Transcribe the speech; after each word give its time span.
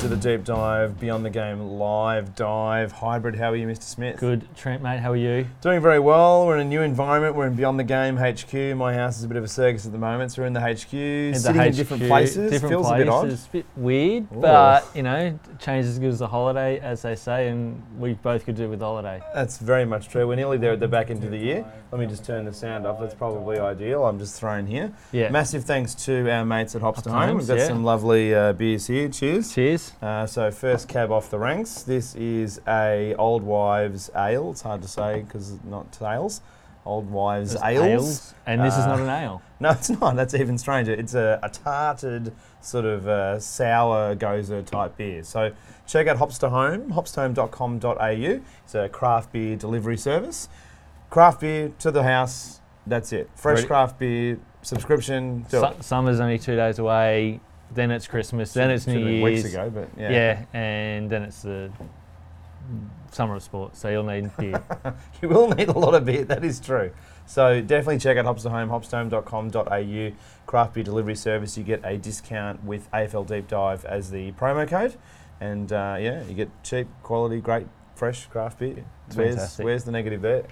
to 0.00 0.06
the 0.06 0.16
deep 0.16 0.44
dive, 0.44 1.00
Beyond 1.00 1.24
the 1.24 1.30
Game 1.30 1.60
live 1.60 2.36
dive, 2.36 2.92
hybrid. 2.92 3.34
How 3.34 3.50
are 3.50 3.56
you, 3.56 3.66
Mr. 3.66 3.82
Smith? 3.82 4.16
Good, 4.18 4.46
Trent, 4.54 4.80
mate. 4.80 5.00
How 5.00 5.10
are 5.10 5.16
you? 5.16 5.48
Doing 5.60 5.80
very 5.80 5.98
well. 5.98 6.46
We're 6.46 6.58
in 6.58 6.66
a 6.68 6.70
new 6.70 6.82
environment. 6.82 7.34
We're 7.34 7.48
in 7.48 7.56
Beyond 7.56 7.80
the 7.80 7.84
Game 7.84 8.16
HQ. 8.16 8.76
My 8.76 8.94
house 8.94 9.18
is 9.18 9.24
a 9.24 9.28
bit 9.28 9.36
of 9.36 9.42
a 9.42 9.48
circus 9.48 9.86
at 9.86 9.92
the 9.92 9.98
moment, 9.98 10.30
so 10.30 10.42
we're 10.42 10.46
in 10.46 10.52
the 10.52 10.60
HQ, 10.60 10.92
In 10.92 11.32
the 11.32 11.38
sitting 11.40 11.62
in 11.62 11.72
different 11.72 12.04
places. 12.04 12.52
Different 12.52 12.72
Feels 12.72 12.86
places. 12.86 13.02
a 13.02 13.04
bit 13.04 13.12
odd. 13.12 13.28
It's 13.28 13.46
a 13.46 13.50
bit 13.50 13.66
weird, 13.76 14.28
Ooh. 14.32 14.40
but 14.40 14.86
you 14.94 15.02
know, 15.02 15.36
change 15.58 15.84
is 15.84 15.92
as 15.92 15.98
good 15.98 16.12
as 16.12 16.20
a 16.20 16.28
holiday, 16.28 16.78
as 16.78 17.02
they 17.02 17.16
say, 17.16 17.48
and 17.48 17.82
we 17.98 18.12
both 18.14 18.44
could 18.44 18.56
do 18.56 18.68
with 18.68 18.80
holiday. 18.80 19.20
That's 19.34 19.58
very 19.58 19.84
much 19.84 20.08
true. 20.08 20.28
We're 20.28 20.36
nearly 20.36 20.58
there 20.58 20.72
at 20.72 20.80
the 20.80 20.86
back 20.86 21.10
end 21.10 21.24
of 21.24 21.32
the 21.32 21.38
year. 21.38 21.66
Let 21.90 22.00
me 22.00 22.06
just 22.06 22.24
turn 22.24 22.44
the 22.44 22.52
sound 22.52 22.86
off. 22.86 23.00
That's 23.00 23.14
probably 23.14 23.58
ideal. 23.58 24.04
I'm 24.04 24.20
just 24.20 24.38
thrown 24.38 24.66
here. 24.66 24.92
Yeah. 25.10 25.30
Massive 25.30 25.64
thanks 25.64 25.94
to 26.06 26.30
our 26.30 26.44
mates 26.44 26.76
at 26.76 26.82
Hops 26.82 27.02
to 27.02 27.10
Home. 27.10 27.38
We've 27.38 27.48
got 27.48 27.58
yeah. 27.58 27.66
some 27.66 27.82
lovely 27.82 28.32
uh, 28.32 28.52
beers 28.52 28.86
here. 28.86 29.08
Cheers. 29.08 29.54
Cheers. 29.54 29.87
Uh, 30.02 30.26
so 30.26 30.50
first 30.50 30.88
cab 30.88 31.10
off 31.10 31.30
the 31.30 31.38
ranks. 31.38 31.82
This 31.82 32.14
is 32.14 32.60
a 32.68 33.14
Old 33.16 33.42
Wives 33.42 34.10
Ale. 34.16 34.50
It's 34.52 34.62
hard 34.62 34.82
to 34.82 34.88
say 34.88 35.22
because 35.22 35.52
it's 35.52 35.64
not 35.64 35.96
ales. 36.02 36.40
Old 36.86 37.10
Wives 37.10 37.52
There's 37.52 37.64
ales. 37.64 38.34
and 38.46 38.62
this 38.62 38.74
is 38.74 38.84
Uh, 38.84 38.86
not 38.96 39.00
an 39.00 39.08
ale. 39.08 39.42
No, 39.60 39.70
it's 39.70 39.90
not. 39.90 40.14
That's 40.14 40.34
even 40.34 40.56
stranger. 40.56 40.92
It's 40.92 41.14
a, 41.14 41.40
a 41.42 41.48
tarted 41.48 42.32
sort 42.60 42.84
of 42.84 43.08
uh, 43.08 43.40
sour 43.40 44.14
gose 44.14 44.64
type 44.64 44.96
beer. 44.96 45.24
So 45.24 45.50
check 45.86 46.06
out 46.06 46.16
Hops 46.18 46.38
to 46.38 46.48
Home, 46.48 46.92
hopstohome.com.au. 46.92 48.40
It's 48.64 48.74
a 48.74 48.88
craft 48.88 49.32
beer 49.32 49.56
delivery 49.56 49.96
service. 49.96 50.48
Craft 51.10 51.40
beer 51.40 51.72
to 51.80 51.90
the 51.90 52.04
house. 52.04 52.60
That's 52.86 53.12
it. 53.12 53.28
Fresh 53.34 53.56
Ready- 53.56 53.66
craft 53.66 53.98
beer 53.98 54.38
subscription. 54.62 55.42
Do 55.50 55.58
Su- 55.60 55.64
it. 55.66 55.82
summer's 55.82 56.20
only 56.20 56.38
two 56.38 56.54
days 56.56 56.78
away. 56.78 57.40
Then 57.72 57.90
it's 57.90 58.06
Christmas. 58.06 58.52
Then 58.52 58.70
it's 58.70 58.86
New 58.86 59.06
Year's. 59.06 59.22
weeks 59.22 59.54
ago, 59.54 59.70
but 59.70 59.88
yeah. 59.98 60.10
Yeah. 60.10 60.44
and 60.58 61.10
then 61.10 61.22
it's 61.22 61.42
the 61.42 61.70
summer 63.10 63.36
of 63.36 63.42
sport. 63.42 63.76
So 63.76 63.88
you'll 63.88 64.04
need 64.04 64.30
beer. 64.36 64.62
You 65.22 65.28
will 65.28 65.48
need 65.48 65.68
a 65.68 65.78
lot 65.78 65.94
of 65.94 66.04
beer, 66.04 66.24
that 66.24 66.44
is 66.44 66.60
true. 66.60 66.92
So 67.26 67.60
definitely 67.60 67.98
check 67.98 68.16
out 68.16 68.24
Hops 68.24 68.44
to 68.44 68.50
Home, 68.50 68.68
hopstohome.com.au, 68.68 70.12
craft 70.46 70.74
beer 70.74 70.84
delivery 70.84 71.16
service. 71.16 71.58
You 71.58 71.64
get 71.64 71.80
a 71.84 71.98
discount 71.98 72.64
with 72.64 72.90
AFL 72.92 73.26
Deep 73.26 73.48
Dive 73.48 73.84
as 73.84 74.10
the 74.10 74.32
promo 74.32 74.66
code. 74.66 74.94
And 75.40 75.72
uh, 75.72 75.96
yeah, 76.00 76.24
you 76.24 76.34
get 76.34 76.50
cheap, 76.62 76.88
quality, 77.02 77.40
great, 77.40 77.66
fresh 77.94 78.26
craft 78.26 78.60
beer. 78.60 78.84
Where's, 79.14 79.58
where's 79.58 79.84
the 79.84 79.92
negative 79.92 80.22
there? 80.22 80.44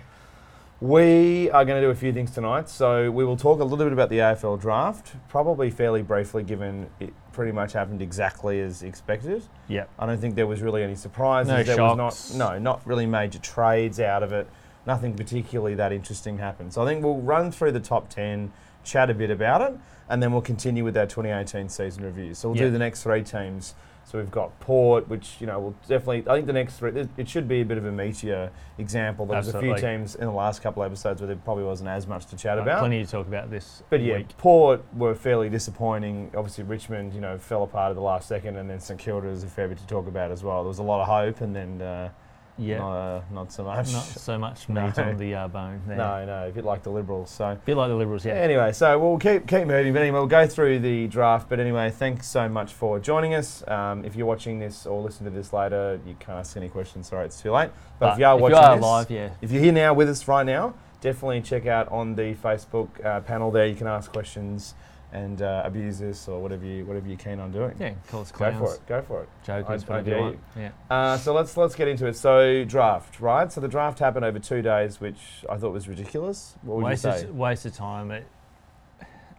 We 0.80 1.50
are 1.50 1.64
going 1.64 1.80
to 1.80 1.86
do 1.86 1.90
a 1.90 1.94
few 1.94 2.12
things 2.12 2.32
tonight. 2.32 2.68
So 2.68 3.10
we 3.10 3.24
will 3.24 3.36
talk 3.36 3.60
a 3.60 3.64
little 3.64 3.86
bit 3.86 3.92
about 3.92 4.10
the 4.10 4.18
AFL 4.18 4.60
draft, 4.60 5.14
probably 5.28 5.70
fairly 5.70 6.02
briefly, 6.02 6.42
given 6.42 6.90
it 7.00 7.14
pretty 7.32 7.52
much 7.52 7.72
happened 7.72 8.02
exactly 8.02 8.60
as 8.60 8.82
expected. 8.82 9.42
yep. 9.68 9.88
I 9.98 10.06
don't 10.06 10.20
think 10.20 10.34
there 10.34 10.46
was 10.46 10.60
really 10.60 10.82
any 10.82 10.94
surprises. 10.94 11.48
No 11.48 11.62
there 11.62 11.76
shocks. 11.76 11.98
was 11.98 12.36
not 12.36 12.52
no, 12.52 12.58
not 12.58 12.86
really 12.86 13.06
major 13.06 13.38
trades 13.38 14.00
out 14.00 14.22
of 14.22 14.32
it. 14.32 14.48
Nothing 14.86 15.14
particularly 15.16 15.74
that 15.76 15.92
interesting 15.92 16.38
happened. 16.38 16.74
So 16.74 16.82
I 16.82 16.86
think 16.86 17.02
we'll 17.02 17.20
run 17.20 17.50
through 17.50 17.72
the 17.72 17.80
top 17.80 18.08
10, 18.10 18.52
chat 18.84 19.10
a 19.10 19.14
bit 19.14 19.30
about 19.30 19.62
it, 19.62 19.78
and 20.08 20.22
then 20.22 20.30
we'll 20.30 20.42
continue 20.42 20.84
with 20.84 20.96
our 20.96 21.06
2018 21.06 21.68
season 21.70 22.04
review. 22.04 22.34
So 22.34 22.50
we'll 22.50 22.58
do 22.58 22.70
the 22.70 22.78
next 22.78 23.02
three 23.02 23.24
teams. 23.24 23.74
So 24.06 24.18
we've 24.18 24.30
got 24.30 24.58
Port, 24.60 25.08
which 25.08 25.34
you 25.40 25.48
know 25.48 25.58
will 25.58 25.74
definitely. 25.88 26.22
I 26.30 26.36
think 26.36 26.46
the 26.46 26.52
next 26.52 26.76
three. 26.78 26.92
it- 26.92 27.08
It 27.16 27.28
should 27.28 27.48
be 27.48 27.60
a 27.62 27.64
bit 27.64 27.76
of 27.76 27.84
a 27.86 27.90
meteor 27.90 28.50
example. 28.78 29.26
There 29.26 29.36
was 29.36 29.52
a 29.52 29.58
few 29.60 29.74
teams 29.76 30.14
in 30.14 30.26
the 30.26 30.32
last 30.32 30.62
couple 30.62 30.80
of 30.84 30.92
episodes 30.92 31.20
where 31.20 31.26
there 31.26 31.36
probably 31.36 31.64
wasn't 31.64 31.88
as 31.90 32.06
much 32.06 32.26
to 32.26 32.36
chat 32.36 32.56
Uh, 32.56 32.62
about. 32.62 32.78
Plenty 32.78 33.04
to 33.04 33.10
talk 33.10 33.26
about 33.26 33.50
this 33.50 33.82
But 33.90 34.00
yeah, 34.02 34.18
week. 34.18 34.36
Port 34.38 34.82
were 34.94 35.16
fairly 35.16 35.48
disappointing. 35.48 36.30
Obviously, 36.36 36.62
Richmond, 36.62 37.14
you 37.14 37.20
know, 37.20 37.36
fell 37.36 37.64
apart 37.64 37.90
at 37.90 37.94
the 37.96 38.00
last 38.00 38.28
second, 38.28 38.56
and 38.56 38.70
then 38.70 38.78
St 38.78 38.98
Kilda 39.00 39.26
is 39.26 39.42
a 39.42 39.48
fair 39.48 39.66
bit 39.66 39.78
to 39.78 39.86
talk 39.88 40.06
about 40.06 40.30
as 40.30 40.44
well. 40.44 40.62
There 40.62 40.68
was 40.68 40.78
a 40.78 40.84
lot 40.84 41.00
of 41.00 41.08
hope, 41.08 41.40
and 41.40 41.54
then 41.56 41.82
uh, 41.82 42.10
Yeah. 42.58 42.78
not, 42.78 42.92
uh, 42.96 43.20
not 43.32 43.52
so 43.52 43.64
much. 43.64 43.92
Not 43.92 44.02
so 44.04 44.38
much 44.46 44.68
No. 44.68 44.86
meat 44.86 44.98
on 44.98 45.16
the 45.16 45.34
uh, 45.34 45.48
bone 45.48 45.82
there. 45.86 45.96
no, 45.96 46.24
no, 46.24 46.48
a 46.48 46.50
bit 46.50 46.64
like 46.64 46.82
the 46.82 46.90
Liberals. 46.90 47.30
So 47.30 47.50
a 47.50 47.54
Bit 47.54 47.76
like 47.76 47.88
the 47.88 47.94
Liberals, 47.94 48.24
yeah. 48.24 48.34
anyway, 48.34 48.72
so 48.72 48.98
we'll 48.98 49.18
keep 49.18 49.46
keep 49.46 49.66
moving. 49.66 49.92
But 49.92 50.02
anyway, 50.02 50.18
we'll 50.18 50.26
go 50.26 50.46
through 50.46 50.80
the 50.80 51.06
draft. 51.08 51.48
But 51.48 51.60
anyway, 51.60 51.90
thanks 51.90 52.26
so 52.26 52.48
much 52.48 52.72
for 52.72 52.98
joining 52.98 53.34
us. 53.34 53.66
Um, 53.68 54.04
if 54.04 54.16
you're 54.16 54.26
watching 54.26 54.58
this 54.58 54.86
or 54.86 55.02
listen 55.02 55.24
to 55.24 55.30
this 55.30 55.52
later, 55.52 56.00
you 56.06 56.14
can't 56.18 56.38
ask 56.38 56.56
any 56.56 56.68
questions. 56.68 57.08
Sorry, 57.08 57.26
it's 57.26 57.40
too 57.40 57.52
late. 57.52 57.70
But, 57.98 58.14
if 58.14 58.18
you 58.18 58.26
are 58.26 58.36
watching 58.36 58.60
this, 58.76 58.82
live, 58.82 59.10
yeah. 59.10 59.30
if 59.40 59.50
you're 59.52 59.62
here 59.62 59.72
now 59.72 59.94
with 59.94 60.08
us 60.08 60.26
right 60.28 60.44
now, 60.44 60.74
definitely 61.00 61.40
check 61.42 61.66
out 61.66 61.88
on 61.88 62.14
the 62.14 62.34
Facebook 62.34 63.04
uh, 63.04 63.20
panel 63.20 63.50
there. 63.50 63.66
You 63.66 63.74
can 63.74 63.86
ask 63.86 64.10
questions 64.12 64.74
and 65.16 65.40
uh, 65.40 65.62
abuse 65.64 66.02
us 66.02 66.28
or 66.28 66.40
whatever 66.40 66.64
you 66.66 66.84
whatever 66.84 67.08
you're 67.08 67.16
keen 67.16 67.40
on 67.40 67.50
doing. 67.50 67.74
Yeah, 67.80 67.94
call 68.08 68.20
us 68.20 68.30
Go 68.30 68.52
for 68.52 68.74
it. 68.74 68.86
Go 68.86 69.00
for 69.02 69.22
it. 69.22 69.28
Jokers, 69.44 69.84
I- 69.84 69.94
I 69.94 69.96
whatever 69.98 70.02
dare 70.10 70.18
you 70.18 70.22
want. 70.24 70.38
Yeah. 70.56 70.70
Uh, 70.90 71.16
so 71.16 71.32
let's 71.32 71.56
let's 71.56 71.74
get 71.74 71.88
into 71.88 72.06
it. 72.06 72.16
So 72.16 72.64
draft, 72.64 73.18
right? 73.20 73.50
So 73.50 73.60
the 73.60 73.68
draft 73.68 73.98
happened 73.98 74.24
over 74.26 74.38
two 74.38 74.60
days, 74.60 75.00
which 75.00 75.44
I 75.48 75.56
thought 75.56 75.72
was 75.72 75.88
ridiculous. 75.88 76.56
What 76.62 76.76
would 76.76 76.84
Waste 76.84 77.04
you 77.04 77.10
of, 77.10 77.18
say? 77.20 77.26
waste 77.26 77.66
of 77.66 77.74
time. 77.74 78.10
It, 78.10 78.26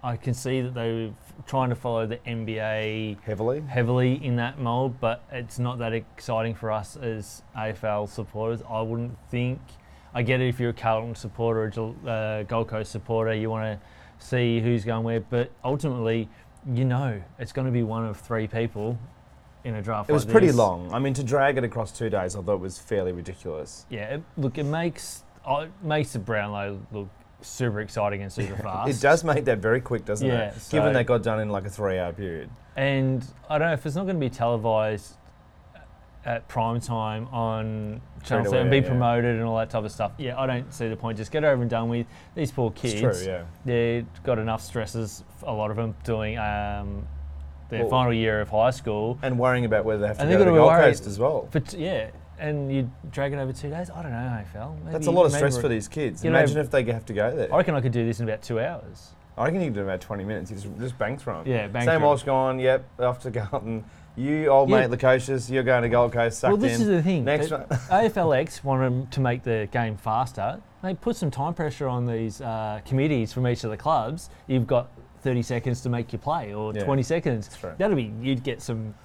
I 0.04 0.16
can 0.16 0.34
see 0.34 0.62
that 0.62 0.74
they 0.74 0.92
were 0.94 1.10
trying 1.46 1.70
to 1.70 1.76
follow 1.76 2.06
the 2.08 2.18
NBA 2.18 3.22
Heavily. 3.24 3.62
heavily 3.62 4.24
in 4.24 4.36
that 4.38 4.60
mold, 4.60 5.00
but 5.00 5.24
it's 5.32 5.60
not 5.60 5.80
that 5.80 5.94
exciting 5.94 6.56
for 6.56 6.72
us 6.72 6.96
as 6.96 7.42
AFL 7.56 8.08
supporters. 8.10 8.62
I 8.70 8.82
wouldn't 8.82 9.18
think. 9.30 9.60
I 10.14 10.24
get 10.24 10.40
it 10.42 10.48
if 10.48 10.60
you're 10.60 10.70
a 10.70 10.74
Carlton 10.74 11.14
supporter 11.16 11.72
or 11.78 11.96
a 12.06 12.10
uh, 12.10 12.44
Gold 12.44 12.68
Coast 12.70 12.92
supporter, 12.92 13.34
you 13.34 13.50
want 13.50 13.80
to 13.80 13.86
see 14.20 14.60
who's 14.60 14.84
going 14.86 15.04
where, 15.04 15.20
but 15.20 15.52
ultimately, 15.64 16.30
you 16.74 16.86
know, 16.86 17.22
it's 17.40 17.52
going 17.52 17.66
to 17.66 17.72
be 17.72 17.84
one 17.84 18.06
of 18.06 18.18
three 18.18 18.48
people 18.48 18.98
in 19.64 19.76
a 19.76 19.82
draft. 19.82 20.10
It 20.10 20.14
was 20.14 20.26
like 20.26 20.32
pretty 20.32 20.48
this. 20.48 20.56
long. 20.56 20.92
I 20.94 21.00
mean, 21.00 21.14
to 21.16 21.24
drag 21.24 21.58
it 21.58 21.64
across 21.64 21.92
two 21.92 22.10
days, 22.10 22.36
I 22.36 22.42
thought 22.42 22.60
was 22.60 22.78
fairly 22.78 23.12
ridiculous. 23.12 23.86
Yeah, 23.90 24.16
it, 24.16 24.24
look, 24.38 24.58
it 24.58 24.64
makes 24.66 25.24
uh, 25.46 25.66
it 25.66 25.72
makes 25.86 26.14
the 26.14 26.20
Brownlow 26.20 26.80
look 26.92 27.10
super 27.42 27.80
exciting 27.82 28.22
and 28.22 28.32
super 28.32 28.56
fast. 28.64 28.90
It 28.90 29.02
does 29.02 29.24
make 29.24 29.46
that 29.46 29.60
very 29.60 29.82
quick, 29.82 30.06
doesn't 30.06 30.28
Yeah, 30.28 30.50
it? 30.50 30.54
Given 30.70 30.90
so- 30.90 30.94
they 30.94 31.04
got 31.04 31.24
done 31.24 31.40
in 31.40 31.50
like 31.50 31.66
a 31.66 31.70
three-hour 31.70 32.14
period. 32.14 32.50
And 32.76 33.26
I 33.50 33.58
don't 33.58 33.68
know 33.70 33.74
if 33.74 33.86
it's 33.86 33.96
not 33.96 34.04
going 34.04 34.16
to 34.18 34.20
be 34.20 34.30
televised 34.30 35.16
at 36.28 36.46
prime 36.50 36.80
time 36.82 37.26
on 37.30 38.02
Channel 38.24 38.44
Straight 38.44 38.60
7 38.60 38.68
away, 38.68 38.80
be 38.82 38.84
yeah. 38.86 38.90
promoted 38.92 39.36
and 39.38 39.44
all 39.46 39.58
that 39.58 39.70
type 39.70 39.86
of 39.86 39.92
stuff. 39.92 40.12
Yeah, 40.18 40.38
I 40.40 40.46
don't 40.46 40.72
see 40.74 40.90
the 40.90 40.98
point. 40.98 41.18
Just 41.18 41.32
get 41.32 41.44
over 41.46 41.62
and 41.62 41.72
done 41.72 41.88
with. 41.88 42.06
These 42.36 42.52
poor 42.52 42.70
kids, 42.72 42.96
It's 42.96 43.24
true, 43.24 43.32
yeah. 43.34 43.44
they've 43.64 44.24
got 44.24 44.38
enough 44.38 44.62
stresses, 44.62 45.24
a 45.44 45.54
lot 45.54 45.72
of 45.72 45.78
them, 45.78 45.96
doing 46.04 46.38
um, 46.38 47.08
their 47.70 47.82
Well- 47.84 47.90
final 47.90 48.14
year 48.14 48.42
of 48.42 48.50
high 48.50 48.72
school. 48.72 49.18
And 49.22 49.40
worrying 49.40 49.64
about 49.64 49.86
whether 49.86 50.02
they 50.02 50.08
have 50.08 50.18
to 50.18 50.24
And 50.24 50.30
go 50.30 50.38
they've 50.38 50.46
to 50.48 50.52
the 50.52 50.58
to 50.58 50.62
Gold 50.64 50.74
Coast 50.74 51.08
as 51.08 51.18
well. 51.18 51.48
But 51.52 51.74
yeah, 51.74 52.10
and 52.38 52.72
you 52.72 52.92
drag 53.10 53.32
it 53.32 53.38
over 53.38 53.54
two 53.54 53.70
days. 53.70 53.90
I 53.90 54.04
don't 54.04 54.12
know, 54.12 54.18
AFL. 54.54 54.76
Maybe, 54.80 54.92
That's 54.92 55.08
a 55.08 55.12
lot 55.12 55.26
of 55.26 55.32
maybe 55.32 55.40
stress 55.40 55.54
we're- 55.54 55.62
for 55.62 55.70
these 55.70 55.88
kids. 55.88 56.26
you 56.26 56.30
know- 56.30 56.40
Imagine 56.40 56.58
if 56.58 56.70
they 56.70 56.84
have 56.84 57.06
to 57.06 57.14
go 57.14 57.34
there. 57.34 57.54
I 57.54 57.58
reckon 57.58 57.74
I 57.74 57.80
could 57.80 57.94
do 57.94 58.06
this 58.06 58.20
in 58.20 58.28
about 58.28 58.42
two 58.42 58.60
hours. 58.60 59.14
I 59.38 59.46
reckon 59.46 59.62
you 59.62 59.68
can 59.68 59.76
do 59.76 59.82
about 59.84 60.02
20 60.02 60.26
minutes. 60.26 60.50
You 60.52 60.58
just, 60.58 60.78
just 60.80 60.98
bang 60.98 61.16
through 61.18 61.36
'em. 61.38 61.48
Yeah, 61.48 61.68
bang 61.68 61.84
Sam 61.84 61.86
through 61.86 61.94
'em. 61.94 62.02
Walsh 62.02 62.24
gone, 62.24 62.60
yep, 62.60 62.84
off 63.00 63.20
to 63.20 63.32
Carlton. 63.32 63.86
You, 64.18 64.48
old 64.48 64.70
Yeah. 64.70 64.88
mate 64.88 65.00
Lukosius, 65.00 65.50
you're 65.50 65.64
going 65.64 65.84
to 65.84 65.90
Gold 65.90 66.12
Coast, 66.12 66.40
sucked 66.40 66.52
Well, 66.52 66.58
this 66.58 66.78
in. 66.78 66.82
is 66.82 66.88
the 66.88 67.04
thing. 67.04 67.24
Next 67.24 67.52
one. 67.52 67.66
AFLX 67.92 68.64
wanted 68.64 69.12
to 69.12 69.20
make 69.22 69.44
the 69.44 69.70
game 69.72 69.96
faster. 69.96 70.60
They 70.82 70.96
put 70.96 71.16
some 71.16 71.30
time 71.30 71.54
pressure 71.54 71.88
on 71.88 72.06
these 72.08 72.42
uh, 72.42 72.80
committees 72.84 73.32
from 73.32 73.48
each 73.48 73.64
of 73.64 73.70
the 73.70 73.78
clubs. 73.78 74.30
You've 74.48 74.66
got 74.68 74.90
30 75.22 75.44
seconds 75.44 75.82
to 75.82 75.90
make 75.90 76.12
your 76.12 76.20
play, 76.20 76.54
or 76.54 76.74
Yeah, 76.74 76.84
20 76.84 77.04
seconds. 77.04 77.48
that's 77.48 77.64
right. 77.64 77.78
That'll 77.78 77.96
be 77.96 78.12
you'd 78.22 78.44
get 78.44 78.62
some 78.62 78.96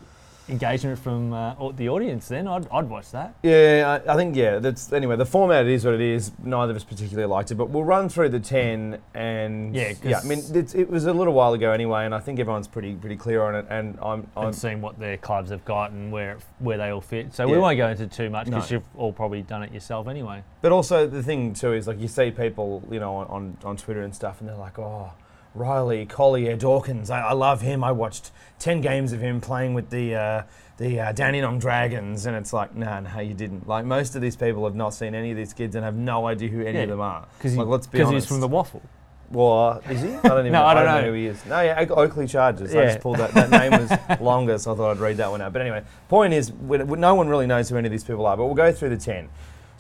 engagement 0.49 0.99
from 0.99 1.33
uh, 1.33 1.71
the 1.73 1.89
audience. 1.89 2.29
Then 2.29 2.47
I'd, 2.49 2.69
I'd 2.71 2.89
watch 2.89 3.11
that. 3.13 3.35
Yeah, 3.43 4.01
I, 4.07 4.13
I 4.13 4.17
think 4.17 4.37
yeah. 4.37 4.59
That's 4.59 4.93
anyway. 4.93 5.17
The 5.17 5.27
format 5.27 5.67
is 5.67 5.85
what 5.85 5.95
it 5.95 6.01
is. 6.01 6.33
Neither 6.43 6.71
of 6.73 6.77
us 6.77 6.85
particularly 6.85 7.29
liked 7.29 7.51
it, 7.51 7.55
but 7.57 7.71
we'll 7.71 7.85
run 7.85 8.09
through 8.09 8.31
the 8.31 8.41
ten 8.41 8.99
and 9.15 9.75
Yeah, 9.75 9.95
yeah. 10.03 10.21
I 10.21 10.25
mean, 10.25 10.43
it's, 10.55 10.75
it 10.75 10.89
was 10.91 11.07
a 11.07 11.13
little 11.13 11.33
while 11.35 11.53
ago 11.53 11.73
anyway, 11.73 12.05
and 12.05 12.15
I 12.15 12.21
think 12.21 12.41
everyone's 12.41 12.69
pretty 12.69 12.95
pretty 12.95 13.17
clear 13.17 13.43
on 13.43 13.55
it. 13.55 13.67
And 13.71 13.99
I'm, 14.03 14.27
I'm 14.37 14.47
and 14.49 14.55
seeing 14.57 14.81
what 14.81 14.99
their 14.99 15.17
clubs 15.17 15.51
have 15.51 15.65
got 15.65 15.93
and 15.93 16.13
where 16.13 16.39
where 16.59 16.79
they 16.79 16.91
all 16.91 17.01
fit. 17.01 17.35
So 17.35 17.47
we 17.47 17.59
won't 17.59 17.77
go 17.77 17.89
into 17.89 18.07
too 18.07 18.31
much 18.31 18.47
because 18.47 18.71
No. 18.71 18.77
you've 18.77 18.87
all 18.97 19.13
probably 19.13 19.43
done 19.43 19.63
it 19.63 19.73
yourself 19.73 20.09
anyway. 20.09 20.43
But 20.61 20.73
also 20.73 21.07
the 21.07 21.23
thing 21.23 21.55
too 21.55 21.73
is 21.73 21.87
like 21.87 22.01
you 22.01 22.09
see 22.09 22.31
people, 22.31 22.83
you 22.91 23.01
know, 23.01 23.17
on, 23.17 23.27
on, 23.29 23.57
on 23.65 23.77
Twitter 23.77 24.03
and 24.03 24.15
stuff, 24.15 24.41
and 24.41 24.49
they're 24.49 24.57
like, 24.57 24.79
oh, 24.79 25.13
Riley 25.55 26.07
Collier 26.07 26.57
Dawkins, 26.57 27.11
I, 27.11 27.21
I 27.21 27.33
love 27.33 27.61
him. 27.61 27.85
I 27.85 27.93
watched 27.93 28.31
ten 28.59 28.81
games 28.81 29.13
of 29.13 29.21
him 29.21 29.41
playing 29.41 29.75
with 29.75 29.91
the 29.91 30.15
uh, 30.15 30.43
the 30.79 31.01
uh, 31.01 31.13
Dandenong 31.13 31.59
Dragons, 31.61 32.27
and 32.27 32.35
it's 32.37 32.53
like, 32.53 32.75
nah, 32.75 33.01
no, 33.01 33.21
you 33.21 33.35
didn't. 33.35 33.69
Like 33.69 33.85
most 33.85 34.15
of 34.17 34.23
these 34.23 34.37
people 34.37 34.65
have 34.65 34.75
not 34.75 34.91
seen 34.95 35.15
any 35.15 35.31
of 35.31 35.37
these 35.37 35.53
kids 35.53 35.75
and 35.77 35.85
have 35.85 35.97
no 35.97 36.27
idea 36.27 36.49
who 36.49 36.63
any 36.63 36.79
Yeah, 36.79 36.85
of 36.85 36.89
them 36.91 37.01
are. 37.01 37.27
Because 37.39 37.57
like, 37.57 37.67
let's 37.67 37.87
be 37.87 38.05
he's 38.05 38.27
from 38.27 38.41
the 38.41 38.49
waffle. 38.49 38.83
Well, 39.31 39.81
is 39.89 40.03
he? 40.03 40.09
I 40.15 40.21
don't 40.29 40.41
even 40.41 40.53
No, 40.53 40.65
I 40.65 40.75
don't 40.75 40.85
know. 40.85 41.01
know. 41.01 41.07
who 41.07 41.13
he 41.15 41.27
is. 41.27 41.45
No, 41.47 41.61
yeah, 41.63 41.85
Oakleigh 41.89 42.27
Chargers. 42.29 42.75
I 42.75 42.85
just 42.87 43.01
pulled 43.01 43.17
that. 43.17 43.33
That 43.33 43.51
name 43.71 43.71
was 43.73 44.21
longer, 44.21 44.59
so 44.59 44.73
I 44.73 44.77
thought 44.77 44.91
I'd 44.91 44.99
read 45.01 45.17
that 45.19 45.31
one 45.31 45.41
out. 45.41 45.53
But 45.55 45.63
anyway, 45.63 45.83
point 46.09 46.35
is, 46.35 46.53
we, 46.53 46.79
we- 46.79 46.99
no 46.99 47.15
one 47.15 47.29
really 47.29 47.47
knows 47.47 47.69
who 47.71 47.77
any 47.79 47.87
of 47.89 47.93
these 47.93 48.05
people 48.05 48.27
are, 48.27 48.37
but 48.37 48.45
we'll 48.45 48.55
go 48.55 48.71
through 48.73 48.91
the 48.91 48.97
10. 48.99 49.29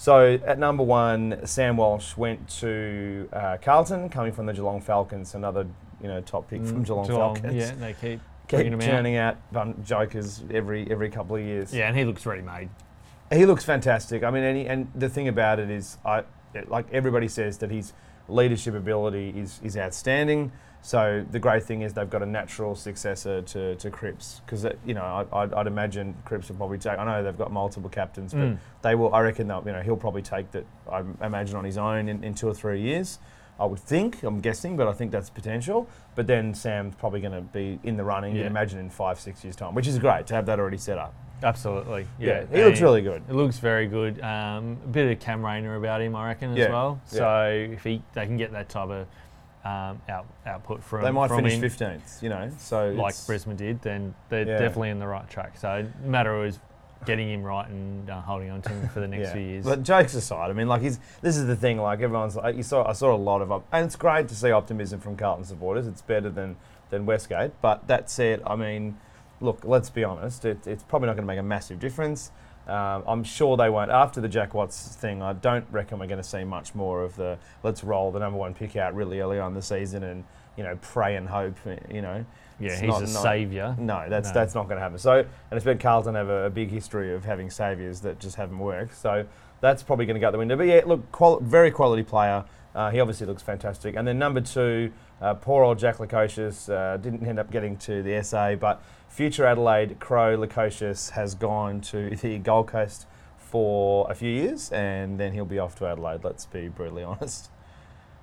So 0.03 0.37
at 0.45 0.59
number 0.59 0.83
one, 0.83 1.39
Sam 1.45 1.77
Walsh 1.77 2.17
went 2.17 2.49
to 2.59 3.29
uh, 3.33 3.57
Carlton, 3.63 4.09
coming 4.09 4.33
from 4.33 4.47
the 4.47 4.53
Geelong 4.53 4.81
Falcons, 4.81 5.37
another 5.37 5.65
you 6.03 6.09
know 6.09 6.21
top 6.21 6.51
pick 6.51 6.67
from 6.67 6.83
Mm, 6.83 6.87
Geelong, 6.87 7.07
Falcons. 7.07 7.55
Yeah, 7.55 7.71
they 7.77 7.93
keep. 7.93 8.21
keep 8.49 8.73
out. 8.73 8.81
churning 8.81 9.15
out 9.15 9.37
um, 9.55 9.81
jokers 9.85 10.43
every 10.51 10.91
every 10.91 11.09
couple 11.09 11.37
of 11.37 11.43
years. 11.43 11.73
Yeah, 11.73 11.87
and 11.87 11.97
he 11.97 12.05
looks 12.05 12.27
ready 12.27 12.43
made. 12.43 12.69
He 13.33 13.47
looks 13.47 13.65
fantastic. 13.65 14.25
I 14.25 14.33
mean, 14.33 14.43
and, 14.43 14.59
he, 14.59 14.67
and 14.67 14.91
the 14.97 15.09
thing 15.09 15.29
about 15.29 15.61
it 15.61 15.71
is, 15.71 15.99
I 16.05 16.25
like 16.67 16.87
everybody 16.93 17.29
says 17.29 17.59
that 17.59 17.71
his 17.71 17.93
leadership 18.27 18.75
ability 18.75 19.33
is 19.37 19.61
is 19.63 19.77
outstanding. 19.77 20.51
So 20.85 21.25
the 21.31 21.39
great 21.39 21.63
thing 21.63 21.83
is 21.83 21.93
they've 21.93 22.11
got 22.11 22.23
a 22.23 22.27
natural 22.27 22.75
successor 22.75 23.41
to, 23.43 23.77
to 23.77 23.91
Cripps 23.91 24.41
because 24.45 24.67
you 24.85 24.95
know 24.95 25.03
I, 25.33 25.43
I'd, 25.43 25.55
I'd 25.55 25.67
imagine 25.69 26.15
Cripps 26.25 26.49
will 26.49 26.57
probably 26.57 26.79
take. 26.79 26.99
I 26.99 27.05
know 27.05 27.23
they've 27.23 27.39
got 27.39 27.53
multiple 27.53 27.89
captains, 27.89 28.33
but 28.35 28.41
Mm. 28.43 28.59
they 28.83 28.95
will. 28.97 29.15
I 29.15 29.21
reckon 29.21 29.47
they'll 29.47 29.63
you 29.65 29.73
know 29.73 29.81
he'll 29.81 29.97
probably 29.97 30.23
take 30.23 30.51
that. 30.51 30.65
I 30.91 31.05
imagine 31.25 31.57
on 31.57 31.65
his 31.65 31.79
own 31.79 32.09
in, 32.09 32.25
in 32.25 32.35
two 32.35 32.49
or 32.49 32.55
three 32.55 32.81
years. 32.81 33.19
I 33.61 33.65
would 33.67 33.79
think. 33.79 34.23
I'm 34.25 34.41
guessing, 34.41 34.77
but 34.77 34.89
I 34.89 34.93
think 34.93 35.13
that's 35.13 35.31
potential. 35.31 35.87
But 36.17 36.27
then 36.27 36.53
Sam's 36.53 36.97
probably 36.97 37.21
going 37.21 37.35
to 37.35 37.43
be 37.43 37.79
in 37.85 37.97
the 37.97 38.03
running. 38.03 38.33
Yeah. 38.35 38.39
You'd 38.43 38.47
imagine 38.49 38.81
in 38.81 38.91
five 38.91 39.21
six 39.21 39.45
years 39.45 39.55
time, 39.55 39.75
which 39.75 39.87
is 39.87 39.99
great 40.01 40.27
to 40.29 40.35
have 40.35 40.47
that 40.47 40.59
already 40.59 40.79
set 40.79 40.99
up. 40.99 41.15
Absolutely. 41.45 42.07
Yeah, 42.19 42.45
Yeah, 42.51 42.57
he 42.59 42.65
looks 42.65 42.81
really 42.81 43.03
good. 43.03 43.23
It 43.29 43.35
looks 43.35 43.59
very 43.59 43.87
good. 43.87 44.21
Um, 44.21 44.79
a 44.85 44.89
bit 44.89 45.13
of 45.13 45.21
Cam 45.21 45.45
Rayner 45.45 45.75
about 45.77 46.01
him, 46.01 46.15
I 46.17 46.29
reckon, 46.29 46.57
Yeah, 46.57 46.65
as 46.65 46.71
well. 46.71 47.01
yeah. 47.13 47.19
So 47.19 47.69
if 47.75 47.85
he 47.85 48.03
they 48.15 48.27
can 48.27 48.37
get 48.37 48.53
that 48.53 48.69
type 48.69 48.89
of 48.91 49.07
um, 49.65 50.01
out, 50.09 50.27
output 50.45 50.83
from 50.83 51.03
They 51.03 51.11
might 51.11 51.29
from 51.29 51.45
finish 51.45 51.59
fifteenth, 51.61 52.23
you 52.23 52.29
know. 52.29 52.51
So 52.59 52.91
like 52.93 53.15
Brisbane 53.27 53.57
did, 53.57 53.81
then 53.83 54.15
they're 54.29 54.47
Yeah. 54.47 54.59
definitely 54.59 54.91
in 54.91 54.99
the 54.99 55.07
right 55.07 55.29
track. 55.31 55.57
So 55.59 55.87
the 56.03 56.09
matter 56.09 56.45
is 56.45 56.59
getting 57.05 57.29
him 57.29 57.43
right 57.43 57.69
and 57.69 58.09
uh, 58.09 58.21
holding 58.21 58.51
on 58.51 58.63
to 58.63 58.69
him 58.71 58.89
for 58.89 59.01
the 59.01 59.09
next 59.09 59.29
yeah. 59.29 59.33
few 59.33 59.43
years. 59.43 59.65
But 59.65 59.83
jokes 59.83 60.15
aside, 60.15 60.51
I 60.51 60.53
mean, 60.53 60.69
like 60.69 60.83
he's 60.83 60.99
this 61.21 61.37
is 61.37 61.47
the 61.47 61.57
thing. 61.57 61.79
Like 61.79 62.01
everyone's 62.01 62.37
like, 62.37 62.57
you 62.57 62.63
saw, 62.63 62.89
I 62.89 62.93
saw 62.93 63.15
a 63.15 63.17
lot 63.17 63.43
of, 63.43 63.51
op- 63.51 63.67
and 63.73 63.85
it's 63.85 63.97
great 63.97 64.29
to 64.29 64.35
see 64.35 64.51
optimism 64.51 65.01
from 65.01 65.17
Carlton 65.17 65.45
supporters. 65.45 65.87
It's 65.87 66.03
better 66.03 66.31
than 66.31 66.57
than 66.91 67.07
Westgate. 67.07 67.53
But 67.61 67.87
that 67.89 68.11
said, 68.11 68.43
I 68.47 68.55
mean, 68.57 68.99
look, 69.41 69.65
let's 69.65 69.91
be 69.91 70.05
honest. 70.05 70.45
It, 70.45 70.67
it's 70.67 70.83
probably 70.83 71.07
not 71.07 71.15
going 71.15 71.27
to 71.27 71.33
make 71.33 71.39
a 71.39 71.43
massive 71.43 71.81
difference. 71.81 72.31
Um, 72.69 73.03
I'm 73.07 73.25
sure 73.25 73.57
they 73.57 73.69
won't. 73.71 73.91
After 73.91 74.21
the 74.21 74.29
Jack 74.29 74.55
Watts 74.55 74.95
thing, 74.95 75.21
I 75.23 75.33
don't 75.33 75.67
reckon 75.73 75.99
we're 75.99 76.07
going 76.07 76.23
to 76.23 76.29
see 76.29 76.45
much 76.45 76.75
more 76.75 77.03
of 77.03 77.17
the 77.17 77.39
let's 77.63 77.83
roll 77.83 78.13
the 78.13 78.21
number 78.21 78.39
one 78.39 78.55
pick 78.55 78.77
out 78.77 78.95
really 78.95 79.21
early 79.21 79.39
on 79.41 79.55
the 79.55 79.63
season 79.63 80.05
and 80.05 80.25
you 80.57 80.63
know 80.63 80.79
pray 80.81 81.17
and 81.17 81.29
hope. 81.29 81.57
You 81.91 82.03
know, 82.03 82.25
yeah, 82.61 82.71
he's 82.79 82.83
not- 82.83 82.99
a 83.03 83.13
not- 83.13 83.23
saviour. 83.23 83.75
No, 83.79 84.07
that's 84.09 84.29
No. 84.29 84.35
that's 84.35 84.55
not 84.55 84.65
going 84.69 84.77
to 84.77 84.83
happen. 84.83 84.99
So, 84.99 85.19
and 85.19 85.27
it's 85.51 85.65
been 85.65 85.79
Carlton 85.79 86.15
have 86.15 86.29
a, 86.29 86.47
a 86.47 86.51
big 86.51 86.71
history 86.71 87.15
of 87.15 87.25
having 87.25 87.51
saviours 87.51 88.01
that 88.03 88.21
just 88.21 88.37
haven't 88.37 88.59
worked. 88.59 88.97
So 88.97 89.27
that's 89.61 89.83
probably 89.83 90.07
going 90.07 90.15
to 90.15 90.21
go 90.21 90.29
out 90.29 90.33
the 90.33 90.39
window. 90.39 90.57
But 90.57 90.67
yeah, 90.69 90.83
look, 90.87 91.11
quali- 91.11 91.43
very 91.45 91.71
quality 91.73 92.03
player. 92.05 92.45
Uh, 92.75 92.91
he 92.91 93.01
obviously 93.01 93.27
looks 93.27 93.43
fantastic. 93.43 93.97
And 93.97 94.09
then 94.09 94.19
number 94.19 94.41
two, 94.41 94.93
uh, 95.21 95.35
poor 95.35 95.63
old 95.63 95.79
Jack 95.79 95.99
Lukosius 95.99 96.73
uh, 96.73 96.97
didn't 96.97 97.27
end 97.27 97.39
up 97.39 97.51
getting 97.51 97.77
to 97.79 98.03
the 98.03 98.23
SA, 98.23 98.55
but 98.55 98.83
future 99.13 99.45
Adelaide 99.45 100.01
Crow 100.01 100.37
Lukosius 100.37 101.11
has 101.11 101.35
gone 101.35 101.81
to 101.83 102.11
the 102.17 102.39
Gold 102.39 102.69
Coast 102.69 103.07
for 103.39 104.11
a 104.11 104.15
few 104.15 104.31
years, 104.31 104.73
and 104.73 105.21
then 105.21 105.33
he'll 105.33 105.45
be 105.45 105.59
off 105.59 105.75
to 105.77 105.87
Adelaide. 105.87 106.25
Let's 106.25 106.47
be 106.47 106.69
brutally 106.69 107.03
honest. 107.05 107.51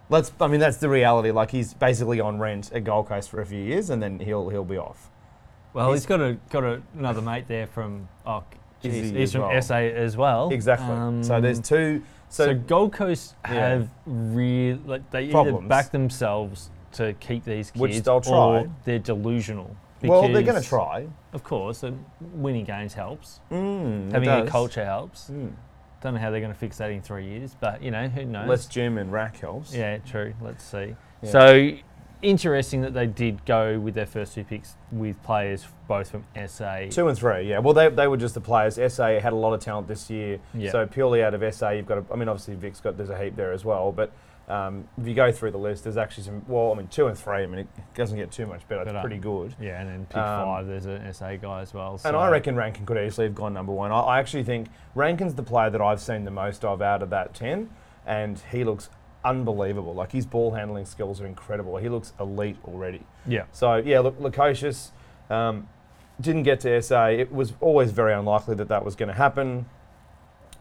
Let's. 0.09 0.31
I 0.41 0.47
mean, 0.47 0.59
that's 0.59 0.77
the 0.77 0.89
reality. 0.89 1.31
Like 1.31 1.51
he's 1.51 1.73
basically 1.75 2.19
on 2.19 2.39
rent 2.39 2.71
at 2.73 2.83
Gold 2.83 3.07
Coast 3.07 3.29
for 3.29 3.41
a 3.41 3.45
few 3.45 3.61
years, 3.63 3.89
and 3.91 4.01
then 4.01 4.19
he'll 4.19 4.49
he'll 4.49 4.65
be 4.65 4.77
off. 4.77 5.11
Well, 5.73 5.89
He's- 5.89 5.99
he's 6.01 6.05
got 6.07 6.19
a 6.21 6.37
got 6.49 6.63
a, 6.63 6.81
another 6.97 7.21
mate 7.21 7.47
there 7.47 7.67
from 7.67 8.09
oh, 8.25 8.43
geez, 8.81 9.11
he 9.11 9.17
he's 9.19 9.31
from 9.33 9.41
well? 9.41 9.61
SA 9.61 9.75
as 9.75 10.17
well. 10.17 10.49
Exactly. 10.51 11.23
so 11.23 11.39
there's 11.39 11.57
Um, 11.59 11.63
two. 11.63 12.01
So, 12.31 12.45
So, 12.47 12.55
Gold 12.55 12.93
Coast 12.93 13.35
Yeah. 13.45 13.53
have 13.53 13.89
real 14.05 14.79
like 14.85 15.09
they 15.11 15.23
either 15.25 15.31
Problems. 15.31 15.67
back 15.69 15.91
themselves 15.91 16.71
to 16.93 17.13
keep 17.19 17.43
these 17.43 17.69
kids, 17.71 17.79
Which 17.81 18.01
they'll 18.01 18.21
try. 18.21 18.33
or 18.35 18.71
they're 18.85 18.97
delusional. 18.99 19.75
Well, 20.01 20.31
they're 20.31 20.41
going 20.43 20.61
to 20.61 20.67
try. 20.67 21.07
Of 21.33 21.43
course, 21.43 21.83
winning 22.19 22.65
games 22.65 22.93
helps. 22.93 23.39
Mm, 23.51 24.11
Having 24.11 24.29
a 24.29 24.45
culture 24.47 24.85
helps. 24.85 25.29
Mm. 25.29 25.53
Don't 26.01 26.13
know 26.13 26.19
how 26.19 26.31
they're 26.31 26.39
going 26.39 26.53
to 26.53 26.57
fix 26.59 26.77
that 26.77 26.91
in 26.91 27.01
three 27.01 27.25
years, 27.27 27.55
but 27.59 27.83
you 27.83 27.91
know 27.91 28.07
who 28.07 28.23
knows. 28.23 28.47
Less 28.47 28.65
gym 28.67 28.97
and 28.97 29.11
rack 29.11 29.39
helps. 29.39 29.73
yeah, 29.73 29.97
true. 29.97 30.33
Let's 30.41 30.63
see. 30.63 30.95
Yeah. 31.21 31.29
So 31.29 31.71
interesting 32.21 32.81
that 32.81 32.93
they 32.93 33.07
did 33.07 33.45
go 33.45 33.79
with 33.79 33.93
their 33.93 34.05
first 34.05 34.35
two 34.35 34.43
picks 34.43 34.75
with 34.91 35.21
players 35.23 35.67
both 35.87 36.11
from 36.11 36.25
SA. 36.47 36.87
Two 36.89 37.07
and 37.07 37.17
three, 37.17 37.49
yeah. 37.49 37.59
Well, 37.59 37.73
they, 37.73 37.89
they 37.89 38.07
were 38.07 38.17
just 38.17 38.33
the 38.33 38.41
players. 38.41 38.75
SA 38.93 39.19
had 39.19 39.33
a 39.33 39.37
lot 39.37 39.53
of 39.53 39.59
talent 39.61 39.87
this 39.87 40.09
year. 40.09 40.39
Yeah. 40.53 40.71
So 40.71 40.85
purely 40.85 41.23
out 41.23 41.33
of 41.33 41.53
SA, 41.53 41.71
you've 41.71 41.85
got. 41.85 41.97
A, 41.99 42.05
I 42.11 42.15
mean, 42.15 42.27
obviously 42.29 42.55
Vic's 42.55 42.79
got. 42.79 42.97
There's 42.97 43.09
a 43.09 43.21
heap 43.21 43.35
there 43.35 43.51
as 43.51 43.65
well. 43.65 43.91
But 43.91 44.11
um, 44.49 44.87
if 44.99 45.07
you 45.07 45.13
go 45.13 45.31
through 45.31 45.51
the 45.51 45.59
list, 45.59 45.83
there's 45.83 45.97
actually 45.97 46.23
some. 46.23 46.43
Well, 46.47 46.71
I 46.71 46.75
mean, 46.75 46.87
two 46.87 47.07
and 47.07 47.17
three. 47.17 47.43
I 47.43 47.45
mean, 47.45 47.59
it 47.59 47.67
doesn't 47.93 48.17
get 48.17 48.31
too 48.31 48.47
much 48.47 48.67
better. 48.67 48.81
It's 48.81 48.99
pretty 49.01 49.19
good. 49.19 49.55
Yeah, 49.59 49.79
and 49.79 49.89
then 49.89 50.05
pick 50.07 50.17
Um, 50.17 50.45
five. 50.45 50.67
There's 50.67 50.85
an 50.87 51.13
SA 51.13 51.35
guy 51.37 51.61
as 51.61 51.73
well. 51.73 51.99
And 52.03 52.15
I 52.15 52.29
reckon 52.29 52.55
Rankine 52.55 52.85
could 52.85 52.97
easily 52.97 53.27
have 53.27 53.35
gone 53.35 53.53
number 53.53 53.71
one. 53.71 53.91
I, 53.91 53.99
I 53.99 54.19
actually 54.19 54.43
think 54.43 54.69
Rankine's 54.95 55.35
the 55.35 55.43
player 55.43 55.69
that 55.69 55.81
I've 55.81 56.01
seen 56.01 56.25
the 56.25 56.31
most 56.31 56.65
of 56.65 56.81
out 56.81 57.03
of 57.03 57.11
that 57.11 57.35
10, 57.35 57.69
and 58.07 58.41
he 58.51 58.63
looks 58.63 58.89
unbelievable. 59.23 59.93
Like 59.93 60.11
his 60.13 60.25
ball 60.25 60.51
handling 60.51 60.85
skills 60.85 61.21
are 61.21 61.27
incredible. 61.27 61.77
He 61.77 61.89
looks 61.89 62.13
elite 62.19 62.57
already. 62.65 63.03
Yeah. 63.27 63.43
So, 63.51 63.75
yeah, 63.75 63.99
look, 63.99 64.19
Lukosius 64.19 64.89
um, 65.29 65.67
didn't 66.19 66.43
get 66.43 66.59
to 66.61 66.81
SA. 66.81 67.05
It 67.07 67.31
was 67.31 67.53
always 67.61 67.91
very 67.91 68.13
unlikely 68.13 68.55
that 68.55 68.69
that 68.69 68.83
was 68.83 68.95
going 68.95 69.09
to 69.09 69.15
happen, 69.15 69.67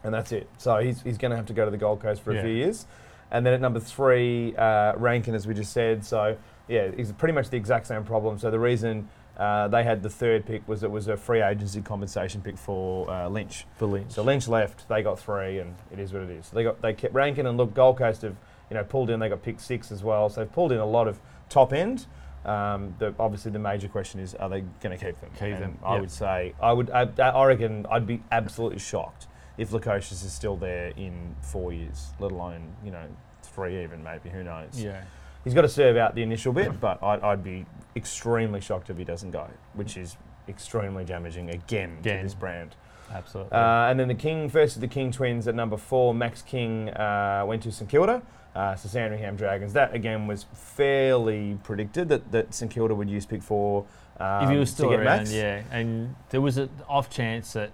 and 0.03 0.13
that's 0.13 0.31
it. 0.31 0.47
So 0.57 0.77
he's, 0.77 1.01
he's 1.01 1.17
going 1.17 1.31
to 1.31 1.37
have 1.37 1.47
to 1.47 1.53
go 1.53 1.65
to 1.65 1.71
the 1.71 1.77
Gold 1.77 2.01
Coast 2.01 2.21
for 2.21 2.37
a 2.37 2.41
few 2.41 2.51
years. 2.51 2.85
And 3.31 3.45
then 3.45 3.53
at 3.53 3.61
number 3.61 3.79
three, 3.79 4.55
uh, 4.55 4.93
Rankine, 4.95 5.35
as 5.35 5.45
we 5.45 5.53
just 5.53 5.71
said. 5.71 6.03
So, 6.03 6.37
yeah, 6.67 6.81
it's 6.81 7.11
pretty 7.11 7.33
much 7.33 7.49
the 7.49 7.57
exact 7.57 7.87
same 7.87 8.03
problem. 8.03 8.37
So 8.39 8.49
the 8.49 8.59
reason 8.59 9.07
uh, 9.37 9.69
they 9.69 9.83
had 9.83 10.03
the 10.03 10.09
third 10.09 10.45
pick 10.45 10.67
was 10.67 10.83
it 10.83 10.91
was 10.91 11.07
a 11.07 11.15
free 11.15 11.41
agency 11.41 11.81
compensation 11.81 12.41
pick 12.41 12.57
for 12.57 13.09
uh, 13.09 13.29
Lynch. 13.29 13.65
for 13.77 13.85
Lynch. 13.85 14.11
So 14.11 14.21
Lynch 14.21 14.47
left, 14.47 14.87
they 14.89 15.01
got 15.01 15.17
three, 15.17 15.59
and 15.59 15.75
it 15.91 15.99
is 15.99 16.11
what 16.11 16.23
it 16.23 16.29
is. 16.29 16.47
So 16.47 16.55
they 16.55 16.63
got 16.63 16.81
they 16.81 16.93
kept 16.93 17.13
Rankine 17.13 17.45
and 17.45 17.57
look, 17.57 17.73
Gold 17.73 17.97
Coast 17.97 18.23
have 18.23 18.35
you 18.69 18.75
know 18.75 18.83
pulled 18.83 19.09
in. 19.09 19.19
They 19.19 19.29
got 19.29 19.41
picked 19.41 19.61
six 19.61 19.91
as 19.91 20.03
well, 20.03 20.29
so 20.29 20.41
they've 20.41 20.51
pulled 20.51 20.71
in 20.71 20.79
a 20.79 20.85
lot 20.85 21.07
of 21.07 21.19
top 21.47 21.71
end. 21.71 22.05
Um, 22.45 22.95
the, 22.99 23.13
obviously, 23.19 23.51
the 23.51 23.59
major 23.59 23.87
question 23.87 24.19
is, 24.19 24.35
are 24.35 24.49
they 24.49 24.61
going 24.81 24.97
to 24.97 25.05
keep 25.05 25.19
them? 25.19 25.29
Keep 25.35 25.43
And 25.43 25.63
them, 25.63 25.79
I 25.83 25.95
yeah. 25.95 26.01
would 26.01 26.11
say, 26.11 26.53
I 26.61 26.71
would, 26.71 26.89
I, 26.89 27.03
I 27.19 27.45
reckon, 27.45 27.85
I'd 27.91 28.07
be 28.07 28.23
absolutely 28.31 28.79
shocked 28.79 29.27
if 29.59 29.71
Lukosius 29.71 30.23
is 30.23 30.31
still 30.31 30.55
there 30.55 30.93
in 30.95 31.35
four 31.41 31.73
years, 31.73 32.07
let 32.19 32.31
alone 32.31 32.73
you 32.83 32.91
know 32.91 33.05
three 33.43 33.83
even 33.83 34.01
maybe. 34.03 34.29
Who 34.29 34.43
knows? 34.43 34.81
yeah. 34.81 35.03
He's 35.43 35.53
got 35.53 35.61
to 35.61 35.69
serve 35.69 35.95
out 35.95 36.15
the 36.15 36.21
initial 36.21 36.51
bit, 36.51 36.79
but 36.81 37.01
I'd, 37.01 37.21
I'd 37.21 37.43
be 37.43 37.65
extremely 37.95 38.59
shocked 38.59 38.89
if 38.89 38.97
he 38.97 39.05
doesn't 39.05 39.31
go, 39.31 39.47
which 39.73 39.95
is 39.95 40.17
extremely 40.49 41.05
damaging 41.05 41.49
again, 41.49 41.91
to 42.03 42.09
Again. 42.09 42.23
this 42.23 42.33
brand. 42.33 42.75
Absolutely. 43.11 43.53
Uh, 43.53 43.89
and 43.89 43.99
then 43.99 44.09
the 44.09 44.15
King, 44.15 44.49
first 44.49 44.75
of 44.75 44.81
the 44.81 44.87
King 44.87 45.11
twins 45.11 45.47
at 45.47 45.55
number 45.55 45.77
four, 45.77 46.13
Max 46.13 46.41
King 46.41 46.89
uh, 46.89 47.43
went 47.47 47.63
to 47.63 47.71
St 47.71 47.89
Kilda. 47.89 48.21
Uh, 48.53 48.75
so 48.75 48.89
Sandringham 48.89 49.37
Dragons. 49.37 49.73
That 49.73 49.93
again 49.95 50.27
was 50.27 50.45
fairly 50.53 51.57
predicted 51.63 52.09
that, 52.09 52.31
that 52.31 52.53
St 52.53 52.69
Kilda 52.69 52.93
would 52.93 53.09
use 53.09 53.25
pick 53.25 53.41
four 53.41 53.85
um, 54.19 54.43
if 54.43 54.49
he 54.49 54.57
was 54.57 54.69
still 54.69 54.91
around, 54.93 55.05
Max. 55.05 55.31
yeah. 55.31 55.61
And 55.71 56.15
there 56.31 56.41
was 56.41 56.57
an 56.57 56.69
off 56.89 57.09
chance 57.09 57.53
that 57.53 57.71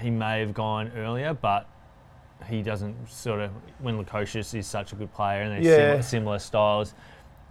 he 0.00 0.10
may 0.10 0.40
have 0.40 0.54
gone 0.54 0.90
earlier, 0.96 1.34
but 1.34 1.68
he 2.48 2.62
doesn't 2.62 3.08
sort 3.08 3.40
of. 3.40 3.50
When 3.80 4.02
Lukosius 4.02 4.54
is 4.58 4.66
such 4.66 4.92
a 4.92 4.96
good 4.96 5.12
player 5.12 5.42
and 5.42 5.52
they're 5.52 5.60
Yeah. 5.70 5.76
similar, 5.76 6.02
similar 6.02 6.38
styles, 6.38 6.94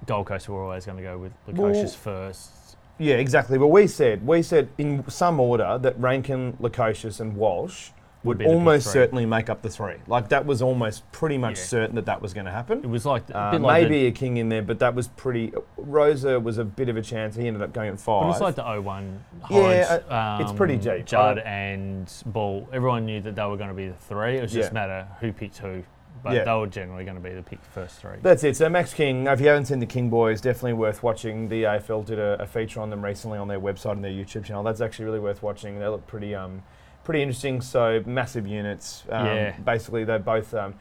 Gold 0.06 0.26
Coast 0.28 0.50
were 0.50 0.62
always 0.64 0.86
going 0.86 0.98
to 0.98 1.04
go 1.04 1.18
with 1.18 1.32
Lukosius 1.48 2.06
Well- 2.06 2.28
first. 2.28 2.52
Yeah, 2.98 3.16
exactly. 3.16 3.58
But 3.58 3.68
we 3.68 3.88
said 3.88 4.26
we 4.28 4.42
said 4.44 4.70
in 4.78 5.08
some 5.10 5.40
order 5.40 5.78
that 5.80 5.98
Rankine, 6.00 6.54
Lukosius, 6.62 7.20
and 7.20 7.36
Walsh 7.36 7.90
would 8.24 8.44
almost 8.46 8.92
certainly 8.92 9.26
make 9.26 9.50
up 9.50 9.62
the 9.64 9.70
three. 9.70 9.96
Like 10.08 10.30
that 10.30 10.46
was 10.46 10.62
almost 10.62 11.10
pretty 11.12 11.38
much 11.38 11.58
Yeah. 11.58 11.64
certain 11.66 11.96
that 11.96 12.06
that 12.06 12.22
was 12.22 12.34
going 12.34 12.46
to 12.46 12.52
happen. 12.52 12.80
It 12.80 12.90
was 12.90 13.06
like 13.06 13.24
Uh, 13.34 13.58
like 13.60 13.84
maybe 13.84 14.06
a 14.08 14.12
king 14.12 14.38
in 14.38 14.50
there, 14.50 14.62
but 14.62 14.80
that 14.80 14.94
was 14.94 15.08
pretty. 15.08 15.54
Rosa 15.78 16.40
was 16.40 16.58
a 16.60 16.64
bit 16.66 16.88
of 16.90 16.98
a 16.98 17.02
chance. 17.02 17.36
He 17.36 17.48
ended 17.48 17.62
up 17.64 17.74
going 17.74 17.90
at 17.90 18.00
five. 18.00 18.22
but 18.22 18.26
it 18.28 18.30
was 18.30 18.42
like 18.42 18.56
the 18.56 18.64
01 18.64 19.24
Yeah, 19.50 20.00
Hodge, 20.02 20.12
um, 20.12 20.42
it's 20.46 20.54
pretty 20.54 20.78
deep. 20.78 21.06
Judd 21.06 21.40
I- 21.40 21.42
and 21.42 22.14
Ball. 22.28 22.68
Everyone 22.72 23.06
knew 23.06 23.22
that 23.22 23.36
they 23.36 23.44
were 23.46 23.58
going 23.58 23.70
to 23.70 23.76
be 23.76 23.88
the 23.88 23.96
three. 23.96 24.38
It 24.38 24.42
was 24.42 24.54
just 24.54 24.70
Yeah. 24.70 24.74
matter 24.74 25.08
who 25.20 25.34
picked 25.34 25.58
who. 25.58 25.84
But 26.24 26.34
Yeah. 26.34 26.44
they 26.44 26.52
were 26.54 26.68
generally 26.68 27.04
going 27.04 27.16
to 27.18 27.22
be 27.24 27.34
the 27.34 27.42
pick 27.42 27.64
first 27.64 28.00
three. 28.00 28.18
That's 28.22 28.44
it. 28.44 28.56
So 28.56 28.70
Max 28.70 28.94
King, 28.94 29.26
if 29.26 29.42
you 29.42 29.48
haven't 29.48 29.66
seen 29.66 29.80
the 29.80 29.88
King 29.88 30.12
Boys, 30.12 30.40
definitely 30.40 30.74
worth 30.74 31.02
watching. 31.02 31.50
The 31.50 31.64
AFL 31.66 32.04
did 32.06 32.20
a, 32.20 32.40
a 32.40 32.46
feature 32.46 32.80
on 32.80 32.92
them 32.92 33.04
recently 33.04 33.40
on 33.40 33.48
their 33.48 33.60
website 33.60 33.94
and 33.94 34.04
their 34.04 34.12
YouTube 34.12 34.44
channel. 34.46 34.62
That's 34.62 34.82
actually 34.82 35.06
really 35.06 35.20
worth 35.20 35.42
watching. 35.42 35.80
They 35.80 35.88
look 35.88 36.06
pretty 36.06 36.36
um, 36.36 36.62
pretty 37.04 37.22
interesting. 37.22 37.62
So 37.62 38.04
massive 38.06 38.48
units. 38.48 39.04
Um, 39.10 39.26
Yeah. 39.26 39.58
Basically, 39.60 40.04
they're 40.04 40.20
both 40.20 40.54
um, 40.54 40.76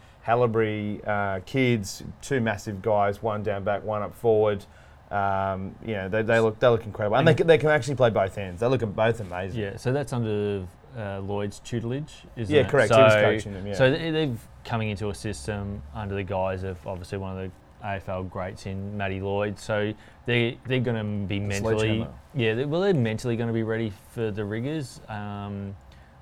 uh, 1.06 1.40
kids, 1.46 2.02
two 2.22 2.40
massive 2.40 2.82
guys, 2.82 3.22
one 3.22 3.42
down 3.42 3.64
back, 3.64 3.82
one 3.84 4.02
up 4.02 4.14
forward. 4.14 4.64
Um, 5.10 5.74
you 5.84 5.94
know, 5.94 6.08
they, 6.08 6.22
they 6.22 6.38
look 6.38 6.60
they 6.60 6.68
look 6.68 6.84
incredible, 6.86 7.16
and 7.16 7.26
they 7.26 7.34
can, 7.34 7.46
they 7.46 7.58
can 7.58 7.68
actually 7.70 7.96
play 7.96 8.10
both 8.10 8.38
ends. 8.38 8.60
They 8.60 8.66
look 8.68 8.80
both 8.94 9.20
amazing. 9.20 9.60
Yeah, 9.60 9.76
so 9.76 9.92
that's 9.92 10.12
under 10.12 10.64
uh, 10.96 11.18
Lloyd's 11.20 11.58
tutelage, 11.60 12.22
isn't 12.36 12.54
Yeah, 12.54 12.62
it? 12.62 12.68
correct. 12.68 12.90
So, 12.90 12.96
he 12.98 13.02
was 13.02 13.14
coaching 13.14 13.52
them. 13.52 13.66
Yeah. 13.66 13.74
so 13.74 13.90
they- 13.90 14.10
they've 14.10 14.40
coming 14.64 14.90
into 14.90 15.08
a 15.08 15.14
system 15.14 15.82
under 15.94 16.14
the 16.14 16.22
guise 16.22 16.62
of 16.64 16.86
obviously 16.86 17.16
one 17.18 17.36
of 17.36 17.50
the 17.50 17.86
AFL 17.86 18.28
greats 18.28 18.66
in 18.66 18.96
Matty 18.96 19.20
Lloyd. 19.20 19.58
So 19.58 19.92
they 20.26 20.58
they're 20.66 20.80
going 20.80 20.98
to 21.22 21.26
be 21.26 21.40
mentally 21.40 22.06
yeah. 22.34 22.54
They, 22.54 22.64
well, 22.66 22.82
they're 22.82 22.94
mentally 22.94 23.36
going 23.36 23.48
to 23.48 23.54
be 23.54 23.62
ready 23.64 23.92
for 24.12 24.30
the 24.30 24.44
riggers. 24.44 25.00
Um, 25.08 25.74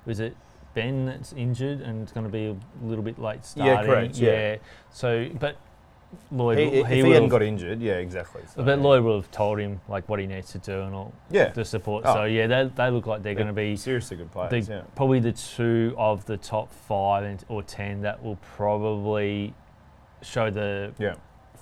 was 0.09 0.19
it 0.19 0.35
Ben 0.73 1.05
that's 1.05 1.33
injured 1.33 1.81
and 1.81 2.01
it's 2.01 2.11
going 2.11 2.25
to 2.25 2.31
be 2.31 2.47
a 2.47 2.55
little 2.85 3.03
bit 3.03 3.19
late 3.19 3.45
starting? 3.45 3.73
Yeah, 3.73 3.85
correct, 3.85 4.17
yeah. 4.17 4.57
So, 4.91 5.29
but 5.39 5.55
Lloyd, 6.31 6.57
He, 6.57 6.65
will- 6.65 6.73
if 6.73 6.87
he, 6.87 6.97
hadn't 6.97 7.13
have- 7.13 7.29
got 7.29 7.43
injured, 7.43 7.79
yeah, 7.79 7.93
exactly. 7.93 8.41
So, 8.55 8.63
but 8.63 8.79
Lloyd 8.79 9.03
will 9.03 9.21
have 9.21 9.29
told 9.29 9.59
him 9.59 9.79
like 9.87 10.09
what 10.09 10.19
he 10.19 10.25
needs 10.25 10.51
to 10.53 10.57
do 10.57 10.81
and 10.81 10.95
all 10.95 11.13
yeah, 11.29 11.49
the 11.49 11.63
support. 11.63 12.03
Oh. 12.05 12.13
So 12.15 12.23
yeah, 12.25 12.47
they, 12.47 12.71
they 12.75 12.89
look 12.89 13.05
like 13.05 13.21
they're 13.21 13.35
going 13.35 13.47
to 13.47 13.53
be 13.53 13.75
seriously 13.75 14.17
good 14.17 14.31
the, 14.31 14.47
players. 14.47 14.67
yeah. 14.67 14.81
probably 14.95 15.19
the 15.19 15.31
two 15.31 15.93
of 15.97 16.25
the 16.25 16.37
top 16.37 16.73
five 16.73 17.23
and, 17.23 17.45
or 17.47 17.61
ten 17.61 18.01
that 18.01 18.23
will 18.23 18.37
probably 18.37 19.53
show 20.23 20.49
the 20.49 20.91
Yeah. 20.97 21.13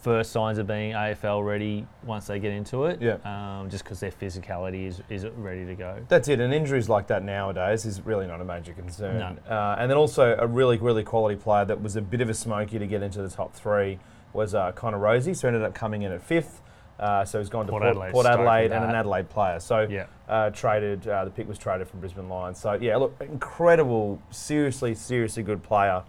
First 0.01 0.31
signs 0.31 0.57
of 0.57 0.67
being 0.67 0.93
AFL 0.93 1.45
ready 1.45 1.85
once 2.03 2.27
they 2.27 2.39
get 2.39 2.53
into 2.53 2.85
it. 2.85 3.01
Yeah. 3.01 3.17
Um, 3.25 3.69
just 3.69 3.83
because 3.83 3.99
their 3.99 4.11
physicality 4.11 4.87
is, 4.87 5.01
is 5.09 5.25
ready 5.25 5.65
to 5.65 5.75
go. 5.75 5.97
That's 6.07 6.27
it. 6.27 6.39
And 6.39 6.53
injuries 6.53 6.87
like 6.87 7.07
that 7.07 7.23
nowadays 7.23 7.85
is 7.85 8.01
really 8.01 8.27
not 8.27 8.39
a 8.39 8.45
major 8.45 8.73
concern. 8.73 9.17
No. 9.47 9.53
Uh, 9.53 9.75
and 9.79 9.89
then 9.89 9.97
also 9.97 10.35
a 10.39 10.45
really, 10.47 10.77
really 10.77 11.03
quality 11.03 11.35
player 11.35 11.65
that 11.65 11.81
was 11.81 11.95
a 11.95 12.01
bit 12.01 12.21
of 12.21 12.29
a 12.29 12.33
smoky 12.33 12.79
to 12.79 12.87
get 12.87 13.01
into 13.01 13.21
the 13.21 13.29
top 13.29 13.53
three 13.53 13.99
was 14.33 14.53
uh, 14.53 14.71
Connor 14.73 14.99
Rozee. 14.99 15.35
So 15.35 15.47
ended 15.47 15.63
up 15.63 15.73
coming 15.73 16.03
in 16.03 16.11
at 16.11 16.21
fifth. 16.21 16.61
Uh, 16.99 17.23
so 17.25 17.39
he's 17.39 17.49
gone 17.49 17.65
to 17.65 17.71
Port 17.71 17.83
Port, 17.83 17.91
Adelaide 17.91 18.11
Port 18.11 18.25
Adelaide 18.25 18.71
and 18.71 18.83
an. 18.85 18.95
Adelaide 18.95 19.29
player. 19.29 19.59
So 19.59 19.87
Yeah. 19.89 20.05
uh, 20.29 20.49
traded. 20.51 21.07
Uh, 21.07 21.25
the 21.25 21.31
pick 21.31 21.47
was 21.47 21.57
traded 21.57 21.87
from 21.87 21.99
Brisbane 21.99 22.27
Lions. 22.29 22.59
So 22.59 22.73
yeah, 22.73 22.95
look, 22.97 23.15
incredible, 23.19 24.19
seriously, 24.31 24.95
seriously 24.95 25.43
good 25.43 25.61
player. 25.63 26.03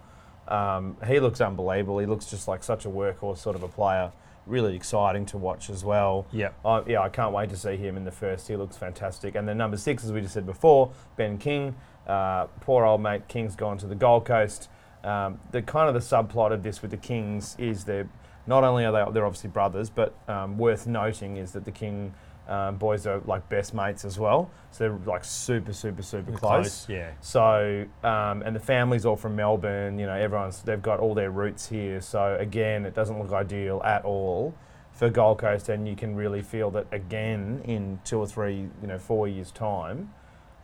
Um, 0.49 0.97
he 1.07 1.21
looks 1.21 1.40
unbelievable. 1.40 1.99
He 1.99 2.07
looks 2.07 2.26
just 2.26 2.49
like 2.49 2.64
such 2.64 2.87
a 2.87 2.88
workhorse 2.88 3.38
sort 3.38 3.55
of 3.55 3.62
a 3.62 3.69
player. 3.69 4.12
Really 4.47 4.75
exciting 4.75 5.26
to 5.26 5.37
watch 5.37 5.69
as 5.69 5.85
well. 5.85 6.26
Yep. 6.33 6.55
I 6.64 6.83
yeah, 6.87 7.00
I 7.02 7.11
can't 7.11 7.35
wait 7.35 7.50
to 7.50 7.57
see 7.57 7.76
him 7.76 7.99
in 7.99 8.05
the 8.05 8.11
first. 8.11 8.49
He 8.49 8.57
looks 8.57 8.76
fantastic. 8.76 9.35
And 9.35 9.47
then 9.47 9.59
number 9.59 9.76
six, 9.76 10.05
as 10.05 10.12
we 10.12 10.23
just 10.23 10.33
said 10.33 10.47
before, 10.47 10.90
Ben 11.17 11.37
King. 11.37 11.75
Uh, 12.07 12.47
poor 12.62 12.87
old 12.87 13.02
mate 13.02 13.28
King's 13.28 13.55
gone 13.55 13.76
to 13.78 13.87
the 13.87 13.95
Gold 13.95 14.25
Coast. 14.25 14.71
Um, 15.05 15.38
the 15.52 15.61
kind 15.61 15.88
of 15.88 15.95
the 15.95 16.00
subplot 16.00 16.52
of 16.52 16.62
this 16.62 16.81
with 16.81 16.90
the 16.90 16.97
Kings 16.97 17.55
is 17.59 17.85
they're 17.85 18.09
not 18.47 18.64
only 18.64 18.87
are 18.87 18.93
they 18.93 19.12
they're 19.12 19.26
obviously 19.26 19.50
brothers, 19.50 19.90
but 19.90 20.14
um, 20.28 20.57
worth 20.57 20.87
noting 20.87 21.37
is 21.37 21.52
that 21.52 21.67
the 21.67 21.71
King 21.71 22.14
um, 22.49 22.76
boys 22.76 23.07
are 23.07 23.21
like 23.26 23.49
best 23.49 23.75
mates 23.75 24.05
as 24.05 24.19
well. 24.19 24.50
So 24.71 24.85
they're 24.85 24.99
like 25.07 25.25
super, 25.25 25.73
super, 25.73 26.02
super 26.02 26.33
close. 26.33 26.88
Yeah. 26.88 27.11
So, 27.21 27.87
um, 28.02 28.43
and 28.43 28.57
the 28.57 28.61
family's 28.61 29.05
all 29.07 29.17
from 29.17 29.37
Melbourne. 29.37 29.99
You 29.99 30.07
know, 30.07 30.14
everyone's 30.14 30.62
they've 30.62 30.83
got 30.83 31.00
all 31.00 31.14
their 31.14 31.31
roots 31.31 31.69
here. 31.69 32.00
So 32.00 32.37
again, 32.40 32.85
it 32.87 32.95
doesn't 32.95 33.19
look 33.19 33.33
ideal 33.33 33.83
at 33.85 34.05
all 34.05 34.55
for 34.93 35.09
Gold 35.09 35.38
Coast, 35.38 35.69
and 35.69 35.87
you 35.87 35.95
can 35.95 36.17
really 36.17 36.43
feel 36.43 36.71
that 36.73 36.87
again 36.90 37.61
in 37.64 38.00
two 38.05 38.19
or 38.19 38.26
three, 38.26 38.69
you 38.81 38.88
know, 38.88 38.99
four 38.99 39.28
years' 39.28 39.52
time, 39.52 40.12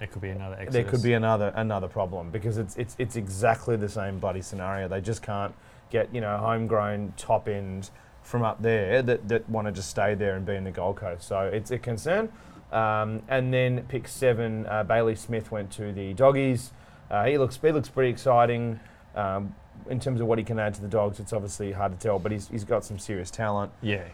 It 0.00 0.10
could 0.10 0.22
be 0.22 0.30
another 0.30 0.54
exodus. 0.56 0.74
there 0.74 0.84
could 0.84 1.02
be 1.02 1.12
another 1.12 1.52
another 1.54 1.86
problem 1.86 2.30
because 2.30 2.58
it's 2.58 2.76
it's 2.76 2.96
it's 2.98 3.14
exactly 3.16 3.76
the 3.76 3.88
same 3.88 4.18
bloody 4.18 4.42
scenario. 4.42 4.88
They 4.88 5.00
just 5.00 5.22
can't 5.22 5.54
get 5.90 6.12
you 6.14 6.20
know 6.20 6.36
homegrown 6.38 7.12
top 7.16 7.46
end 7.48 7.90
from 8.24 8.42
up 8.42 8.60
there 8.60 9.02
that, 9.02 9.28
that 9.28 9.48
want 9.48 9.68
to 9.68 9.72
just 9.72 9.90
stay 9.90 10.14
there 10.14 10.34
and 10.34 10.44
be 10.44 10.56
in 10.56 10.64
the 10.64 10.70
Gold 10.72 10.96
Coast. 10.96 11.28
So 11.28 11.40
it's 11.42 11.70
a 11.70 11.78
concern. 11.78 12.32
Um, 12.72 13.22
and 13.28 13.54
then 13.54 13.84
pick 13.86 14.08
seven, 14.08 14.66
uh, 14.66 14.82
Bailey 14.82 15.14
Smith 15.14 15.52
went 15.52 15.70
to 15.72 15.92
the 15.92 16.12
Doggies. 16.14 16.72
Uh, 17.10 17.26
he 17.26 17.38
looks 17.38 17.56
he 17.62 17.70
looks 17.70 17.88
pretty 17.88 18.10
exciting. 18.10 18.80
Um, 19.14 19.54
in 19.88 20.00
terms 20.00 20.20
of 20.20 20.26
what 20.26 20.38
he 20.38 20.44
can 20.44 20.58
add 20.58 20.74
to 20.74 20.80
the 20.80 20.88
Dogs, 20.88 21.20
it's 21.20 21.32
obviously 21.32 21.70
hard 21.70 21.92
to 21.92 21.98
tell, 21.98 22.18
but 22.18 22.32
he's, 22.32 22.48
he's 22.48 22.64
got 22.64 22.84
some 22.84 22.98
serious 22.98 23.30
talent. 23.30 23.70
Yeah. 23.82 24.04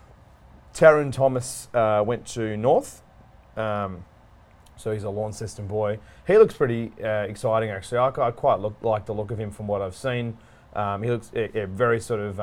Tarryn 0.75 1.13
Thomas 1.13 1.69
uh, 1.73 2.03
went 2.05 2.27
to 2.29 2.57
North, 2.57 3.03
um, 3.57 4.05
so 4.77 4.93
he's 4.93 5.05
a 5.05 5.11
Launceston 5.11 5.67
boy. 5.67 5.99
He 6.27 6.37
looks 6.37 6.55
pretty 6.55 6.93
uh, 7.03 7.23
exciting, 7.29 7.71
actually. 7.71 7.99
I, 7.99 8.09
I 8.09 8.31
quite 8.31 8.61
look, 8.61 8.77
like 8.83 9.07
the 9.07 9.15
look 9.15 9.31
of 9.31 9.39
him 9.39 9.51
from 9.51 9.69
what 9.69 9.81
I've 9.81 9.97
seen. 9.97 10.37
Um, 10.75 11.03
he 11.03 11.11
looks 11.11 11.31
yeah, 11.35 11.47
yeah, 11.55 11.67
very 11.67 12.01
sort 12.01 12.21
of. 12.21 12.41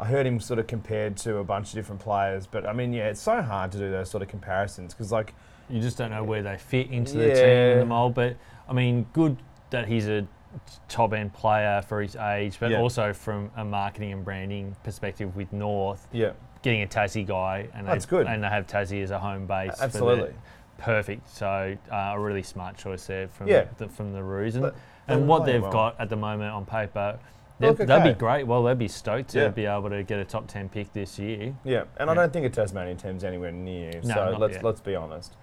I 0.00 0.06
heard 0.06 0.26
him 0.26 0.40
sort 0.40 0.58
of 0.58 0.66
compared 0.66 1.16
to 1.18 1.36
a 1.38 1.44
bunch 1.44 1.68
of 1.68 1.74
different 1.74 2.00
players, 2.00 2.46
but 2.46 2.66
I 2.66 2.72
mean, 2.72 2.92
yeah, 2.92 3.08
it's 3.08 3.20
so 3.20 3.40
hard 3.42 3.70
to 3.72 3.78
do 3.78 3.90
those 3.90 4.10
sort 4.10 4.22
of 4.22 4.28
comparisons 4.28 4.94
because, 4.94 5.12
like, 5.12 5.34
You 5.68 5.80
just 5.80 5.96
don't 5.96 6.10
know 6.10 6.24
where 6.24 6.42
they 6.42 6.56
fit 6.58 6.90
into 6.90 7.16
the 7.18 7.34
team 7.34 7.44
in 7.72 7.78
the 7.78 7.84
mould. 7.86 8.14
But 8.14 8.36
I 8.68 8.72
mean, 8.72 9.06
good 9.12 9.36
that 9.70 9.86
he's 9.88 10.06
a 10.08 10.26
top 10.88 11.12
end 11.14 11.32
player 11.32 11.80
for 11.82 12.02
his 12.02 12.14
age, 12.16 12.58
but 12.60 12.70
Yeah. 12.72 12.80
also 12.80 13.12
from 13.12 13.50
a 13.56 13.64
marketing 13.64 14.12
and 14.12 14.24
branding 14.24 14.76
perspective 14.82 15.34
with 15.36 15.50
North, 15.52 16.06
yeah, 16.12 16.32
getting 16.62 16.82
a 16.82 16.86
Tassie 16.86 17.24
guy, 17.26 17.68
and 17.74 17.86
That's 17.86 18.04
they, 18.06 18.10
good. 18.10 18.26
and 18.26 18.42
they 18.42 18.48
have 18.48 18.66
Tassie 18.66 19.02
as 19.02 19.10
a 19.12 19.18
home 19.18 19.46
base. 19.46 19.80
absolutely. 19.80 20.34
perfect. 20.78 21.28
So 21.28 21.76
uh, 21.92 21.94
a 21.94 22.18
really 22.18 22.42
smart 22.42 22.76
choice 22.76 23.06
there 23.06 23.28
from 23.28 23.46
Yeah. 23.46 23.66
the, 23.78 23.88
from 23.88 24.12
the 24.12 24.22
Roos 24.22 24.56
and, 24.56 24.62
But 24.62 24.74
and 25.06 25.28
what 25.28 25.46
they've 25.46 25.62
well. 25.62 25.70
got 25.70 26.00
at 26.00 26.08
the 26.10 26.16
moment 26.16 26.52
on 26.52 26.66
paper. 26.66 27.18
They'd, 27.62 27.78
look 27.78 27.88
they'd 27.88 28.12
be 28.12 28.18
great. 28.18 28.46
Well, 28.46 28.62
they'd 28.62 28.78
be 28.78 28.88
stoked 28.88 29.30
to 29.30 29.40
Yeah. 29.40 29.48
be 29.48 29.66
able 29.66 29.90
to 29.90 30.02
get 30.02 30.18
a 30.18 30.24
top 30.24 30.48
ten 30.48 30.68
pick 30.68 30.92
this 30.92 31.18
year. 31.18 31.54
Yeah, 31.64 31.84
and 31.96 32.10
I 32.10 32.14
don't 32.14 32.32
think 32.32 32.46
a 32.46 32.50
Tasmanian 32.50 32.96
team's 32.96 33.24
anywhere 33.24 33.52
near. 33.52 33.92
No, 34.04 34.14
so 34.14 34.36
let's 34.38 34.54
yet. 34.54 34.64
let's 34.64 34.80
be 34.80 34.94
honest. 34.94 35.34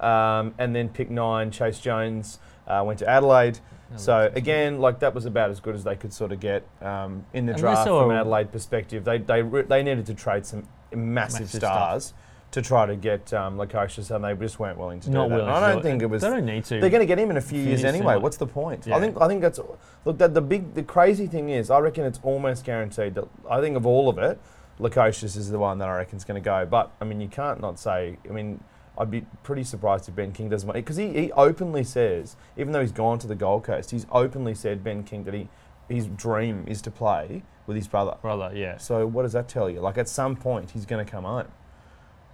Um, 0.00 0.54
and 0.58 0.74
then 0.74 0.88
pick 0.88 1.10
nine, 1.10 1.50
Chayce 1.50 1.80
Jones 1.80 2.38
uh, 2.66 2.82
went 2.86 2.98
to 3.00 3.08
Adelaide. 3.08 3.58
So 3.96 4.30
again, 4.34 4.80
like 4.80 5.00
that 5.00 5.14
was 5.14 5.24
about 5.24 5.48
as 5.50 5.60
good 5.60 5.74
as 5.74 5.82
they 5.82 5.96
could 5.96 6.12
sort 6.12 6.30
of 6.30 6.40
get 6.40 6.62
um, 6.82 7.24
in 7.32 7.46
the 7.46 7.52
And 7.52 7.60
draft 7.60 7.88
from 7.88 8.10
an 8.10 8.18
Adelaide 8.18 8.52
perspective. 8.52 9.04
They 9.04 9.16
they 9.18 9.42
re- 9.42 9.62
they 9.62 9.82
needed 9.82 10.04
to 10.06 10.14
trade 10.14 10.44
some 10.44 10.68
massive, 10.94 11.40
Massive 11.40 11.48
stars 11.60 12.12
to 12.50 12.62
try 12.62 12.86
to 12.86 12.96
get 12.96 13.32
um, 13.34 13.58
Lukosius, 13.58 14.10
and 14.14 14.24
they 14.24 14.34
just 14.34 14.58
weren't 14.58 14.78
willing 14.78 15.00
to 15.00 15.10
not 15.10 15.24
do 15.24 15.28
that. 15.30 15.34
willing. 15.36 15.54
And 15.54 15.64
I 15.64 15.68
don't 15.72 15.82
do 15.82 15.82
think 15.82 16.02
it 16.02 16.06
was. 16.06 16.22
They 16.22 16.30
don't 16.30 16.46
need 16.46 16.64
to. 16.66 16.80
They're 16.80 16.90
going 16.90 17.00
to 17.00 17.06
get 17.06 17.18
him 17.18 17.30
in 17.30 17.36
a 17.36 17.42
few 17.42 17.60
years 17.60 17.84
anyway. 17.84 18.16
What's 18.16 18.36
the 18.38 18.46
point? 18.46 18.88
I 18.88 19.00
think 19.00 19.20
I 19.20 19.28
think 19.28 19.42
that's 19.42 19.60
look. 20.04 20.18
That 20.18 20.34
the 20.34 20.40
big 20.40 20.74
the 20.74 20.82
crazy 20.82 21.26
thing 21.26 21.50
is, 21.50 21.70
I 21.70 21.78
reckon 21.78 22.04
it's 22.04 22.20
almost 22.22 22.64
guaranteed 22.64 23.14
that 23.14 23.28
I 23.50 23.60
think 23.60 23.76
of 23.76 23.86
all 23.86 24.08
of 24.08 24.18
it, 24.18 24.40
Lukosius 24.80 25.36
is 25.36 25.50
the 25.50 25.58
one 25.58 25.78
that 25.78 25.88
I 25.88 25.96
reckon 25.96 26.16
is 26.16 26.24
going 26.24 26.40
to 26.40 26.44
go. 26.44 26.64
But 26.64 26.90
I 27.00 27.04
mean, 27.04 27.20
you 27.20 27.28
can't 27.28 27.60
not 27.60 27.78
say. 27.78 28.16
I 28.28 28.32
mean, 28.32 28.62
I'd 28.96 29.10
be 29.10 29.26
pretty 29.42 29.64
surprised 29.64 30.08
if 30.08 30.16
Ben 30.16 30.32
King 30.32 30.48
doesn't 30.48 30.72
because 30.72 30.96
he, 30.96 31.12
he 31.12 31.32
openly 31.32 31.84
says, 31.84 32.36
even 32.56 32.72
though 32.72 32.80
he's 32.80 32.92
gone 32.92 33.18
to 33.20 33.26
the 33.26 33.34
Gold 33.34 33.64
Coast, 33.64 33.90
he's 33.90 34.06
openly 34.10 34.54
said 34.54 34.82
Ben 34.82 35.04
King 35.04 35.24
that 35.24 35.34
he 35.34 35.48
his 35.88 36.06
dream 36.06 36.64
is 36.66 36.82
to 36.82 36.90
play 36.90 37.42
with 37.66 37.76
his 37.76 37.88
brother. 37.88 38.16
brother. 38.20 38.50
Yeah, 38.54 38.76
So 38.76 39.06
what 39.06 39.22
does 39.22 39.32
that 39.32 39.48
tell 39.48 39.70
you? 39.70 39.80
Like 39.80 39.98
at 39.98 40.08
some 40.08 40.36
point 40.36 40.70
he's 40.72 40.86
going 40.86 41.04
to 41.04 41.10
come 41.10 41.24
home, 41.24 41.48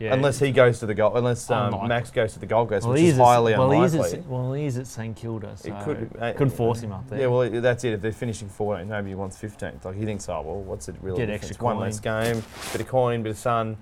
yeah. 0.04 0.14
unless 0.14 0.38
he 0.38 0.52
goes 0.52 0.78
to 0.80 0.86
the 0.86 0.94
Gold, 0.94 1.16
unless 1.16 1.50
um, 1.50 1.66
Unlikely. 1.66 1.88
Max 1.88 2.10
goes 2.10 2.32
to 2.34 2.38
the 2.38 2.46
Gold 2.46 2.68
Coast, 2.68 2.84
well, 2.84 2.92
which 2.94 3.02
is 3.02 3.18
at- 3.18 3.24
highly 3.24 3.52
well, 3.52 3.70
unlikely. 3.70 3.98
He 3.98 4.04
is 4.04 4.14
at, 4.14 4.26
well, 4.26 4.52
he 4.52 4.64
is 4.66 4.78
at 4.78 4.86
St 4.86 5.16
Kilda, 5.16 5.56
so 5.56 5.68
It 5.68 5.84
could 5.84 6.16
uh, 6.20 6.32
could 6.34 6.52
force 6.52 6.80
him 6.80 6.92
up 6.92 7.08
there. 7.08 7.20
Yeah, 7.20 7.26
well, 7.26 7.48
that's 7.60 7.84
it. 7.84 7.94
If 7.94 8.02
they're 8.02 8.12
finishing 8.12 8.48
14th, 8.48 8.86
maybe 8.86 9.08
he 9.08 9.14
wants 9.14 9.36
15th. 9.40 9.84
Like 9.84 9.96
he 9.96 10.04
thinks, 10.04 10.28
oh 10.28 10.42
well, 10.42 10.60
what's 10.60 10.88
it 10.88 10.96
really? 11.00 11.18
Get 11.18 11.30
extra 11.30 11.56
One 11.64 11.76
coin. 11.76 11.84
less 11.84 12.00
game, 12.00 12.42
bit 12.72 12.80
of 12.80 12.88
coin, 12.88 13.22
bit 13.22 13.30
of 13.30 13.38
sun. 13.38 13.76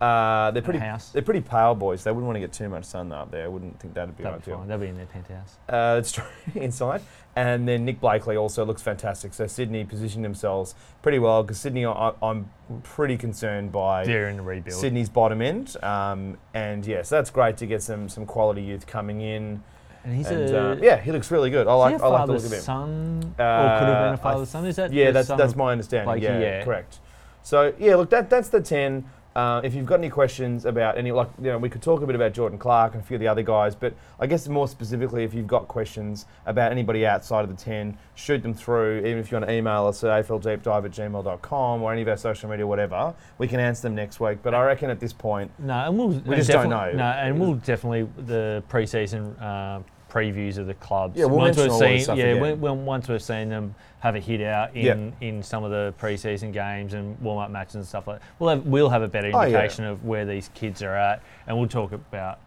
Uh, 0.00 0.50
they're 0.50 0.60
pretty. 0.62 0.78
house. 0.78 1.08
They're 1.10 1.22
pretty 1.22 1.40
pale 1.40 1.74
boys. 1.74 2.04
They 2.04 2.10
wouldn't 2.10 2.26
want 2.26 2.36
to 2.36 2.40
get 2.40 2.52
too 2.52 2.68
much 2.68 2.84
sun 2.84 3.12
up 3.12 3.30
there. 3.30 3.44
I 3.44 3.48
wouldn't 3.48 3.80
think 3.80 3.94
that'd 3.94 4.14
be 4.16 4.24
That'd 4.24 4.40
be 4.44 4.50
ideal. 4.50 4.58
fine. 4.58 4.68
They'll 4.68 4.78
be 4.78 4.88
in 4.88 4.96
their 4.96 5.06
penthouse. 5.06 5.56
Uh, 5.68 5.96
it's 5.98 6.12
true 6.16 6.24
inside. 6.54 7.00
And 7.34 7.66
then 7.66 7.84
Nick 7.86 8.00
Blakey 8.00 8.36
also 8.36 8.64
looks 8.64 8.82
fantastic. 8.82 9.32
So 9.32 9.46
Sydney 9.46 9.84
positioned 9.84 10.24
themselves 10.24 10.74
pretty 11.02 11.18
well 11.18 11.42
because 11.42 11.58
Sydney, 11.58 11.86
I, 11.86 12.12
I'm 12.22 12.50
pretty 12.82 13.16
concerned 13.16 13.72
by 13.72 14.04
They're 14.04 14.28
in 14.28 14.36
the 14.36 14.42
rebuild. 14.42 14.78
Sydney's 14.78 15.08
bottom 15.08 15.40
end. 15.40 15.82
Um, 15.82 16.36
and 16.52 16.84
yes, 16.86 17.08
that's 17.08 17.30
great 17.30 17.56
to 17.58 17.66
get 17.66 17.82
some 17.82 18.08
some 18.10 18.26
quality 18.26 18.62
youth 18.62 18.86
coming 18.86 19.22
in. 19.22 19.62
and 20.04 20.14
he's 20.14 20.26
and 20.28 20.42
a 20.50 20.72
uh, 20.72 20.76
yeah, 20.80 20.98
he 21.00 21.10
looks 21.10 21.30
really 21.30 21.48
good. 21.50 21.66
I 21.68 21.72
like 21.74 22.00
I 22.02 22.06
like 22.06 22.26
the 22.26 22.32
look 22.34 22.44
of 22.44 22.52
him. 22.52 22.60
son, 22.60 23.20
or 23.24 23.30
could 23.36 23.42
Uh, 23.42 23.78
have 23.80 24.04
been 24.04 24.14
a 24.14 24.16
father's 24.18 24.48
son. 24.50 24.66
Is 24.66 24.76
that 24.76 24.92
Yeah, 24.92 25.10
that's 25.10 25.28
that's 25.28 25.56
my 25.56 25.72
understanding. 25.72 26.22
Yeah, 26.22 26.38
Yeah. 26.38 26.64
correct. 26.64 26.98
So 27.42 27.72
yeah, 27.78 27.94
look, 27.96 28.10
that 28.10 28.28
that's 28.30 28.48
the 28.48 28.60
ten. 28.60 29.04
Uh, 29.36 29.60
if 29.62 29.74
you've 29.74 29.84
got 29.84 29.98
any 29.98 30.08
questions 30.08 30.64
about 30.64 30.96
any, 30.96 31.12
like 31.12 31.28
you 31.38 31.50
know, 31.50 31.58
we 31.58 31.68
could 31.68 31.82
talk 31.82 32.00
a 32.00 32.06
bit 32.06 32.16
about 32.16 32.32
Jordan 32.32 32.58
Clark 32.58 32.94
and 32.94 33.02
a 33.02 33.06
few 33.06 33.16
of 33.16 33.20
the 33.20 33.28
other 33.28 33.42
guys, 33.42 33.74
but 33.74 33.92
I 34.18 34.26
guess 34.26 34.48
more 34.48 34.66
specifically, 34.66 35.24
if 35.24 35.34
you've 35.34 35.46
got 35.46 35.68
questions 35.68 36.24
about 36.46 36.72
anybody 36.72 37.04
outside 37.04 37.42
of 37.44 37.50
the 37.50 37.62
ten, 37.62 37.98
shoot 38.14 38.42
them 38.42 38.54
through. 38.54 39.00
Even 39.00 39.18
if 39.18 39.30
you 39.30 39.36
want 39.36 39.46
to 39.46 39.52
email 39.52 39.86
us 39.86 40.02
at 40.02 40.24
afldeepdive 40.24 40.86
at 40.86 40.90
gmail.com 40.90 41.82
or 41.82 41.92
any 41.92 42.00
of 42.00 42.08
our 42.08 42.16
social 42.16 42.48
media, 42.48 42.66
whatever, 42.66 43.12
we 43.36 43.46
can 43.46 43.60
answer 43.60 43.82
them 43.82 43.94
next 43.94 44.20
week. 44.20 44.38
But 44.42 44.54
I 44.54 44.64
reckon 44.64 44.88
at 44.88 45.00
this 45.00 45.12
point, 45.12 45.50
No, 45.58 45.74
and 45.74 45.98
we'll 45.98 46.12
and 46.12 46.34
just 46.36 46.48
don't 46.50 46.70
know. 46.70 46.90
No, 46.92 47.04
and 47.04 47.38
we'll 47.38 47.56
definitely 47.56 48.08
the 48.16 48.64
preseason 48.70 49.38
uh, 49.38 49.80
previews 50.16 50.56
of 50.56 50.66
the 50.66 50.74
clubs. 50.74 51.18
Yeah, 51.18 51.26
we'll 51.26 51.38
once 51.38 51.56
we've 51.58 51.72
seen, 51.72 52.00
stuff 52.00 52.16
yeah, 52.16 52.26
again. 52.26 52.60
when, 52.60 52.84
once 52.86 53.08
we've 53.08 53.22
seen 53.22 53.48
them 53.50 53.74
have 54.00 54.16
a 54.16 54.20
hit 54.20 54.40
out 54.40 54.74
in, 54.74 55.12
in 55.20 55.42
some 55.42 55.62
of 55.64 55.70
the 55.70 55.92
preseason 56.00 56.52
games 56.52 56.94
and 56.94 57.18
warm 57.20 57.38
up 57.38 57.50
matches 57.50 57.74
and 57.74 57.86
stuff 57.86 58.06
like 58.06 58.20
that, 58.20 58.26
we'll 58.38 58.50
have 58.50 58.66
we'll 58.66 58.88
have 58.88 59.02
a 59.02 59.08
better 59.08 59.30
Oh, 59.34 59.42
yeah. 59.42 59.46
indication 59.48 59.84
of 59.84 60.04
where 60.04 60.24
these 60.24 60.50
kids 60.54 60.82
are 60.82 60.96
at, 60.96 61.22
and 61.46 61.58
we'll 61.58 61.68
talk 61.68 61.92
about 61.92 62.38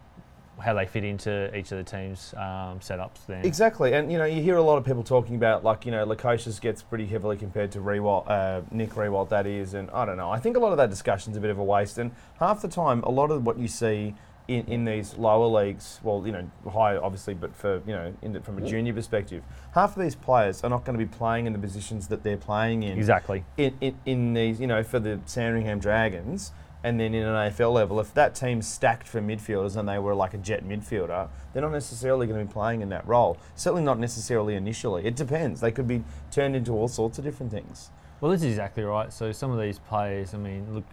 how 0.59 0.73
they 0.73 0.85
fit 0.85 1.03
into 1.03 1.55
each 1.55 1.71
of 1.71 1.77
the 1.77 1.83
teams' 1.83 2.33
um, 2.35 2.79
setups. 2.79 3.25
Then 3.27 3.45
Exactly, 3.45 3.93
and 3.93 4.11
you 4.11 4.17
know 4.17 4.25
you 4.25 4.41
hear 4.41 4.57
a 4.57 4.61
lot 4.61 4.77
of 4.77 4.85
people 4.85 5.03
talking 5.03 5.35
about 5.35 5.63
like 5.63 5.85
you 5.85 5.91
know 5.91 6.05
Lukosius 6.05 6.59
gets 6.59 6.81
pretty 6.81 7.05
heavily 7.05 7.37
compared 7.37 7.71
to 7.73 7.79
Riewoldt, 7.79 8.29
uh, 8.29 8.61
Nick 8.71 8.91
Riewoldt 8.91 9.29
that 9.29 9.45
is, 9.45 9.73
and 9.73 9.89
I 9.91 10.05
don't 10.05 10.17
know. 10.17 10.31
I 10.31 10.39
think 10.39 10.57
a 10.57 10.59
lot 10.59 10.71
of 10.71 10.77
that 10.77 10.89
discussion's 10.89 11.35
is 11.35 11.37
a 11.37 11.41
bit 11.41 11.51
of 11.51 11.59
a 11.59 11.63
waste, 11.63 11.97
and 11.97 12.11
half 12.39 12.61
the 12.61 12.67
time 12.67 13.03
a 13.03 13.11
lot 13.11 13.31
of 13.31 13.45
what 13.45 13.57
you 13.57 13.67
see 13.67 14.15
in, 14.49 14.65
in 14.65 14.85
these 14.85 15.15
lower 15.17 15.45
leagues, 15.45 15.99
well 16.03 16.23
you 16.25 16.31
know 16.31 16.49
high 16.71 16.97
obviously, 16.97 17.33
but 17.33 17.55
for 17.55 17.81
you 17.85 17.93
know 17.93 18.13
in, 18.21 18.33
the- 18.33 18.41
from 18.41 18.57
a 18.57 18.67
junior 18.67 18.93
perspective, 18.93 19.43
half 19.73 19.95
of 19.95 20.01
these 20.01 20.15
players 20.15 20.63
are 20.63 20.69
not 20.69 20.83
going 20.83 20.97
to 20.97 21.05
be 21.05 21.09
playing 21.09 21.45
in 21.45 21.53
the 21.53 21.59
positions 21.59 22.07
that 22.07 22.23
they're 22.23 22.37
playing 22.37 22.83
in 22.83 22.97
exactly. 22.97 23.45
in, 23.57 23.75
in, 23.79 23.95
in 24.05 24.33
these, 24.33 24.59
you 24.59 24.67
know, 24.67 24.83
for 24.83 24.99
the 24.99 25.19
Sandringham 25.25 25.79
Dragons, 25.79 26.51
and 26.83 26.99
then 26.99 27.13
in 27.13 27.23
an 27.23 27.51
AFL 27.51 27.73
level, 27.73 27.99
if 27.99 28.13
that 28.13 28.33
team's 28.35 28.67
stacked 28.67 29.07
for 29.07 29.21
midfielders 29.21 29.75
and 29.75 29.87
they 29.87 29.99
were 29.99 30.15
like 30.15 30.33
a 30.33 30.37
jet 30.37 30.63
midfielder, 30.65 31.27
they're 31.53 31.61
not 31.61 31.71
necessarily 31.71 32.25
going 32.25 32.39
to 32.39 32.45
be 32.45 32.51
playing 32.51 32.81
in 32.81 32.89
that 32.89 33.05
role. 33.07 33.37
Certainly 33.55 33.83
not 33.83 33.99
necessarily 33.99 34.55
initially. 34.55 35.05
It 35.05 35.15
depends. 35.15 35.61
They 35.61 35.71
could 35.71 35.87
be 35.87 36.03
turned 36.31 36.55
into 36.55 36.71
all 36.71 36.87
sorts 36.87 37.17
of 37.17 37.25
different 37.25 37.51
things. 37.51 37.89
Well, 38.21 38.31
that's 38.31 38.43
exactly 38.43 38.83
right. 38.83 39.11
So 39.11 39.31
some 39.31 39.51
of 39.51 39.59
these 39.59 39.79
players, 39.79 40.33
I 40.33 40.37
mean, 40.37 40.73
look, 40.73 40.85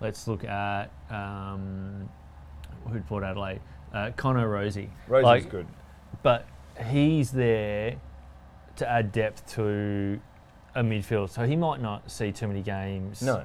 let's 0.00 0.26
look 0.26 0.44
at 0.44 0.90
um, 1.10 2.08
who'd 2.88 3.06
Port 3.06 3.24
Adelaide, 3.24 3.60
uh, 3.92 4.10
Connor 4.16 4.48
Rozee. 4.48 4.88
Rozee's 5.08 5.24
Like, 5.24 5.48
good. 5.50 5.66
but 6.22 6.46
he's 6.88 7.30
there 7.32 7.96
to 8.76 8.88
add 8.90 9.12
depth 9.12 9.46
to 9.54 10.20
a 10.74 10.82
midfield, 10.82 11.30
so 11.30 11.44
he 11.46 11.56
might 11.56 11.80
not 11.80 12.10
see 12.10 12.30
too 12.32 12.46
many 12.48 12.62
games 12.62 13.20
No, 13.22 13.44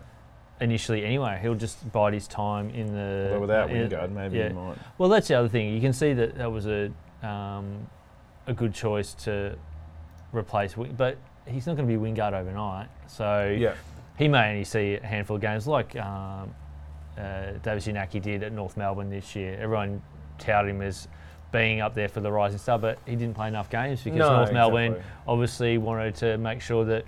initially 0.62 1.04
anyway. 1.04 1.40
He'll 1.42 1.56
just 1.56 1.92
bide 1.92 2.14
his 2.14 2.28
time 2.28 2.70
in 2.70 2.94
the 2.94 3.26
although 3.34 3.42
without 3.42 3.70
uh, 3.70 3.74
Wingard, 3.74 4.12
maybe 4.12 4.38
yeah. 4.38 4.48
he 4.50 4.54
might. 4.54 4.78
Well, 4.98 5.10
that's 5.10 5.28
the 5.28 5.36
other 5.36 5.50
thing. 5.50 5.74
You 5.74 5.82
can 5.82 5.94
see 5.94 6.14
that 6.14 6.38
that 6.38 6.52
was 6.52 6.68
a 6.68 6.92
um, 7.24 7.88
a 8.48 8.54
good 8.54 8.74
choice 8.74 9.14
to 9.26 9.58
replace, 10.32 10.78
Wing- 10.78 10.94
but 10.96 11.18
he's 11.48 11.66
not 11.66 11.76
going 11.76 11.88
to 11.90 11.98
be 11.98 12.00
Wingard 12.00 12.34
overnight. 12.34 12.88
So 13.08 13.56
Yeah, 13.60 13.74
he 14.18 14.28
may 14.28 14.50
only 14.52 14.64
see 14.64 14.94
a 14.96 15.06
handful 15.06 15.38
of 15.38 15.42
games 15.42 15.68
like 15.68 15.96
um, 15.96 16.54
uh, 17.18 17.52
Davies-Uniacke 17.64 18.22
did 18.22 18.44
at 18.44 18.52
North 18.52 18.78
Melbourne 18.78 19.10
this 19.10 19.36
year. 19.36 19.58
Everyone 19.60 20.02
touted 20.38 20.72
him 20.72 20.82
as 20.82 21.08
being 21.52 21.80
up 21.82 21.94
there 21.94 22.10
for 22.10 22.20
the 22.20 22.32
rising 22.32 22.58
star, 22.60 22.78
but 22.78 23.00
he 23.06 23.16
didn't 23.16 23.36
play 23.36 23.48
enough 23.48 23.70
games 23.70 24.04
because 24.04 24.20
No, 24.20 24.38
North 24.38 24.52
Melbourne 24.52 24.94
exactly. 24.94 25.12
obviously 25.28 25.78
wanted 25.78 26.16
to 26.16 26.38
make 26.38 26.62
sure 26.62 26.84
that 26.86 27.06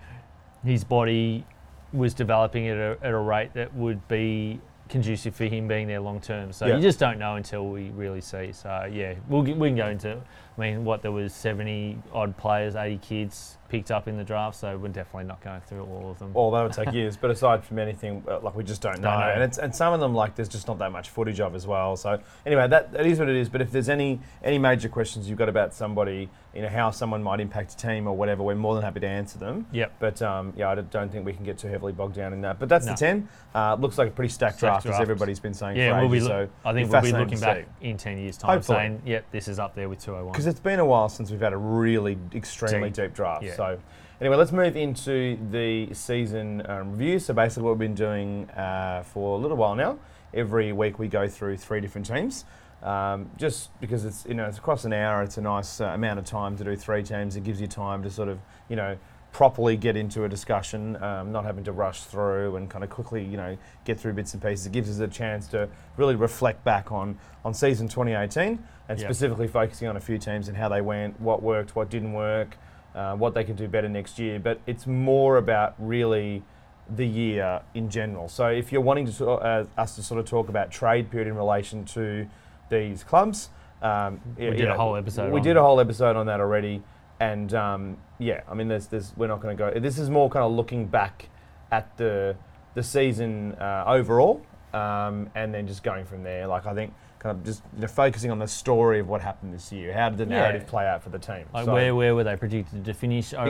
his 0.64 0.84
body 0.84 1.46
was 1.94 2.14
developing 2.14 2.68
at 2.68 2.78
a, 2.78 2.98
at 3.02 3.12
a 3.12 3.18
rate 3.18 3.54
that 3.54 3.74
would 3.74 4.06
be 4.08 4.60
conducive 4.90 5.36
for 5.36 5.46
him 5.46 5.68
being 5.68 5.88
there 5.88 6.00
long 6.00 6.22
term. 6.22 6.54
So 6.54 6.66
Yeah. 6.66 6.76
you 6.78 6.82
just 6.82 6.98
don't 7.00 7.20
know 7.20 7.36
until 7.36 7.68
we 7.68 7.90
really 7.90 8.22
see. 8.22 8.54
So 8.54 8.90
yeah, 8.92 9.16
we'll, 9.28 9.42
we 9.42 9.70
can 9.70 9.76
go 9.76 9.88
into. 9.88 10.14
I 10.58 10.62
mean, 10.62 10.86
what 10.86 11.02
there 11.02 11.12
was 11.12 11.34
seventy 11.34 11.98
odd 12.14 12.38
players, 12.38 12.76
eighty 12.76 12.98
kids 13.00 13.58
picked 13.70 13.92
up 13.92 14.08
in 14.08 14.18
the 14.18 14.24
draft. 14.24 14.56
So 14.58 14.78
we're 14.78 14.88
definitely 14.90 15.26
not 15.26 15.42
going 15.42 15.62
through 15.62 15.84
all 15.84 16.12
of 16.12 16.20
them. 16.20 16.34
Well, 16.34 16.52
that 16.52 16.64
would 16.64 16.74
take 16.74 16.94
years, 16.94 17.18
but 17.18 17.30
aside 17.32 17.64
from 17.64 17.80
anything, 17.80 18.24
uh, 18.28 18.40
like 18.40 18.56
we 18.56 18.64
just 18.64 18.82
don't 18.82 19.00
know. 19.00 19.10
Don't 19.12 19.20
know. 19.20 19.30
And 19.34 19.44
it's 19.44 19.58
and 19.58 19.76
some 19.76 19.94
of 19.94 20.00
them 20.00 20.14
like 20.14 20.36
there's 20.36 20.50
just 20.50 20.68
not 20.68 20.78
that 20.80 20.92
much 20.92 21.10
footage 21.10 21.40
of 21.40 21.56
as 21.56 21.68
well. 21.68 21.96
So 21.98 22.20
anyway, 22.46 22.68
that, 22.68 22.92
that 22.94 23.06
is 23.06 23.20
what 23.20 23.30
it 23.30 23.36
is. 23.36 23.50
But 23.50 23.62
if 23.62 23.72
there's 23.72 23.90
any 23.90 24.20
any 24.44 24.58
major 24.58 24.90
questions 24.90 25.30
you've 25.30 25.38
got 25.38 25.50
about 25.50 25.74
somebody, 25.74 26.30
you 26.54 26.62
know 26.62 26.70
how 26.70 26.92
someone 26.92 27.22
might 27.24 27.40
impact 27.40 27.74
a 27.74 27.78
team 27.78 28.08
or 28.08 28.16
whatever, 28.16 28.44
we're 28.44 28.56
more 28.56 28.74
than 28.76 28.84
happy 28.84 29.00
to 29.02 29.08
answer 29.08 29.38
them. 29.38 29.66
Yep. 29.72 29.94
But 30.00 30.22
um, 30.22 30.54
yeah, 30.56 30.70
I 30.70 30.76
don't 30.76 31.12
think 31.12 31.26
we 31.26 31.34
can 31.34 31.44
get 31.46 31.58
too 31.58 31.68
heavily 31.68 31.94
bogged 31.94 32.16
down 32.16 32.34
in 32.34 32.42
that. 32.42 32.60
But 32.60 32.70
that's 32.70 32.86
No. 32.86 32.94
the 32.94 32.98
ten. 32.98 33.28
Uh, 33.54 33.76
looks 33.76 33.98
like 33.98 34.08
a 34.10 34.12
pretty 34.12 34.30
stacked, 34.32 34.58
Stacked 34.60 34.84
draft, 34.84 34.96
as 34.96 35.02
everybody's 35.02 35.40
been 35.40 35.54
saying. 35.54 35.78
Yeah, 35.78 35.94
for 35.96 36.02
we'll 36.02 36.10
be. 36.10 36.18
ages, 36.18 36.28
Look, 36.30 36.50
so 36.64 36.70
I 36.70 36.74
think 36.74 36.88
be 36.90 36.94
we'll 36.94 37.02
be 37.02 37.12
looking 37.12 37.40
back 37.40 37.66
see. 37.82 37.90
in 37.90 37.98
ten 37.98 38.18
years' 38.18 38.38
time, 38.38 38.52
Hopefully. 38.58 38.78
saying, 38.78 39.02
"Yep, 39.06 39.26
this 39.32 39.48
is 39.48 39.60
up 39.60 39.74
there 39.76 39.90
with 39.90 40.00
201." 40.00 40.32
Because 40.32 40.46
it's 40.48 40.60
been 40.60 40.80
a 40.80 40.86
while 40.86 41.10
since 41.10 41.32
we've 41.32 41.40
had 41.42 41.54
a 41.54 41.58
really 41.58 42.18
extremely 42.36 42.90
Deep. 42.90 43.06
deep, 43.06 43.14
draft. 43.16 43.44
Yeah. 43.44 43.56
So, 43.58 43.80
anyway, 44.22 44.36
let's 44.36 44.52
move 44.52 44.78
into 44.78 45.36
the 45.50 45.92
season 45.92 46.62
um, 46.70 46.92
review. 46.92 47.18
So, 47.18 47.34
basically, 47.34 47.64
what 47.64 47.72
we've 47.72 47.80
been 47.80 47.96
doing 47.96 48.48
uh, 48.52 49.02
for 49.04 49.36
a 49.36 49.42
little 49.42 49.58
while 49.58 49.74
now, 49.74 49.98
every 50.32 50.72
week 50.74 51.00
we 51.00 51.08
go 51.08 51.28
through 51.28 51.58
three 51.58 51.82
different 51.82 52.06
teams. 52.06 52.46
Um, 52.84 53.32
just 53.36 53.72
because 53.82 54.06
it's 54.06 54.28
you 54.28 54.36
know 54.36 54.46
it's 54.46 54.60
across 54.60 54.86
an 54.86 54.94
hour, 54.94 55.24
it's 55.24 55.40
a 55.40 55.42
nice 55.42 55.82
uh, 55.82 55.86
amount 55.86 56.20
of 56.20 56.26
time 56.26 56.56
to 56.58 56.64
do 56.64 56.76
three 56.76 57.02
teams. 57.02 57.36
It 57.36 57.44
gives 57.44 57.60
you 57.60 57.66
time 57.66 58.04
to 58.04 58.12
sort 58.12 58.30
of 58.30 58.38
you 58.70 58.76
know 58.76 58.96
properly 59.32 59.76
get 59.76 59.98
into 59.98 60.24
a 60.24 60.30
discussion, 60.30 61.02
um, 61.02 61.32
not 61.32 61.44
having 61.44 61.64
to 61.64 61.72
rush 61.72 62.02
through 62.04 62.58
and 62.58 62.70
kind 62.70 62.84
of 62.84 62.92
quickly 62.92 63.24
you 63.24 63.38
know 63.38 63.58
get 63.86 64.00
through 64.00 64.14
bits 64.14 64.36
and 64.36 64.44
pieces. 64.44 64.68
It 64.68 64.72
gives 64.72 64.88
us 64.92 65.00
a 65.00 65.08
chance 65.08 65.48
to 65.48 65.68
really 65.98 66.16
reflect 66.16 66.64
back 66.64 66.92
on 66.92 67.18
on 67.44 67.56
season 67.56 67.88
2018 67.88 68.60
and 68.90 69.00
Yep. 69.00 69.08
specifically 69.08 69.48
focusing 69.48 69.88
on 69.88 69.98
a 69.98 70.00
few 70.00 70.20
teams 70.20 70.48
and 70.48 70.56
how 70.56 70.70
they 70.70 70.82
went, 70.82 71.20
what 71.20 71.42
worked, 71.42 71.76
what 71.76 71.90
didn't 71.90 72.14
work, 72.14 72.56
uh, 72.98 73.16
what 73.16 73.34
they 73.34 73.44
can 73.44 73.56
do 73.56 73.68
better 73.68 73.88
next 73.88 74.20
year. 74.20 74.40
But 74.40 74.60
it's 74.66 74.88
more 74.88 75.38
about 75.38 75.76
really 75.78 76.44
the 76.90 77.06
year 77.06 77.62
in 77.74 77.90
general. 77.90 78.28
So 78.28 78.48
if 78.48 78.72
you're 78.72 78.82
wanting 78.82 79.12
to 79.12 79.30
uh, 79.30 79.66
us 79.78 79.96
to 79.96 80.04
sort 80.04 80.20
of 80.20 80.26
talk 80.26 80.50
about 80.50 80.72
trade 80.72 81.12
period 81.12 81.28
in 81.28 81.36
relation 81.36 81.86
to 81.86 82.28
these 82.70 83.04
clubs, 83.04 83.50
um, 83.82 84.20
We 84.38 84.50
did 84.52 84.68
a 84.68 84.76
whole 84.76 84.96
episode 84.96 85.32
We 85.32 85.40
on 85.40 85.44
did 85.44 85.58
a 85.58 85.62
whole 85.62 85.80
episode 85.80 86.16
on 86.16 86.26
that 86.26 86.40
already, 86.40 86.82
and 87.20 87.54
um, 87.54 87.98
yeah, 88.18 88.42
I 88.50 88.54
mean, 88.56 88.68
there's, 88.68 88.88
there's, 88.88 89.14
we're 89.16 89.28
not 89.28 89.42
going 89.42 89.56
to 89.56 89.64
go. 89.64 89.80
This 89.80 90.00
is 90.00 90.10
more 90.10 90.30
kind 90.30 90.44
of 90.44 90.52
looking 90.52 90.88
back 90.88 91.30
at 91.72 91.96
the 91.98 92.36
the 92.74 92.84
season 92.84 93.54
uh, 93.54 93.84
overall, 93.88 94.42
um, 94.74 95.30
and 95.36 95.54
then 95.54 95.68
just 95.68 95.84
going 95.84 96.06
from 96.06 96.24
there. 96.24 96.48
Like 96.48 96.66
I 96.66 96.74
think, 96.74 96.94
kind 97.20 97.38
of 97.38 97.44
just 97.46 97.64
you 97.76 97.82
know, 97.82 97.88
focusing 97.88 98.32
on 98.32 98.40
the 98.40 98.48
story 98.48 99.00
of 99.00 99.08
what 99.08 99.22
happened 99.22 99.54
this 99.54 99.72
year. 99.72 99.94
How 99.94 100.10
did 100.10 100.18
the 100.20 100.24
Yeah. 100.26 100.42
narrative 100.42 100.68
play 100.68 100.88
out 100.88 101.04
for 101.04 101.10
the 101.10 101.20
team? 101.20 101.46
Like 101.54 101.66
So 101.66 101.74
where 101.74 101.96
where 101.96 102.16
were 102.16 102.24
they 102.24 102.36
predicted 102.36 102.86
to 102.86 102.94
finish 102.94 103.34
overall? 103.34 103.48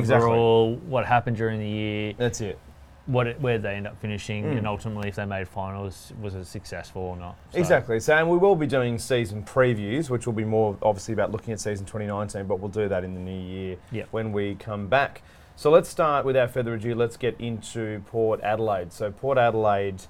Exactly. 0.74 0.90
What 0.90 1.06
happened 1.06 1.38
during 1.38 1.60
the 1.60 1.68
year? 1.68 2.14
that's 2.18 2.42
it. 2.42 2.58
What 3.06 3.26
it, 3.28 3.40
where 3.40 3.58
they 3.58 3.76
end 3.76 3.88
up 3.88 3.98
finishing, 4.02 4.44
Mm. 4.44 4.58
and 4.58 4.68
ultimately 4.68 5.08
if 5.08 5.16
they 5.16 5.24
made 5.26 5.48
finals, 5.48 6.12
was 6.22 6.36
it 6.36 6.44
successful 6.46 7.02
or 7.04 7.16
not? 7.16 7.36
So- 7.52 7.60
Exactly. 7.60 8.02
So, 8.02 8.14
and 8.18 8.30
we 8.30 8.38
will 8.38 8.58
be 8.58 8.68
doing 8.68 8.98
season 8.98 9.44
previews, 9.44 10.10
which 10.10 10.26
will 10.26 10.34
be 10.34 10.44
more 10.44 10.76
obviously 10.82 11.14
about 11.14 11.32
looking 11.32 11.54
at 11.54 11.62
season 11.62 11.86
2019, 11.86 12.46
but 12.48 12.60
we'll 12.60 12.68
do 12.70 12.90
that 12.90 13.06
in 13.06 13.14
the 13.14 13.22
new 13.22 13.32
year 13.40 13.78
Yep. 13.94 14.08
when 14.12 14.34
we 14.34 14.56
come 14.56 14.88
back. 14.88 15.22
So 15.56 15.72
let's 15.72 15.88
start 15.90 16.26
without 16.26 16.52
further 16.52 16.74
ado. 16.74 16.94
Let's 16.96 17.16
get 17.16 17.40
into 17.40 18.02
Port 18.08 18.42
Adelaide. 18.44 18.92
So 18.92 19.10
Port 19.10 19.38
Adelaide, 19.38 20.04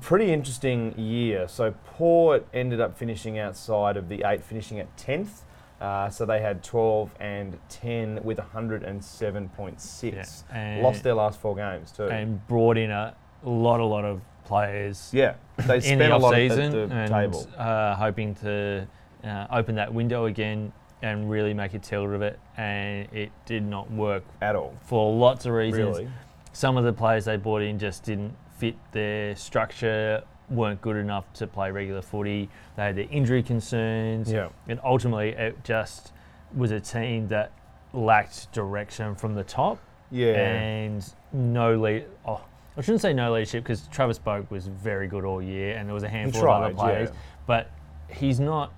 pretty 0.00 0.32
interesting 0.32 0.98
year. 0.98 1.48
So 1.48 1.74
Port 1.84 2.46
ended 2.52 2.80
up 2.80 2.96
finishing 2.96 3.38
outside 3.38 3.96
of 3.96 4.08
the 4.08 4.22
eight, 4.26 4.42
finishing 4.42 4.78
at 4.80 4.94
10th. 4.96 5.42
Uh, 5.80 6.10
so 6.10 6.26
they 6.26 6.40
had 6.42 6.62
12 6.62 7.14
and 7.20 7.58
10 7.70 8.20
with 8.22 8.38
107.6. 8.38 10.12
Yeah. 10.12 10.56
And, 10.56 10.82
Lost 10.82 11.02
their 11.02 11.14
last 11.14 11.40
four 11.40 11.56
games 11.56 11.92
too. 11.92 12.04
and 12.04 12.46
brought 12.48 12.76
in 12.76 12.90
a 12.90 13.14
lot 13.42 13.80
a 13.80 13.84
lot 13.84 14.04
of 14.04 14.20
players 14.44 15.10
yeah, 15.12 15.34
they 15.66 15.76
in 15.76 15.80
spent 15.82 15.98
the 16.00 16.16
a 16.16 16.18
lot 16.18 16.34
season 16.34 16.60
at 16.64 16.88
the 16.88 16.94
and 16.94 17.10
table. 17.10 17.48
uh, 17.56 17.94
hoping 17.94 18.34
to 18.34 18.86
uh, 19.24 19.46
open 19.52 19.76
that 19.76 19.92
window 19.94 20.26
again 20.26 20.72
and 21.02 21.30
really 21.30 21.54
make 21.54 21.72
a 21.72 21.78
tilt 21.78 22.10
of 22.10 22.20
it, 22.20 22.38
and 22.58 23.08
it 23.12 23.30
did 23.46 23.62
not 23.64 23.90
work 23.90 24.22
At 24.42 24.54
all, 24.56 24.74
for 24.82 25.14
lots 25.14 25.46
of 25.46 25.52
reasons. 25.52 25.98
really. 25.98 26.10
Some 26.52 26.76
of 26.76 26.84
the 26.84 26.92
players 26.92 27.24
they 27.24 27.36
brought 27.36 27.62
in 27.62 27.78
just 27.78 28.02
didn't 28.04 28.34
fit 28.60 28.76
their 28.92 29.34
structure, 29.36 30.22
weren't 30.50 30.80
good 30.82 30.96
enough 30.96 31.32
to 31.32 31.46
play 31.46 31.70
regular 31.70 32.02
footy. 32.02 32.50
They 32.76 32.82
had 32.84 32.96
their 32.96 33.06
injury 33.10 33.42
concerns, 33.42 34.30
Yeah. 34.30 34.48
and 34.68 34.78
ultimately 34.84 35.30
it 35.30 35.64
just 35.64 36.12
was 36.54 36.70
a 36.70 36.80
team 36.80 37.28
that 37.28 37.52
lacked 37.94 38.52
direction 38.52 39.14
from 39.14 39.34
the 39.34 39.44
top 39.44 39.78
Yeah. 40.10 40.34
and 40.34 41.14
no 41.32 41.74
lead. 41.76 42.04
Oh, 42.26 42.42
I 42.76 42.82
shouldn't 42.82 43.00
say 43.00 43.12
no 43.14 43.32
leadership 43.32 43.64
because 43.64 43.86
Travis 43.88 44.18
Boak 44.18 44.50
was 44.50 44.66
very 44.66 45.08
good 45.08 45.24
all 45.24 45.40
year, 45.40 45.76
and 45.76 45.88
there 45.88 45.94
was 45.94 46.02
a 46.02 46.08
handful 46.08 46.42
of 46.50 46.62
other 46.62 46.74
players, 46.74 47.08
yeah. 47.10 47.16
but 47.46 47.70
he's 48.08 48.38
not. 48.40 48.72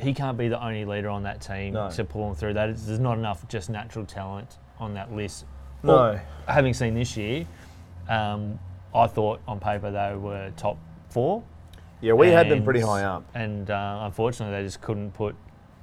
He 0.00 0.14
can't 0.14 0.38
be 0.38 0.48
the 0.48 0.62
only 0.64 0.86
leader 0.86 1.10
on 1.10 1.24
that 1.24 1.42
team 1.42 1.74
No. 1.74 1.90
to 1.90 2.04
pull 2.04 2.26
them 2.26 2.34
through. 2.34 2.54
That 2.54 2.70
is, 2.70 2.86
there's 2.86 2.98
not 2.98 3.18
enough 3.18 3.46
just 3.48 3.68
natural 3.68 4.06
talent 4.06 4.56
on 4.80 4.94
that 4.94 5.12
list. 5.12 5.44
No. 5.82 5.94
Well, 5.94 6.20
having 6.46 6.72
seen 6.72 6.94
this 6.94 7.16
year, 7.16 7.44
um, 8.08 8.58
I 8.94 9.06
thought 9.06 9.40
on 9.46 9.60
paper 9.60 9.90
they 9.90 10.16
were 10.16 10.52
top 10.56 10.78
four, 11.10 11.42
Yeah, 12.00 12.12
we 12.14 12.28
had 12.28 12.48
them 12.48 12.64
pretty 12.64 12.80
high 12.80 13.04
up. 13.04 13.24
and 13.34 13.70
uh, 13.70 14.00
unfortunately 14.02 14.56
they 14.56 14.64
just 14.64 14.80
couldn't 14.80 15.12
put 15.12 15.34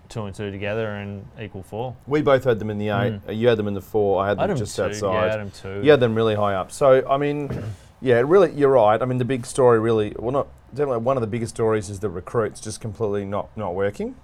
two 0.10 0.24
and 0.26 0.36
two 0.36 0.52
together 0.52 0.88
and 0.96 1.26
equal 1.42 1.64
four. 1.64 1.96
We 2.08 2.22
both 2.22 2.44
had 2.44 2.60
them 2.60 2.70
in 2.70 2.78
the 2.78 2.90
eight. 2.90 3.14
Mm. 3.26 3.38
You 3.38 3.48
had 3.48 3.58
them 3.58 3.68
in 3.68 3.74
the 3.74 3.82
four. 3.82 4.24
I 4.24 4.30
had 4.30 4.38
them 4.38 4.44
Adam 4.46 4.58
just 4.58 4.76
two, 4.76 4.84
outside. 4.84 5.14
yeah, 5.28 5.34
Adam 5.34 5.52
two. 5.52 5.82
You 5.84 5.92
had 5.92 6.00
them 6.00 6.16
really 6.16 6.36
high 6.36 6.56
up. 6.56 6.72
So 6.72 7.08
I 7.10 7.18
mean, 7.18 7.50
yeah, 8.02 8.22
really, 8.26 8.52
you're 8.54 8.70
right. 8.72 9.02
I 9.02 9.06
mean, 9.06 9.18
the 9.18 9.26
big 9.26 9.46
story 9.46 9.80
really, 9.80 10.16
well, 10.18 10.32
not 10.32 10.48
definitely 10.74 11.04
one 11.04 11.18
of 11.18 11.22
the 11.22 11.28
biggest 11.28 11.56
stories 11.56 11.90
is 11.90 12.00
the 12.00 12.10
recruits 12.10 12.60
just 12.60 12.82
completely 12.82 13.26
not 13.26 13.50
not 13.58 13.74
working. 13.76 14.16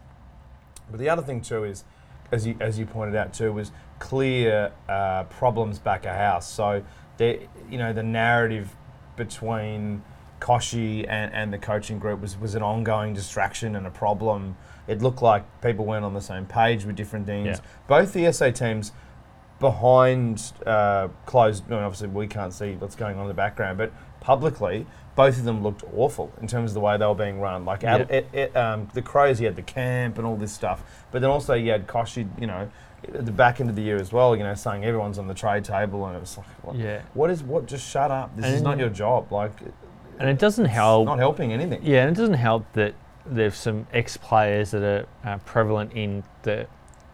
But 0.89 0.99
the 0.99 1.09
other 1.09 1.21
thing 1.21 1.41
too 1.41 1.63
is, 1.63 1.83
as 2.31 2.45
you 2.45 2.55
as 2.59 2.77
you 2.77 2.85
pointed 2.85 3.15
out 3.15 3.33
too, 3.33 3.51
was 3.51 3.71
clear 3.99 4.71
uh, 4.89 5.23
problems 5.25 5.79
back 5.79 6.05
a 6.05 6.13
house. 6.13 6.51
So 6.51 6.83
there, 7.21 7.37
you 7.69 7.77
know, 7.77 7.93
the 7.93 8.01
narrative 8.01 8.75
between 9.15 10.01
Kochie 10.39 11.05
and, 11.07 11.31
and 11.33 11.53
the 11.53 11.59
coaching 11.59 11.99
group 11.99 12.19
was, 12.19 12.35
was 12.35 12.55
an 12.55 12.63
ongoing 12.63 13.13
distraction 13.13 13.75
and 13.75 13.85
a 13.85 13.91
problem. 13.91 14.57
It 14.87 15.03
looked 15.03 15.21
like 15.21 15.43
people 15.61 15.85
weren't 15.85 16.03
on 16.03 16.15
the 16.15 16.21
same 16.21 16.47
page 16.47 16.83
with 16.83 16.95
different 16.95 17.27
things. 17.27 17.59
Yeah. 17.59 17.69
Both 17.87 18.13
the 18.13 18.31
SA 18.33 18.49
teams 18.49 18.91
behind 19.59 20.51
uh, 20.65 21.09
closed, 21.27 21.69
no, 21.69 21.77
obviously 21.77 22.07
we 22.07 22.25
can't 22.25 22.53
see 22.53 22.73
what's 22.73 22.95
going 22.95 23.17
on 23.17 23.21
in 23.21 23.27
the 23.27 23.35
background, 23.35 23.77
but 23.77 23.93
publicly, 24.19 24.87
both 25.15 25.37
of 25.37 25.43
them 25.43 25.61
looked 25.61 25.83
awful 25.93 26.33
in 26.41 26.47
terms 26.47 26.71
of 26.71 26.73
the 26.73 26.79
way 26.79 26.97
they 26.97 27.05
were 27.05 27.13
being 27.13 27.39
run. 27.39 27.65
Like 27.65 27.83
Yeah. 27.83 27.97
It, 28.09 28.29
it, 28.33 28.57
um, 28.57 28.89
the 28.95 29.03
Crows, 29.03 29.39
you 29.39 29.45
had 29.45 29.55
the 29.55 29.61
camp 29.61 30.17
and 30.17 30.25
all 30.25 30.37
this 30.37 30.51
stuff, 30.51 30.83
but 31.11 31.21
then 31.21 31.29
also 31.29 31.53
you 31.53 31.71
had 31.71 31.85
Kochie, 31.87 32.27
you 32.41 32.47
know, 32.47 32.71
at 33.07 33.25
the 33.25 33.31
back 33.31 33.59
end 33.59 33.69
of 33.69 33.75
the 33.75 33.81
year 33.81 33.97
as 33.97 34.11
well, 34.13 34.35
you 34.35 34.43
know, 34.43 34.53
saying 34.53 34.85
everyone's 34.85 35.17
on 35.17 35.27
the 35.27 35.33
trade 35.33 35.63
table, 35.65 36.05
and 36.05 36.15
it 36.15 36.19
was 36.19 36.37
like, 36.37 36.47
what, 36.63 36.75
Yeah. 36.75 37.01
what 37.13 37.29
is 37.29 37.41
what? 37.43 37.65
Just 37.65 37.89
shut 37.89 38.11
up. 38.11 38.35
This 38.35 38.47
is 38.53 38.61
not 38.61 38.77
your 38.77 38.89
job. 38.89 39.31
Like, 39.31 39.51
And 40.19 40.29
it 40.29 40.37
doesn't 40.39 40.65
it's 40.65 40.73
help. 40.73 41.05
not 41.07 41.17
helping 41.17 41.51
anything. 41.51 41.79
Yeah, 41.83 42.03
and 42.03 42.15
it 42.15 42.19
doesn't 42.19 42.35
help 42.35 42.65
that 42.73 42.93
there's 43.25 43.55
some 43.55 43.87
ex-players 43.93 44.71
that 44.71 44.83
are 44.83 45.05
uh, 45.25 45.37
prevalent 45.39 45.93
in 45.93 46.23
the 46.43 46.67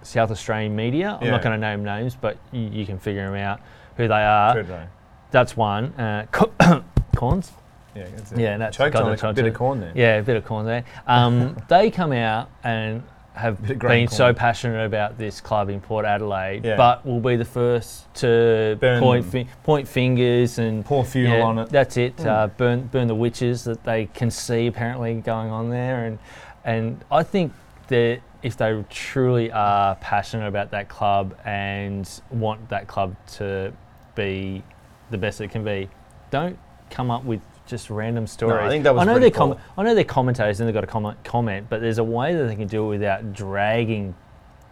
South 0.04 0.32
Australian 0.32 0.76
media. 0.76 1.18
I'm 1.20 1.26
Yeah. 1.26 1.32
not 1.32 1.42
going 1.42 1.60
to 1.60 1.68
name 1.68 1.84
names, 1.84 2.16
but 2.16 2.38
you, 2.52 2.62
you 2.62 2.86
can 2.86 3.00
figure 3.00 3.26
them 3.26 3.36
out 3.36 3.60
who 3.98 4.08
they 4.08 4.24
are. 4.24 4.54
True. 4.64 4.66
That's 5.32 5.58
one. 5.58 5.94
Uh, 6.00 6.26
Cornes. 7.16 7.52
Yeah, 7.96 8.06
that's 8.16 8.32
it. 8.32 8.40
Yeah, 8.40 8.58
that's 8.58 8.78
choked 8.78 8.96
on 8.96 9.16
the 9.16 9.30
a 9.30 9.34
bit 9.34 9.46
of 9.46 9.54
corn 9.56 9.80
there. 9.80 9.92
Yeah, 9.96 10.16
a 10.18 10.24
bit 10.24 10.36
of 10.38 10.46
corn 10.46 10.66
there. 10.66 10.84
Um, 11.08 11.58
they 11.68 11.90
come 11.90 12.12
out 12.12 12.50
and 12.64 13.04
have 13.38 13.80
been 13.80 14.08
so 14.08 14.34
passionate 14.34 14.86
about 14.86 15.18
this 15.18 15.40
club 15.40 15.70
in 15.70 15.80
Port 15.80 16.06
Adelaide, 16.06 16.66
Yeah. 16.66 16.76
but 16.76 17.06
will 17.06 17.20
be 17.20 17.36
the 17.36 17.46
first 17.46 18.14
to 18.16 18.78
point 18.80 19.26
fi- 19.26 19.48
point 19.64 19.88
fingers 19.88 20.58
and 20.58 20.84
Pour 20.84 21.06
fuel 21.06 21.32
yeah, 21.32 21.44
on 21.44 21.60
it. 21.60 21.70
That's 21.70 21.98
it. 21.98 22.18
Mm. 22.18 22.26
Uh, 22.26 22.48
burn 22.48 22.88
burn 22.88 23.08
the 23.08 23.16
witches 23.16 23.64
that 23.66 23.84
they 23.84 24.08
can 24.08 24.32
see 24.32 24.68
apparently 24.68 25.16
going 25.16 25.52
on 25.52 25.70
there, 25.70 26.06
and 26.06 26.20
and 26.66 27.04
I 27.12 27.24
think 27.24 27.54
that 27.88 28.22
if 28.44 28.58
they 28.58 28.84
truly 28.90 29.52
are 29.52 29.96
passionate 29.96 30.48
about 30.48 30.72
that 30.72 30.90
club 30.90 31.36
and 31.46 32.10
want 32.30 32.70
that 32.70 32.88
club 32.88 33.16
to 33.28 33.74
be 34.16 34.64
the 35.10 35.18
best 35.18 35.42
it 35.42 35.50
can 35.50 35.64
be, 35.64 35.90
don't 36.32 36.58
come 36.90 37.12
up 37.12 37.24
with 37.24 37.42
just 37.68 37.90
random 37.90 38.26
stories. 38.28 38.66
I 38.66 38.70
think 38.70 38.84
that 38.86 38.96
was 38.96 39.02
I 39.08 39.12
know 39.12 39.20
they're 39.20 39.30
com- 39.32 39.54
poor. 39.54 39.62
I 39.78 39.84
know 39.84 39.94
they're 39.94 40.04
commentators 40.04 40.60
and 40.60 40.68
they've 40.68 40.74
got 40.74 40.82
to 40.82 40.88
comment, 40.88 41.24
comment, 41.24 41.68
but 41.70 41.82
there's 41.82 41.98
a 41.98 42.04
way 42.04 42.34
that 42.36 42.48
they 42.48 42.56
can 42.56 42.68
do 42.68 42.86
it 42.86 42.90
without 42.90 43.34
dragging 43.34 44.16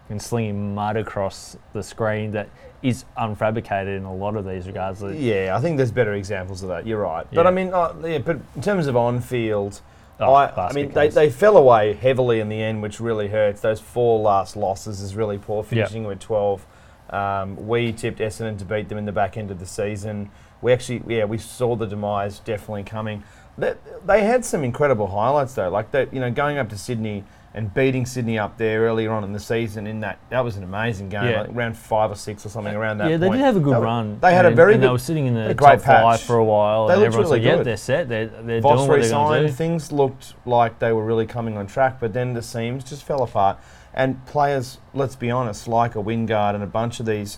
and 0.09 0.21
slinging 0.21 0.73
mud 0.75 0.97
across 0.97 1.57
the 1.73 1.81
screen 1.81 2.31
that 2.31 2.47
is 2.83 3.05
unfabricated 3.17 3.97
in 3.97 4.03
a 4.03 4.13
lot 4.13 4.35
of 4.35 4.45
these 4.45 4.67
regards. 4.67 5.01
Yeah, 5.01 5.55
I 5.57 5.61
think 5.61 5.77
there's 5.77 5.91
better 5.91 6.13
examples 6.13 6.61
of 6.61 6.69
that. 6.69 6.85
You're 6.85 7.01
right. 7.01 7.25
But 7.33 7.47
I 7.47 7.51
mean, 7.51 7.73
uh, 7.73 7.93
yeah, 8.03 8.19
but 8.19 8.37
in 8.55 8.61
terms 8.61 8.87
of 8.87 8.95
on 8.95 9.19
field, 9.21 9.81
Oh, 10.17 10.33
I, 10.33 10.69
I 10.69 10.71
mean, 10.71 10.91
they, 10.91 11.09
they 11.09 11.29
fell 11.29 11.57
away 11.57 11.91
heavily 11.93 12.39
in 12.39 12.47
the 12.47 12.61
end, 12.61 12.81
which 12.81 13.01
really 13.01 13.27
hurts. 13.27 13.59
Those 13.59 13.81
four 13.81 14.17
last 14.19 14.55
losses 14.55 15.01
is 15.01 15.13
really 15.13 15.37
poor, 15.37 15.61
Yeah. 15.63 15.69
finishing 15.69 16.05
with 16.05 16.19
12. 16.19 16.65
Um, 17.09 17.67
we 17.67 17.91
tipped 17.91 18.19
Essendon 18.19 18.57
to 18.59 18.65
beat 18.65 18.87
them 18.87 18.97
in 18.97 19.03
the 19.05 19.11
back 19.11 19.35
end 19.35 19.51
of 19.51 19.59
the 19.59 19.65
season. 19.65 20.29
We 20.65 20.73
actually, 20.73 21.03
yeah, 21.07 21.25
we 21.25 21.37
saw 21.37 21.75
the 21.75 21.85
demise 21.85 22.39
definitely 22.39 22.85
coming. 22.85 23.23
They, 23.55 23.75
they 24.03 24.23
had 24.23 24.43
some 24.43 24.63
incredible 24.63 25.05
highlights 25.05 25.53
though, 25.53 25.69
like 25.69 25.91
that, 25.91 26.11
you 26.11 26.19
know, 26.19 26.31
going 26.31 26.57
up 26.57 26.69
to 26.69 26.77
Sydney 26.77 27.23
and 27.53 27.71
beating 27.71 28.03
Sydney 28.07 28.39
up 28.39 28.57
there 28.57 28.81
earlier 28.81 29.11
on 29.13 29.23
in 29.23 29.31
the 29.31 29.39
season. 29.39 29.85
In 29.85 29.99
that, 29.99 30.17
that 30.31 30.43
was 30.43 30.57
an 30.57 30.63
amazing 30.63 31.09
game, 31.09 31.25
Yeah. 31.29 31.41
like 31.41 31.51
round 31.53 31.77
five 31.77 32.09
or 32.09 32.15
six 32.15 32.47
or 32.47 32.49
something 32.49 32.73
around 32.75 32.97
that. 32.97 33.11
yeah, 33.11 33.17
they 33.17 33.27
point. 33.27 33.37
did 33.37 33.45
have 33.45 33.57
a 33.57 33.59
good 33.59 33.75
They 33.75 33.79
run. 33.79 34.19
They 34.19 34.33
had 34.33 34.47
a 34.47 34.51
very 34.51 34.73
and 34.73 34.81
good. 34.81 34.87
They 34.87 34.91
were 34.91 34.97
sitting 34.97 35.27
in 35.27 35.35
the 35.35 35.53
great 35.53 35.81
top 35.81 36.01
five 36.01 36.21
for 36.21 36.37
a 36.37 36.43
while, 36.43 36.87
They 36.87 36.95
and 36.95 37.03
looked 37.03 37.15
really 37.15 37.29
like, 37.29 37.43
"Yeah, 37.43 37.57
good. 37.57 37.65
they're 37.67 37.77
set. 37.77 38.09
They're, 38.09 38.25
they're 38.25 38.59
Voss 38.59 38.79
doing 38.79 38.89
what 38.89 39.01
they're 39.01 39.09
going 39.11 39.27
to 39.27 39.33
resigned. 39.43 39.47
do." 39.49 39.53
Things 39.53 39.91
looked 39.91 40.33
like 40.47 40.79
they 40.79 40.91
were 40.91 41.05
really 41.05 41.27
coming 41.27 41.57
on 41.57 41.67
track, 41.67 41.99
but 41.99 42.11
then 42.11 42.33
the 42.33 42.41
seams 42.41 42.83
just 42.83 43.03
fell 43.03 43.21
apart. 43.21 43.59
And 43.93 44.25
players, 44.25 44.79
let's 44.95 45.15
be 45.15 45.29
honest, 45.29 45.67
like 45.67 45.95
a 45.95 45.99
Wingard 45.99 46.55
and 46.55 46.63
a 46.63 46.67
bunch 46.67 46.99
of 46.99 47.05
these, 47.05 47.37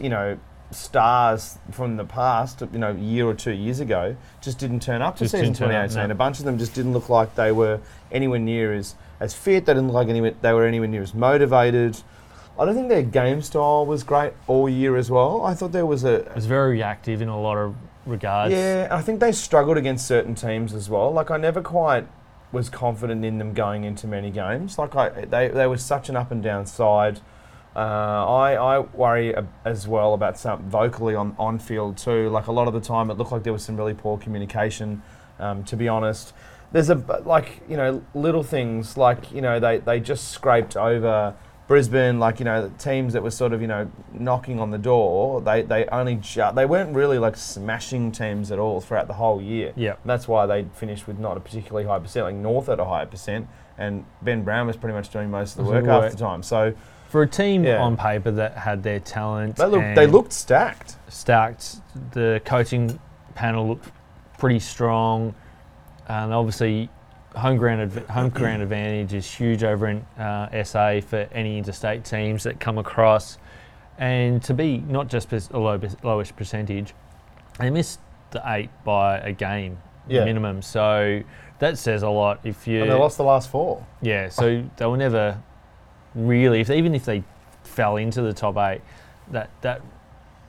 you 0.00 0.08
know, 0.10 0.36
stars 0.70 1.58
from 1.70 1.96
the 1.96 2.04
past, 2.04 2.60
you 2.72 2.78
know, 2.78 2.90
a 2.90 2.94
year 2.94 3.26
or 3.26 3.34
two 3.34 3.52
years 3.52 3.80
ago, 3.80 4.16
just 4.40 4.58
didn't 4.58 4.80
turn 4.80 5.02
up 5.02 5.16
to 5.16 5.24
Just 5.24 5.32
season 5.32 5.46
didn't 5.52 5.56
turn 5.58 5.68
up, 5.68 5.88
2018. 5.90 6.08
no. 6.08 6.12
A 6.12 6.16
bunch 6.16 6.38
of 6.38 6.44
them 6.44 6.58
just 6.58 6.74
didn't 6.74 6.92
look 6.92 7.08
like 7.08 7.34
they 7.34 7.52
were 7.52 7.80
anywhere 8.10 8.38
near 8.38 8.72
as, 8.74 8.94
as 9.20 9.34
fit. 9.34 9.66
They 9.66 9.74
didn't 9.74 9.86
look 9.88 9.94
like 9.94 10.08
anywhere, 10.08 10.34
they 10.42 10.52
were 10.52 10.66
anywhere 10.66 10.88
near 10.88 11.02
as 11.02 11.14
motivated. 11.14 11.98
I 12.58 12.64
don't 12.64 12.74
think 12.74 12.88
their 12.88 13.02
game 13.02 13.42
style 13.42 13.84
was 13.84 14.02
great 14.02 14.32
all 14.46 14.68
year 14.68 14.96
as 14.96 15.10
well. 15.10 15.44
I 15.44 15.54
thought 15.54 15.72
there 15.72 15.84
was 15.86 16.04
a, 16.04 16.14
It 16.26 16.34
was 16.34 16.46
very 16.46 16.72
reactive 16.72 17.20
in 17.20 17.28
a 17.28 17.38
lot 17.40 17.58
of 17.58 17.74
regards. 18.06 18.52
yeah, 18.54 18.88
I 18.90 19.02
think 19.02 19.20
they 19.20 19.32
struggled 19.32 19.76
against 19.76 20.06
certain 20.06 20.34
teams 20.34 20.72
as 20.72 20.88
well. 20.88 21.12
Like 21.12 21.30
I 21.30 21.36
never 21.36 21.60
quite 21.60 22.06
was 22.52 22.70
confident 22.70 23.24
in 23.24 23.36
them 23.38 23.52
going 23.52 23.84
into 23.84 24.06
many 24.06 24.30
games. 24.30 24.78
Like 24.78 24.96
I, 24.96 25.08
they, 25.26 25.48
they 25.48 25.66
were 25.66 25.76
such 25.76 26.08
an 26.08 26.16
up 26.16 26.30
and 26.30 26.42
down 26.42 26.64
side. 26.64 27.20
Uh, 27.76 28.24
I, 28.26 28.54
I 28.54 28.78
worry 28.78 29.34
as 29.66 29.86
well 29.86 30.14
about 30.14 30.38
some 30.38 30.62
vocally 30.70 31.14
on, 31.14 31.36
on 31.38 31.58
field 31.58 31.98
too. 31.98 32.30
Like 32.30 32.46
a 32.46 32.52
lot 32.52 32.68
of 32.68 32.74
the 32.74 32.80
time, 32.80 33.10
it 33.10 33.18
looked 33.18 33.32
like 33.32 33.42
there 33.42 33.52
was 33.52 33.64
some 33.64 33.76
really 33.76 33.92
poor 33.92 34.16
communication. 34.16 35.02
Um, 35.38 35.62
to 35.64 35.76
be 35.76 35.86
honest, 35.86 36.32
there's 36.72 36.88
a 36.88 36.94
like 37.26 37.60
you 37.68 37.76
know 37.76 38.02
little 38.14 38.42
things 38.42 38.96
like 38.96 39.30
you 39.30 39.42
know 39.42 39.60
they, 39.60 39.76
they 39.76 40.00
just 40.00 40.28
scraped 40.28 40.74
over 40.74 41.34
Brisbane. 41.68 42.18
Like 42.18 42.38
you 42.38 42.46
know 42.46 42.72
teams 42.78 43.12
that 43.12 43.22
were 43.22 43.30
sort 43.30 43.52
of 43.52 43.60
you 43.60 43.66
know 43.66 43.90
knocking 44.10 44.58
on 44.58 44.70
the 44.70 44.78
door. 44.78 45.42
They 45.42 45.60
they 45.60 45.84
only 45.88 46.14
ju- 46.14 46.52
they 46.54 46.64
weren't 46.64 46.94
really 46.94 47.18
like 47.18 47.36
smashing 47.36 48.10
teams 48.10 48.50
at 48.50 48.58
all 48.58 48.80
throughout 48.80 49.06
the 49.06 49.14
whole 49.14 49.42
year. 49.42 49.74
Yeah. 49.76 49.96
That's 50.06 50.26
why 50.26 50.46
they 50.46 50.64
finished 50.72 51.06
with 51.06 51.18
not 51.18 51.36
a 51.36 51.40
particularly 51.40 51.86
high 51.86 51.98
percent. 51.98 52.24
Like 52.24 52.36
North 52.36 52.70
at 52.70 52.80
a 52.80 52.86
higher 52.86 53.04
percent, 53.04 53.48
and 53.76 54.06
Ben 54.22 54.44
Brown 54.44 54.66
was 54.66 54.78
pretty 54.78 54.94
much 54.94 55.10
doing 55.10 55.30
most 55.30 55.58
of 55.58 55.66
the 55.66 55.70
work 55.70 55.84
half 55.84 56.10
the 56.10 56.16
time. 56.16 56.42
So 56.42 56.74
For 57.08 57.22
a 57.22 57.26
team 57.26 57.64
Yeah. 57.64 57.78
on 57.82 57.96
paper 57.96 58.30
that 58.32 58.52
had 58.54 58.82
their 58.82 59.00
talent, 59.00 59.56
they 59.56 59.66
looked 59.66 59.94
they 59.94 60.04
and 60.04 60.12
looked 60.12 60.32
stacked. 60.32 60.96
stacked. 61.08 61.76
The 62.12 62.40
coaching 62.44 62.98
panel 63.34 63.68
looked 63.68 63.88
pretty 64.38 64.58
strong, 64.58 65.34
and 66.08 66.32
obviously, 66.34 66.88
home 67.36 67.56
ground 67.58 67.80
adv- 67.82 68.08
home 68.08 68.30
ground 68.30 68.62
advantage 68.62 69.14
is 69.14 69.30
huge 69.32 69.62
over 69.62 69.86
in 69.88 69.98
uh, 70.18 70.48
SA 70.64 71.00
for 71.00 71.28
any 71.32 71.58
interstate 71.58 72.04
teams 72.04 72.42
that 72.42 72.58
come 72.60 72.76
across, 72.78 73.38
and 73.98 74.42
to 74.42 74.52
be 74.52 74.78
not 74.78 75.08
just 75.08 75.28
pers- 75.30 75.48
a 75.50 75.58
low, 75.58 75.80
lowest 76.02 76.34
percentage, 76.36 76.92
they 77.58 77.70
missed 77.70 78.00
the 78.32 78.42
eight 78.46 78.70
by 78.84 79.18
a 79.18 79.32
game 79.32 79.78
Yeah. 80.08 80.24
minimum. 80.24 80.60
So 80.60 81.20
that 81.60 81.78
says 81.78 82.02
a 82.02 82.10
lot. 82.10 82.40
If 82.44 82.66
you 82.66 82.82
And 82.82 82.90
they 82.90 82.94
lost 82.98 83.16
the 83.16 83.24
last 83.24 83.48
four. 83.48 83.84
yeah, 84.02 84.28
so 84.28 84.64
they 84.76 84.86
were 84.86 84.96
never 84.96 85.38
really, 86.16 86.60
if 86.60 86.70
even 86.70 86.94
if 86.94 87.04
they 87.04 87.22
fell 87.62 87.96
into 87.96 88.22
the 88.22 88.32
top 88.32 88.56
eight, 88.56 88.80
that 89.30 89.50
that 89.60 89.82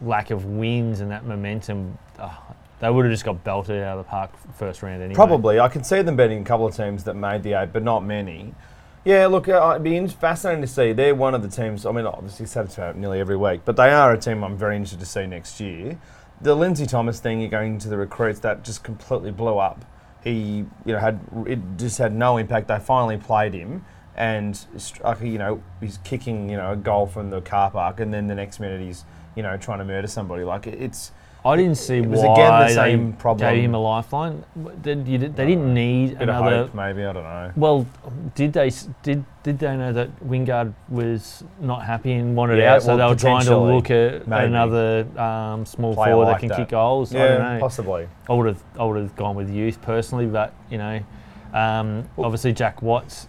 lack 0.02 0.32
of 0.32 0.46
wins 0.46 1.02
and 1.02 1.12
that 1.12 1.26
momentum, 1.26 1.98
oh, 2.20 2.56
they 2.80 2.90
would 2.90 3.06
have 3.06 3.14
just 3.14 3.26
got 3.26 3.44
belted 3.44 3.84
out 3.84 3.98
of 3.98 4.06
the 4.06 4.10
park 4.10 4.32
first 4.56 4.82
round 4.82 5.02
anyway. 5.02 5.16
Probably. 5.16 5.60
I 5.60 5.68
can 5.68 5.84
see 5.84 6.02
them 6.02 6.16
beating 6.16 6.42
a 6.42 6.46
couple 6.46 6.66
of 6.66 6.76
teams 6.76 7.04
that 7.04 7.16
made 7.16 7.44
the 7.44 7.54
eight, 7.54 7.74
but 7.74 7.84
not 7.84 8.04
many. 8.04 8.54
Yeah, 9.04 9.28
look, 9.28 9.48
uh, 9.48 9.72
it'd 9.72 9.84
be 9.84 10.06
fascinating 10.08 10.62
to 10.62 10.68
see. 10.68 10.92
They're 10.92 11.16
one 11.16 11.34
of 11.34 11.42
the 11.42 11.48
teams, 11.48 11.86
I 11.86 11.92
mean, 11.94 12.06
obviously, 12.06 12.46
satisfied 12.46 12.98
nearly 12.98 13.22
every 13.22 13.38
week, 13.38 13.62
but 13.64 13.78
they 13.78 13.90
are 13.90 14.12
a 14.12 14.18
team 14.18 14.44
I'm 14.44 14.58
very 14.58 14.76
interested 14.76 15.00
to 15.00 15.06
see 15.06 15.26
next 15.26 15.60
year. 15.62 15.98
The 16.42 16.54
Lindsay 16.54 16.86
Thomas 16.86 17.20
thing, 17.20 17.40
you're 17.40 17.50
going 17.50 17.80
to 17.80 17.90
the 17.90 17.98
recruits, 17.98 18.40
that 18.42 18.64
just 18.64 18.84
completely 18.84 19.32
blew 19.32 19.58
up. 19.58 19.86
He, 20.24 20.66
you 20.86 20.94
know, 20.94 21.00
had 21.00 21.22
it 21.46 21.60
just 21.78 21.98
had 21.98 22.14
no 22.14 22.38
impact. 22.38 22.68
They 22.68 22.80
finally 22.80 23.18
played 23.18 23.54
him, 23.54 23.86
and 24.18 24.66
you 25.22 25.38
know, 25.38 25.62
he's 25.80 26.00
kicking, 26.00 26.50
you 26.50 26.58
know, 26.58 26.72
a 26.72 26.76
goal 26.76 27.06
from 27.08 27.30
the 27.30 27.42
car 27.42 27.70
park, 27.72 28.00
and 28.00 28.14
then 28.14 28.28
the 28.28 28.36
next 28.36 28.60
minute 28.60 28.82
he's, 28.82 29.06
you 29.36 29.44
know, 29.44 29.56
trying 29.58 29.80
to 29.80 29.86
murder 29.86 30.08
somebody. 30.08 30.44
Like 30.44 30.66
it's, 30.66 31.12
I 31.46 31.56
didn't 31.56 31.76
see 31.76 31.98
It 31.98 32.08
was 32.08 32.22
why 32.22 32.34
again 32.34 32.60
the 32.60 32.66
they 32.66 32.74
same 32.74 33.14
problem. 33.14 33.54
gave 33.54 33.64
him 33.64 33.76
a 33.76 33.80
lifeline. 33.80 34.44
Did, 34.82 35.08
you, 35.08 35.20
they 35.20 35.46
didn't 35.46 35.72
need 35.72 36.18
bit 36.18 36.24
another. 36.30 36.64
hope, 36.64 36.74
maybe 36.74 37.06
I 37.06 37.14
don't 37.14 37.24
know. 37.24 37.52
Well, 37.56 37.88
did 38.34 38.54
they 38.54 38.72
did 39.04 39.24
did 39.44 39.60
they 39.60 39.78
know 39.78 39.94
that 39.94 40.10
Wingard 40.28 40.74
was 40.90 41.44
not 41.62 41.86
happy 41.86 42.14
and 42.14 42.36
wanted 42.36 42.58
Yeah, 42.58 42.74
out, 42.74 42.82
so 42.82 42.88
well, 42.90 42.98
they 42.98 43.14
were 43.14 43.20
trying 43.20 43.46
to 43.46 43.58
look 43.58 43.92
at 43.92 44.28
maybe. 44.28 44.48
another 44.48 45.06
um, 45.18 45.66
small 45.68 45.94
Player 45.94 46.14
forward 46.14 46.26
like 46.26 46.36
that 46.38 46.40
can 46.40 46.50
that. 46.50 46.58
kick 46.58 46.70
goals. 46.70 47.14
I 47.14 47.20
Yeah, 47.20 47.28
don't 47.38 47.54
know. 47.54 47.60
possibly. 47.62 48.08
I 48.28 48.34
would 48.34 48.48
have 48.48 48.64
I 48.80 48.84
would 48.84 48.98
have 48.98 49.16
gone 49.16 49.36
with 49.36 49.50
youth 49.52 49.80
personally, 49.84 50.26
but 50.26 50.54
you 50.72 50.80
know, 50.80 51.02
um, 51.54 52.10
obviously 52.18 52.52
Jack 52.52 52.82
Watts 52.82 53.28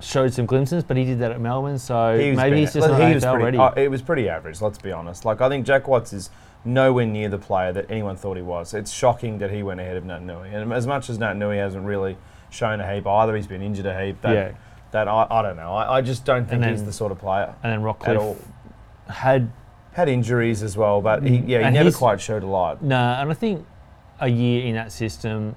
showed 0.00 0.32
some 0.32 0.46
glimpses, 0.46 0.84
but 0.84 0.96
he 0.96 1.04
did 1.04 1.18
that 1.20 1.32
at 1.32 1.40
Melbourne, 1.40 1.78
so 1.78 2.16
He 2.18 2.30
was 2.30 2.36
maybe 2.36 2.50
been- 2.50 2.58
he's 2.60 2.72
just 2.74 2.88
not 2.88 3.00
he 3.00 3.14
was 3.14 3.24
AFL 3.24 3.32
pretty, 3.40 3.44
ready. 3.44 3.58
uh, 3.58 3.82
it 3.82 3.90
was 3.90 4.02
pretty 4.02 4.28
average, 4.28 4.60
let's 4.60 4.78
be 4.78 4.92
honest. 4.92 5.24
Like 5.24 5.40
I 5.40 5.48
think 5.48 5.66
Jack 5.66 5.88
Watts 5.88 6.12
is 6.12 6.30
nowhere 6.64 7.06
near 7.06 7.28
the 7.28 7.38
player 7.38 7.72
that 7.72 7.86
anyone 7.90 8.16
thought 8.16 8.36
he 8.36 8.42
was. 8.42 8.74
It's 8.74 8.92
shocking 8.92 9.38
that 9.38 9.50
he 9.50 9.62
went 9.62 9.80
ahead 9.80 9.96
of 9.96 10.04
Naitanui. 10.04 10.54
And 10.54 10.72
as 10.72 10.86
much 10.86 11.08
as 11.10 11.18
Naitanui 11.18 11.56
hasn't 11.56 11.84
really 11.86 12.16
shown 12.50 12.80
a 12.80 12.94
heap 12.94 13.06
either, 13.06 13.34
he's 13.36 13.46
been 13.46 13.62
injured 13.62 13.86
a 13.86 14.04
heap. 14.06 14.20
That, 14.22 14.32
Yeah. 14.34 14.50
that 14.92 15.08
I, 15.08 15.26
I 15.30 15.42
don't 15.42 15.56
know. 15.56 15.72
I, 15.72 15.98
I 15.98 16.00
just 16.00 16.24
don't 16.24 16.46
think 16.48 16.64
he's 16.64 16.78
then- 16.78 16.86
the 16.86 16.92
sort 16.92 17.12
of 17.12 17.18
player 17.18 17.54
and 17.62 17.72
then 17.72 17.80
at 18.06 18.16
all. 18.16 18.34
Rockliff 18.34 19.12
had 19.12 19.50
Had 19.92 20.08
injuries 20.08 20.62
as 20.62 20.76
well, 20.76 21.00
but 21.00 21.22
he, 21.24 21.38
yeah, 21.38 21.58
he 21.58 21.64
And 21.64 21.74
never 21.74 21.84
he's- 21.88 21.96
quite 21.96 22.20
showed 22.20 22.42
a 22.44 22.46
lot. 22.46 22.82
no, 22.82 22.96
and 22.96 23.30
I 23.30 23.34
think 23.34 23.66
a 24.20 24.28
year 24.28 24.64
in 24.64 24.74
that 24.74 24.92
system 24.92 25.56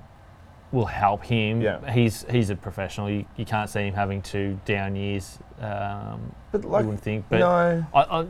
will 0.72 0.86
help 0.86 1.24
him. 1.24 1.62
Yeah. 1.62 1.92
He's 1.92 2.26
he's 2.30 2.50
a 2.50 2.56
professional. 2.56 3.10
You, 3.10 3.26
you 3.38 3.46
can't 3.46 3.70
see 3.70 3.82
him 3.82 3.94
having 3.94 4.22
two 4.22 4.60
down 4.66 4.96
years. 4.96 5.40
Um, 5.60 6.34
But 6.52 6.66
I 6.66 6.68
like, 6.68 6.86
wouldn't 6.86 7.02
think. 7.02 7.26
But 7.30 7.40
no, 7.40 7.86
I, 7.94 8.02
I, 8.22 8.26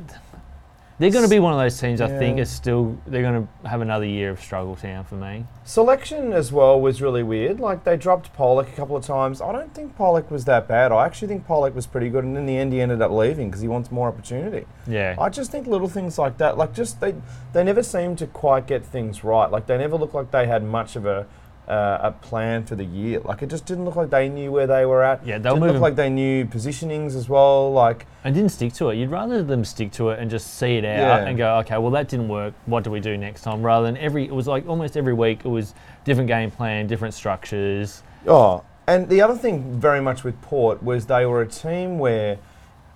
they're 1.01 1.09
going 1.09 1.23
to 1.25 1.29
be 1.29 1.39
one 1.39 1.51
of 1.51 1.57
those 1.57 1.79
teams. 1.79 1.99
I 1.99 2.07
think 2.07 2.37
is 2.37 2.51
still 2.51 2.95
they're 3.07 3.23
going 3.23 3.47
to 3.47 3.67
have 3.67 3.81
another 3.81 4.05
year 4.05 4.29
of 4.29 4.39
struggle 4.39 4.75
town 4.75 5.03
for 5.03 5.15
me. 5.15 5.45
selection 5.63 6.31
as 6.31 6.51
well 6.51 6.79
was 6.79 7.01
really 7.01 7.23
weird. 7.23 7.59
Like 7.59 7.83
they 7.83 7.97
dropped 7.97 8.31
Pollock 8.33 8.67
a 8.67 8.75
couple 8.75 8.95
of 8.95 9.03
times. 9.03 9.41
I 9.41 9.51
don't 9.51 9.73
think 9.73 9.95
Pollock 9.95 10.29
was 10.29 10.45
that 10.45 10.67
bad. 10.67 10.91
I 10.91 11.05
actually 11.05 11.29
think 11.29 11.47
Pollock 11.47 11.73
was 11.73 11.87
pretty 11.87 12.09
good, 12.09 12.23
and 12.23 12.37
in 12.37 12.45
the 12.45 12.55
end, 12.55 12.71
he 12.71 12.81
ended 12.81 13.01
up 13.01 13.09
leaving 13.09 13.49
because 13.49 13.61
he 13.61 13.67
wants 13.67 13.91
more 13.91 14.09
opportunity. 14.09 14.67
Yeah. 14.87 15.15
I 15.19 15.29
just 15.29 15.51
think 15.51 15.65
little 15.65 15.89
things 15.89 16.19
like 16.19 16.37
that, 16.37 16.55
like 16.55 16.73
just 16.75 17.01
they, 17.01 17.15
they 17.53 17.63
never 17.63 17.81
seem 17.81 18.15
to 18.17 18.27
quite 18.27 18.67
get 18.67 18.85
things 18.85 19.23
right. 19.23 19.49
Like 19.49 19.65
they 19.65 19.79
never 19.79 19.95
look 19.95 20.13
like 20.13 20.29
they 20.29 20.45
had 20.45 20.63
much 20.63 20.95
of 20.95 21.07
a, 21.07 21.25
uh, 21.71 21.99
a 22.03 22.11
plan 22.11 22.65
for 22.65 22.75
the 22.75 22.83
year. 22.83 23.21
Like 23.21 23.41
it 23.41 23.49
just 23.49 23.65
didn't 23.65 23.85
look 23.85 23.95
like 23.95 24.09
they 24.09 24.27
knew 24.27 24.51
where 24.51 24.67
they 24.67 24.85
were 24.85 25.01
at. 25.01 25.25
Yeah, 25.25 25.37
they 25.37 25.49
were 25.49 25.55
didn't 25.55 25.59
moving- 25.61 25.73
look 25.75 25.81
like 25.81 25.95
they 25.95 26.09
knew 26.09 26.45
positionings 26.45 27.15
as 27.15 27.29
well. 27.29 27.71
Like 27.71 28.05
and 28.23 28.35
didn't 28.35 28.51
stick 28.51 28.73
to 28.73 28.89
it. 28.89 28.95
You'd 28.95 29.09
rather 29.09 29.41
them 29.41 29.63
stick 29.63 29.91
to 29.93 30.09
it 30.09 30.19
and 30.19 30.29
just 30.29 30.55
see 30.57 30.75
it 30.77 30.83
out 30.85 30.97
Yeah. 30.99 31.27
and 31.27 31.37
go, 31.37 31.57
okay, 31.59 31.77
well 31.77 31.91
that 31.91 32.09
didn't 32.09 32.27
work. 32.27 32.53
What 32.65 32.83
do 32.83 32.91
we 32.91 32.99
do 32.99 33.17
next 33.17 33.43
time? 33.43 33.63
Rather 33.63 33.85
than 33.85 33.95
every, 33.97 34.25
it 34.25 34.33
was 34.33 34.47
like 34.47 34.67
almost 34.67 34.97
every 34.97 35.13
week 35.13 35.41
it 35.45 35.49
was 35.49 35.73
different 36.03 36.27
game 36.27 36.51
plan, 36.51 36.87
different 36.87 37.13
structures. 37.13 38.03
oh, 38.27 38.63
and 38.87 39.07
the 39.07 39.21
other 39.21 39.35
thing 39.35 39.79
very 39.79 40.01
much 40.01 40.23
with 40.25 40.41
Port 40.41 40.83
was 40.83 41.05
they 41.05 41.25
were 41.25 41.41
a 41.41 41.47
team 41.47 41.97
where, 41.99 42.37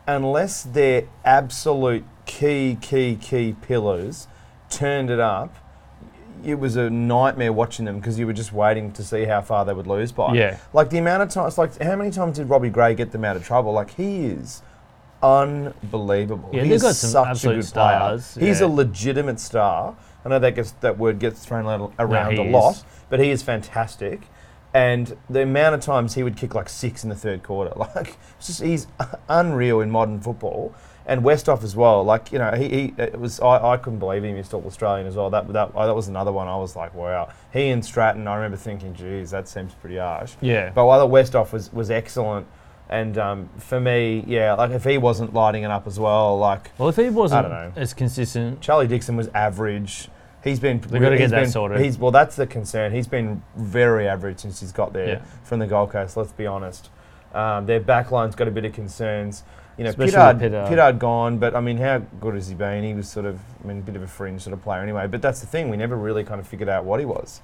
unless 0.08 0.64
their 0.64 1.04
absolute 1.24 2.04
key 2.26 2.78
key 2.82 3.16
key 3.22 3.56
pillars 3.62 4.28
turned 4.70 5.10
it 5.10 5.20
up. 5.20 5.56
It 6.44 6.56
was 6.56 6.76
a 6.76 6.90
nightmare 6.90 7.54
watching 7.54 7.86
them 7.86 8.00
because 8.00 8.20
you 8.20 8.26
were 8.26 8.34
just 8.34 8.52
waiting 8.54 8.92
to 8.94 9.04
see 9.04 9.26
how 9.26 9.42
far 9.42 9.66
they 9.66 9.74
would 9.74 9.88
lose 9.88 10.12
by. 10.12 10.34
Yeah. 10.34 10.58
Like 10.74 10.90
the 10.90 10.98
amount 10.98 11.24
of 11.24 11.30
times, 11.30 11.58
like 11.58 11.82
how 11.82 11.96
many 11.96 12.12
times 12.12 12.38
did 12.38 12.50
Robbie 12.50 12.70
Gray 12.70 12.94
get 12.96 13.12
them 13.12 13.26
out 13.26 13.36
of 13.36 13.46
trouble? 13.46 13.72
Like 13.74 13.92
he 13.92 14.26
is 14.26 14.62
unbelievable. 15.24 16.50
Yeah, 16.54 16.64
he 16.64 16.70
they've 16.70 16.82
got 16.82 16.96
some 16.96 17.10
such 17.12 17.28
absolute 17.28 17.54
a 17.54 17.62
good 17.62 17.74
player. 17.74 18.20
stars, 18.20 18.36
He's 18.36 18.60
yeah. 18.62 18.68
a 18.68 18.70
legitimate 18.70 19.40
star. 19.40 19.96
I 20.24 20.30
know 20.30 20.40
that 20.40 20.56
gets 20.56 20.72
that 20.72 20.98
word 20.98 21.20
gets 21.20 21.46
thrown 21.46 21.66
around 22.00 22.34
he 22.34 22.38
a 22.38 22.44
lot, 22.44 22.76
is. 22.76 22.84
but 23.10 23.20
he 23.20 23.30
is 23.30 23.44
fantastic. 23.44 24.22
And 24.74 25.16
the 25.30 25.44
amount 25.44 25.76
of 25.76 25.82
times 25.82 26.16
he 26.16 26.24
would 26.24 26.36
kick 26.36 26.54
like 26.54 26.68
six 26.68 27.04
in 27.04 27.10
the 27.10 27.16
third 27.16 27.44
quarter, 27.44 27.74
like 27.76 28.18
it's 28.38 28.48
just 28.48 28.62
he's 28.62 28.88
unreal 29.30 29.82
in 29.82 29.92
modern 29.92 30.20
football. 30.20 30.74
And 31.08 31.22
Westhoff 31.22 31.64
as 31.64 31.76
well, 31.76 32.04
like 32.04 32.32
you 32.32 32.40
know, 32.40 32.52
he, 32.54 32.68
he 32.68 32.94
it 32.98 33.20
was 33.20 33.40
I, 33.40 33.74
I 33.74 33.78
couldn't 33.78 34.00
believe 34.00 34.24
he 34.24 34.32
missed 34.34 34.54
all 34.56 34.64
Australian 34.66 35.06
as 35.06 35.16
well. 35.16 35.30
That 35.30 35.48
that 35.54 35.74
that 35.76 35.96
was 35.96 36.08
another 36.08 36.32
one 36.32 36.48
I 36.48 36.56
was 36.58 36.76
like, 36.76 36.96
wow. 36.96 37.30
He 37.54 37.70
and 37.70 37.86
Stratton, 37.86 38.28
I 38.28 38.36
remember 38.36 38.58
thinking, 38.58 38.96
geez, 38.96 39.30
that 39.32 39.48
seems 39.48 39.74
pretty 39.76 39.98
harsh. 39.98 40.34
Yeah. 40.42 40.72
But 40.74 40.86
while 40.86 41.08
the 41.08 41.14
Westhoff 41.14 41.52
was 41.54 41.72
was 41.72 41.92
excellent, 41.92 42.48
and 42.90 43.18
um, 43.20 43.50
for 43.58 43.80
me, 43.80 44.24
yeah, 44.26 44.54
like 44.54 44.72
if 44.72 44.84
he 44.84 44.98
wasn't 44.98 45.34
lighting 45.34 45.62
it 45.64 45.70
up 45.70 45.86
as 45.86 46.00
well, 46.00 46.40
like 46.40 46.72
well, 46.80 46.90
if 46.90 46.96
he 46.96 47.10
wasn't 47.10 47.46
I 47.46 47.50
don't 47.50 47.76
know. 47.76 47.82
as 47.82 47.94
consistent, 47.94 48.62
Charlie 48.62 48.88
Dixon 48.88 49.16
was 49.16 49.28
average. 49.36 50.10
He's 50.44 50.60
been. 50.60 50.80
They've 50.80 51.02
gotta 51.02 51.18
get 51.18 51.22
he's 51.22 51.32
that 51.32 51.42
been- 51.42 51.52
sorted. 51.52 51.80
He's 51.82 52.00
well, 52.00 52.12
that's 52.12 52.36
the 52.36 52.48
concern. 52.48 52.92
He's 52.92 53.08
been 53.08 53.44
very 53.56 54.08
average 54.08 54.40
since 54.40 54.60
he's 54.60 54.72
got 54.72 54.92
there 54.94 55.08
Yeah. 55.08 55.22
from 55.44 55.60
the 55.60 55.68
Gold 55.68 55.92
Coast. 55.92 56.18
Let's 56.18 56.32
be 56.32 56.48
honest. 56.48 56.90
Um, 57.34 57.66
their 57.68 57.80
backline's 57.82 58.34
got 58.36 58.48
a 58.48 58.52
bit 58.52 58.66
of 58.66 58.74
concerns. 58.74 59.44
You 59.78 59.84
know, 59.84 59.90
Especially 59.90 60.14
Pittard, 60.14 60.40
Pittard. 60.40 60.70
Pittard 60.70 61.00
gone, 61.00 61.38
but 61.38 61.54
I 61.56 61.60
mean, 61.60 61.78
how 61.78 62.00
good 62.22 62.36
has 62.36 62.48
he 62.48 62.56
been? 62.56 62.84
He 62.84 62.94
was 62.94 63.10
sort 63.10 63.26
of, 63.26 63.40
I 63.64 63.68
mean, 63.68 63.80
a 63.80 63.82
bit 63.82 63.96
of 63.98 64.04
a 64.04 64.08
fringe 64.08 64.42
sort 64.42 64.54
of 64.54 64.62
player 64.64 64.82
anyway. 64.82 65.08
But 65.08 65.22
that's 65.22 65.42
the 65.42 65.48
thing; 65.48 65.70
we 65.70 65.76
never 65.76 65.98
really 65.98 66.24
kind 66.24 66.40
of 66.40 66.48
figured 66.48 66.70
out 66.70 66.86
what 66.86 67.00
he 67.02 67.06
was. 67.06 67.42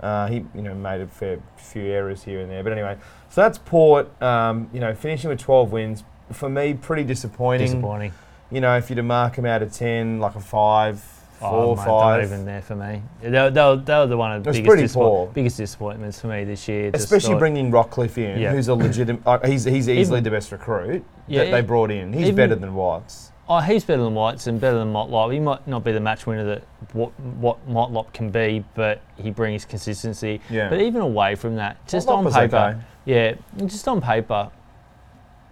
Uh, 0.00 0.26
he, 0.28 0.44
you 0.54 0.62
know, 0.62 0.74
made 0.74 1.00
a 1.00 1.06
fair 1.06 1.38
few 1.56 1.82
errors 1.84 2.22
here 2.24 2.40
and 2.40 2.50
there. 2.50 2.62
But 2.64 2.72
anyway, 2.72 2.96
so 3.30 3.40
that's 3.42 3.58
Port. 3.58 4.20
Um, 4.22 4.68
you 4.72 4.80
know, 4.80 4.92
finishing 4.94 5.30
with 5.30 5.40
12 5.40 5.70
wins 5.72 6.04
for 6.32 6.48
me, 6.48 6.74
pretty 6.74 7.04
disappointing. 7.04 7.66
disappointing. 7.66 8.12
You 8.50 8.60
know, 8.60 8.76
if 8.76 8.90
you'd 8.90 8.96
to 8.96 9.02
mark 9.02 9.36
him 9.36 9.44
out 9.46 9.62
of 9.62 9.72
10, 9.72 10.18
like 10.20 10.34
a 10.34 10.40
five, 10.40 11.04
Oh, 11.40 11.50
four, 11.50 11.76
mate, 11.76 11.84
five. 11.84 12.20
Not 12.20 12.24
even 12.34 12.44
there 12.46 12.62
for 12.62 12.74
me. 12.74 13.02
They, 13.20 13.30
were- 13.30 13.50
they, 13.50 13.60
were, 13.62 13.76
they 13.76 13.94
were 13.94 14.06
the 14.08 14.16
one 14.16 14.32
of 14.32 14.42
the 14.44 14.50
biggest, 14.50 14.76
disappoint- 14.76 15.34
biggest 15.34 15.56
disappointments 15.58 16.20
for 16.20 16.26
me 16.26 16.42
this 16.44 16.66
year. 16.66 16.90
Especially 16.94 17.36
bringing 17.36 17.70
Rockliff 17.70 18.18
in, 18.18 18.40
Yeah. 18.40 18.50
who's 18.52 18.66
a 18.68 18.74
legitimate. 18.74 19.22
Uh, 19.26 19.38
he's 19.46 19.62
he's 19.64 19.88
easily 19.88 20.18
Even- 20.18 20.24
the 20.24 20.30
best 20.30 20.50
recruit 20.50 21.04
Yeah, 21.28 21.44
that 21.44 21.50
they 21.50 21.60
brought 21.60 21.90
in. 21.90 22.12
He's 22.12 22.22
even- 22.28 22.36
better 22.36 22.54
than 22.54 22.74
Watts. 22.74 23.32
Oh, 23.50 23.60
he's 23.60 23.82
better 23.82 24.02
than 24.02 24.14
Whites 24.14 24.46
and 24.46 24.60
better 24.60 24.76
than 24.78 24.92
Motlop. 24.92 25.32
He 25.32 25.40
might 25.40 25.66
not 25.66 25.82
be 25.82 25.90
the 25.92 26.00
match 26.00 26.26
winner 26.26 26.44
that 26.44 26.64
what, 26.92 27.18
what 27.18 27.66
Motlop 27.66 28.12
can 28.12 28.28
be, 28.30 28.62
but 28.74 29.00
he 29.16 29.30
brings 29.30 29.64
consistency. 29.64 30.42
Yeah. 30.50 30.68
But 30.68 30.82
even 30.82 31.00
away 31.00 31.34
from 31.34 31.56
that, 31.56 31.86
just 31.88 32.08
Motlop 32.08 32.26
on 32.26 32.32
paper, 32.32 32.56
okay. 32.56 32.80
yeah, 33.06 33.34
just 33.64 33.88
on 33.88 34.02
paper, 34.02 34.50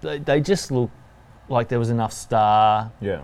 they, 0.02 0.18
they 0.18 0.40
just 0.42 0.70
look 0.70 0.90
like 1.48 1.68
there 1.68 1.78
was 1.78 1.88
enough 1.88 2.12
star 2.12 2.92
Yeah. 3.00 3.22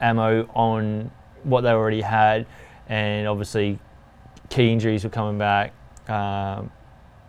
ammo 0.00 0.48
on 0.52 1.12
what 1.44 1.60
they 1.60 1.70
already 1.70 2.00
had, 2.00 2.44
and 2.88 3.28
obviously 3.28 3.78
key 4.48 4.72
injuries 4.72 5.04
were 5.04 5.10
coming 5.10 5.38
back. 5.38 5.72
Um, 6.08 6.72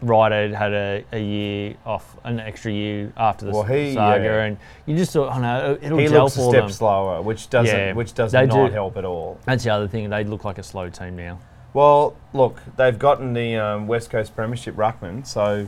Ryder 0.01 0.55
had 0.55 0.73
a, 0.73 1.03
a 1.11 1.19
year 1.19 1.75
off, 1.85 2.15
an 2.23 2.39
extra 2.39 2.71
year 2.71 3.11
after 3.17 3.45
the 3.45 3.51
Well, 3.51 3.63
he- 3.63 3.93
saga, 3.93 4.23
yeah. 4.23 4.43
and 4.43 4.57
you 4.85 4.95
just 4.95 5.11
thought, 5.11 5.35
oh 5.35 5.39
no, 5.39 5.77
it'll 5.81 5.97
He 5.97 6.07
gel 6.07 6.23
looks 6.23 6.35
a 6.35 6.39
for 6.39 6.49
step 6.51 6.63
them. 6.63 6.71
slower, 6.71 7.21
which 7.21 7.49
doesn't 7.49 7.75
Yeah, 7.75 7.93
which 7.93 8.13
does 8.13 8.31
they 8.31 8.45
not 8.45 8.67
do- 8.67 8.71
help 8.73 8.95
at 8.97 9.05
all. 9.05 9.37
That's 9.45 9.63
the 9.63 9.71
other 9.71 9.87
thing; 9.87 10.09
they 10.09 10.23
look 10.23 10.45
like 10.45 10.57
a 10.57 10.63
slow 10.63 10.89
team 10.89 11.15
now. 11.17 11.39
Well, 11.73 12.15
look, 12.33 12.61
they've 12.77 12.97
gotten 12.97 13.33
the 13.33 13.55
um, 13.57 13.87
West 13.87 14.09
Coast 14.09 14.35
Premiership 14.35 14.75
ruckman, 14.75 15.27
so 15.27 15.67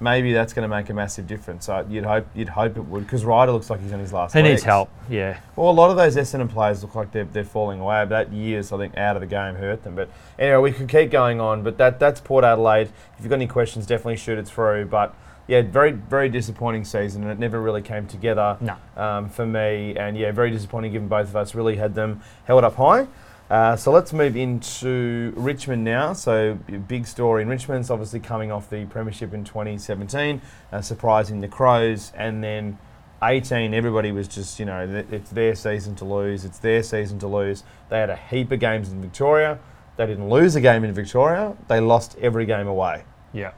maybe 0.00 0.32
that's 0.32 0.52
going 0.52 0.68
to 0.68 0.74
make 0.74 0.90
a 0.90 0.94
massive 0.94 1.26
difference. 1.26 1.66
So 1.66 1.86
you'd 1.88 2.04
hope 2.04 2.26
you'd 2.34 2.48
hope 2.48 2.76
it 2.76 2.82
would, 2.82 3.04
because 3.04 3.24
Ryder 3.24 3.52
looks 3.52 3.70
like 3.70 3.80
he's 3.80 3.92
on 3.92 4.00
his 4.00 4.12
last. 4.12 4.34
He 4.34 4.42
needs 4.42 4.62
help. 4.62 4.90
Yeah, 5.08 5.38
Well, 5.56 5.70
a 5.70 5.72
lot 5.72 5.90
of 5.90 5.96
those 5.96 6.16
Essendon 6.16 6.50
players 6.50 6.82
look 6.82 6.94
like 6.94 7.12
they're, 7.12 7.24
they're 7.24 7.44
falling 7.44 7.80
away. 7.80 8.04
But 8.04 8.08
that 8.08 8.32
years, 8.32 8.72
I 8.72 8.78
think, 8.78 8.96
out 8.96 9.16
of 9.16 9.20
the 9.20 9.26
game 9.26 9.54
hurt 9.54 9.82
them. 9.82 9.94
But 9.94 10.08
anyway, 10.38 10.58
we 10.58 10.72
could 10.72 10.88
keep 10.88 11.10
going 11.10 11.40
on. 11.40 11.62
But 11.62 11.78
that 11.78 11.98
that's 11.98 12.20
Port 12.20 12.44
Adelaide. 12.44 12.88
If 13.16 13.20
you've 13.20 13.28
got 13.28 13.36
any 13.36 13.46
questions, 13.46 13.86
definitely 13.86 14.16
shoot 14.16 14.38
it 14.38 14.46
through. 14.46 14.86
But 14.86 15.14
yeah, 15.46 15.62
very 15.62 15.92
very 15.92 16.28
disappointing 16.28 16.84
season, 16.84 17.22
and 17.22 17.30
it 17.30 17.38
never 17.38 17.60
really 17.60 17.82
came 17.82 18.06
together 18.06 18.56
no, 18.60 18.76
um, 18.96 19.28
for 19.28 19.46
me. 19.46 19.96
And 19.96 20.16
yeah, 20.16 20.32
very 20.32 20.50
disappointing 20.50 20.92
given 20.92 21.08
both 21.08 21.28
of 21.28 21.36
us 21.36 21.54
really 21.54 21.76
had 21.76 21.94
them 21.94 22.22
held 22.44 22.64
up 22.64 22.76
high. 22.76 23.06
Uh, 23.50 23.76
so 23.76 23.92
let's 23.92 24.12
move 24.12 24.36
into 24.36 25.32
Richmond 25.36 25.84
now. 25.84 26.12
So 26.14 26.54
big 26.88 27.06
story 27.06 27.42
in 27.42 27.48
Richmond's 27.48 27.90
obviously 27.90 28.20
coming 28.20 28.50
off 28.50 28.70
the 28.70 28.86
premiership 28.86 29.34
in 29.34 29.44
2017, 29.44 30.40
uh, 30.72 30.80
surprising 30.80 31.40
the 31.40 31.48
Crows, 31.48 32.10
and 32.16 32.42
then 32.42 32.78
18. 33.22 33.74
Everybody 33.74 34.12
was 34.12 34.28
just 34.28 34.58
you 34.58 34.64
know 34.64 34.86
th- 34.86 35.06
it's 35.10 35.30
their 35.30 35.54
season 35.54 35.94
to 35.96 36.04
lose. 36.04 36.44
It's 36.44 36.58
their 36.58 36.82
season 36.82 37.18
to 37.20 37.26
lose. 37.26 37.64
They 37.90 37.98
had 38.00 38.10
a 38.10 38.16
heap 38.16 38.50
of 38.50 38.60
games 38.60 38.90
in 38.90 39.00
Victoria. 39.02 39.58
They 39.96 40.06
didn't 40.06 40.28
lose 40.28 40.56
a 40.56 40.60
game 40.60 40.82
in 40.82 40.92
Victoria. 40.92 41.54
They 41.68 41.80
lost 41.80 42.16
every 42.20 42.46
game 42.46 42.66
away. 42.66 43.04
yeah, 43.32 43.52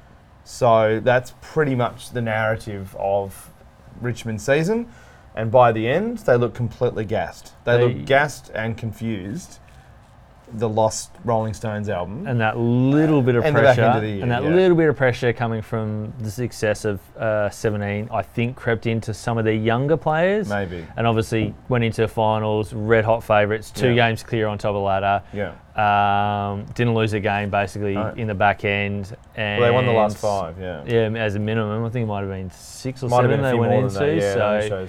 So 0.45 1.01
that's 1.03 1.33
pretty 1.41 1.75
much 1.75 2.11
the 2.11 2.21
narrative 2.21 2.95
of 2.99 3.51
Richmond's 4.01 4.45
season. 4.45 4.89
And 5.35 5.51
by 5.51 5.73
the 5.73 5.89
end, 5.89 6.19
they 6.19 6.37
look 6.37 6.55
completely 6.55 7.05
gassed. 7.05 7.53
They, 7.65 7.77
They- 7.79 7.95
look 7.95 8.05
gassed 8.07 8.51
and 8.55 8.77
confused. 8.77 9.61
The 10.55 10.69
Lost 10.69 11.11
Rolling 11.25 11.55
Stones 11.55 11.89
album. 11.89 12.27
and 12.27 12.41
that 12.41 12.57
little 12.57 13.21
bit 13.21 13.35
of 13.35 13.45
And 13.45 13.55
pressure, 13.55 13.83
end 13.83 13.97
of 13.97 14.03
the 14.03 14.09
year, 14.09 14.23
and 14.23 14.31
that 14.31 14.43
yeah. 14.45 14.49
little 14.49 14.77
bit 14.77 14.89
of 14.89 14.97
pressure 14.97 15.33
coming 15.33 15.61
from 15.61 16.13
the 16.21 16.31
success 16.31 16.85
of 16.85 17.01
uh, 17.19 17.51
17, 17.51 18.09
I 18.13 18.23
think 18.23 18.55
crept 18.57 18.87
into 18.87 19.13
some 19.13 19.39
of 19.39 19.45
the 19.45 19.55
younger 19.55 19.97
players, 19.97 20.49
Maybe. 20.49 20.87
and 20.97 21.07
obviously 21.07 21.53
went 21.69 21.83
into 21.85 22.07
finals, 22.07 22.73
red 22.73 23.05
hot 23.05 23.25
favourites, 23.25 23.71
two 23.71 23.89
Yeah. 23.91 24.09
games 24.09 24.23
clear 24.23 24.47
on 24.47 24.57
top 24.59 24.69
of 24.71 24.75
the 24.77 24.81
ladder. 24.81 25.23
Yeah. 25.33 25.53
Um, 25.77 26.65
didn't 26.75 26.95
lose 26.95 27.13
a 27.13 27.21
game 27.21 27.51
basically 27.51 27.95
No. 27.95 28.13
in 28.17 28.27
the 28.29 28.35
back 28.35 28.65
end. 28.65 29.15
And 29.35 29.61
Well, 29.61 29.69
they 29.71 29.75
won 29.75 29.85
the 29.87 29.93
last 29.93 30.17
five, 30.17 30.55
yeah. 30.61 30.83
Yeah, 30.87 31.11
as 31.23 31.35
a 31.35 31.39
minimum, 31.39 31.85
I 31.85 31.89
think 31.91 32.05
it 32.05 32.07
might 32.07 32.21
have 32.21 32.31
been 32.31 32.51
six 32.51 33.03
or 33.03 33.09
Might 33.09 33.23
seven 33.23 33.43
they 33.43 33.55
went 33.55 33.73
into. 33.73 33.99
that. 33.99 34.15
Yeah, 34.17 34.69
so 34.69 34.87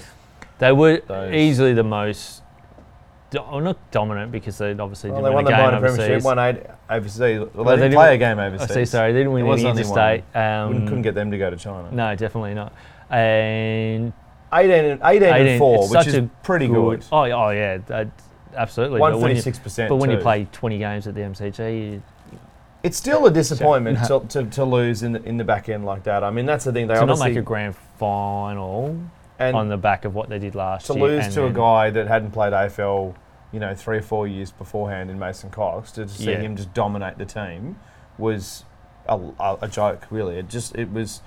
they 0.60 0.72
were 0.72 1.02
those. 1.08 1.34
easily 1.34 1.74
the 1.74 1.84
most, 1.84 2.42
do- 3.30 3.42
well, 3.42 3.60
not 3.62 3.92
dominant 3.92 4.32
because 4.32 4.58
they 4.58 4.72
obviously 4.72 5.12
Well, 5.12 5.22
didn't 5.22 5.32
they 5.32 5.36
won 5.36 5.46
win 5.46 5.46
the 5.46 5.52
a 5.54 5.58
game 5.58 5.66
minor 5.66 5.80
premiership, 5.80 6.10
overseas. 6.12 6.24
won 6.24 6.40
eight 6.40 6.58
overseas. 6.90 7.20
Well, 7.20 7.46
they 7.48 7.52
Well, 7.56 7.66
they 7.66 7.72
didn't 7.72 7.82
didn't 7.92 7.94
play 7.96 8.16
a 8.16 8.18
game 8.18 8.40
I 8.40 8.48
overseas. 8.48 8.74
see, 8.74 8.86
sorry, 8.86 9.12
they 9.14 9.20
didn't 9.20 9.34
win 9.34 9.44
There 9.44 9.52
was 9.52 9.60
any 9.62 9.70
only 9.70 9.82
interstate. 9.82 10.24
one. 10.34 10.44
Um, 10.44 10.68
Couldn't, 10.72 10.88
couldn't 10.88 11.02
get 11.04 11.16
them 11.16 11.32
to 11.32 11.38
go 11.38 11.50
to 11.50 11.56
China. 11.58 11.90
No, 11.92 12.16
definitely 12.16 12.54
not. 12.54 12.74
And 13.10 14.14
18 14.54 14.72
and, 14.86 15.02
18 15.04 15.24
and 15.30 15.48
18 15.48 15.60
4, 15.60 15.76
it's 15.76 15.82
which 15.92 15.98
such 16.00 16.08
is 16.08 16.16
a 16.16 16.30
pretty 16.44 16.68
good. 16.68 17.04
Oh, 17.12 17.24
yeah, 17.26 17.36
oh 17.36 17.50
yeah, 17.50 17.78
that, 17.88 18.08
absolutely. 18.56 19.00
But 19.00 19.20
when, 19.20 19.36
you, 19.36 19.42
136%. 19.42 19.90
but 19.90 19.96
when 19.98 20.10
you 20.10 20.18
too. 20.18 20.22
play 20.22 20.48
20 20.52 20.78
games 20.78 21.08
at 21.08 21.16
the 21.16 21.22
MCG, 21.22 21.92
you, 21.94 22.04
It's 22.84 22.96
still 22.98 23.26
a 23.26 23.32
disappointment 23.32 24.00
to, 24.08 24.22
to, 24.30 24.46
to 24.52 24.64
lose 24.64 25.04
in 25.04 25.12
the, 25.14 25.24
in 25.24 25.36
the 25.38 25.44
back 25.44 25.68
end 25.68 25.86
like 25.86 26.04
that. 26.04 26.24
I 26.24 26.32
mean, 26.32 26.46
that's 26.46 26.64
the 26.64 26.72
thing. 26.72 26.88
They 26.88 26.94
to 26.94 27.02
not 27.02 27.10
obviously 27.10 27.32
make 27.32 27.40
a 27.40 27.42
grand 27.42 27.76
final 28.00 28.98
and 29.40 29.56
on 29.56 29.70
the 29.70 29.78
back 29.78 30.06
of 30.06 30.16
what 30.16 30.30
they 30.30 30.40
did 30.40 30.56
last 30.56 30.88
year. 30.90 30.96
to 30.96 31.00
year. 31.00 31.10
lose 31.18 31.26
and 31.26 31.34
to 31.36 31.42
a 31.42 31.46
then- 31.46 31.54
guy 31.54 31.90
that 31.92 32.08
hadn't 32.08 32.32
played 32.32 32.54
AFL, 32.54 33.16
you 33.52 33.60
know, 33.60 33.74
three 33.76 33.98
or 33.98 34.02
four 34.02 34.28
years 34.28 34.52
beforehand 34.52 35.10
in 35.10 35.18
Mason 35.20 35.50
Cox 35.50 35.92
to 35.94 36.08
see 36.08 36.32
Yeah. 36.32 36.40
him 36.40 36.56
just 36.56 36.74
dominate 36.74 37.18
the 37.18 37.26
team 37.26 37.78
was 38.18 38.66
a, 39.08 39.18
a, 39.40 39.58
a 39.64 39.68
joke. 39.68 40.08
Really, 40.10 40.38
it 40.38 40.50
just 40.50 40.76
it 40.76 40.92
was 40.92 41.22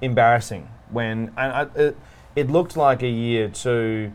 embarrassing 0.00 0.68
when 0.90 1.30
and 1.36 1.52
I, 1.52 1.62
it, 1.74 1.96
it 2.36 2.50
looked 2.50 2.76
like 2.76 3.02
a 3.02 3.08
year 3.08 3.48
to. 3.48 4.12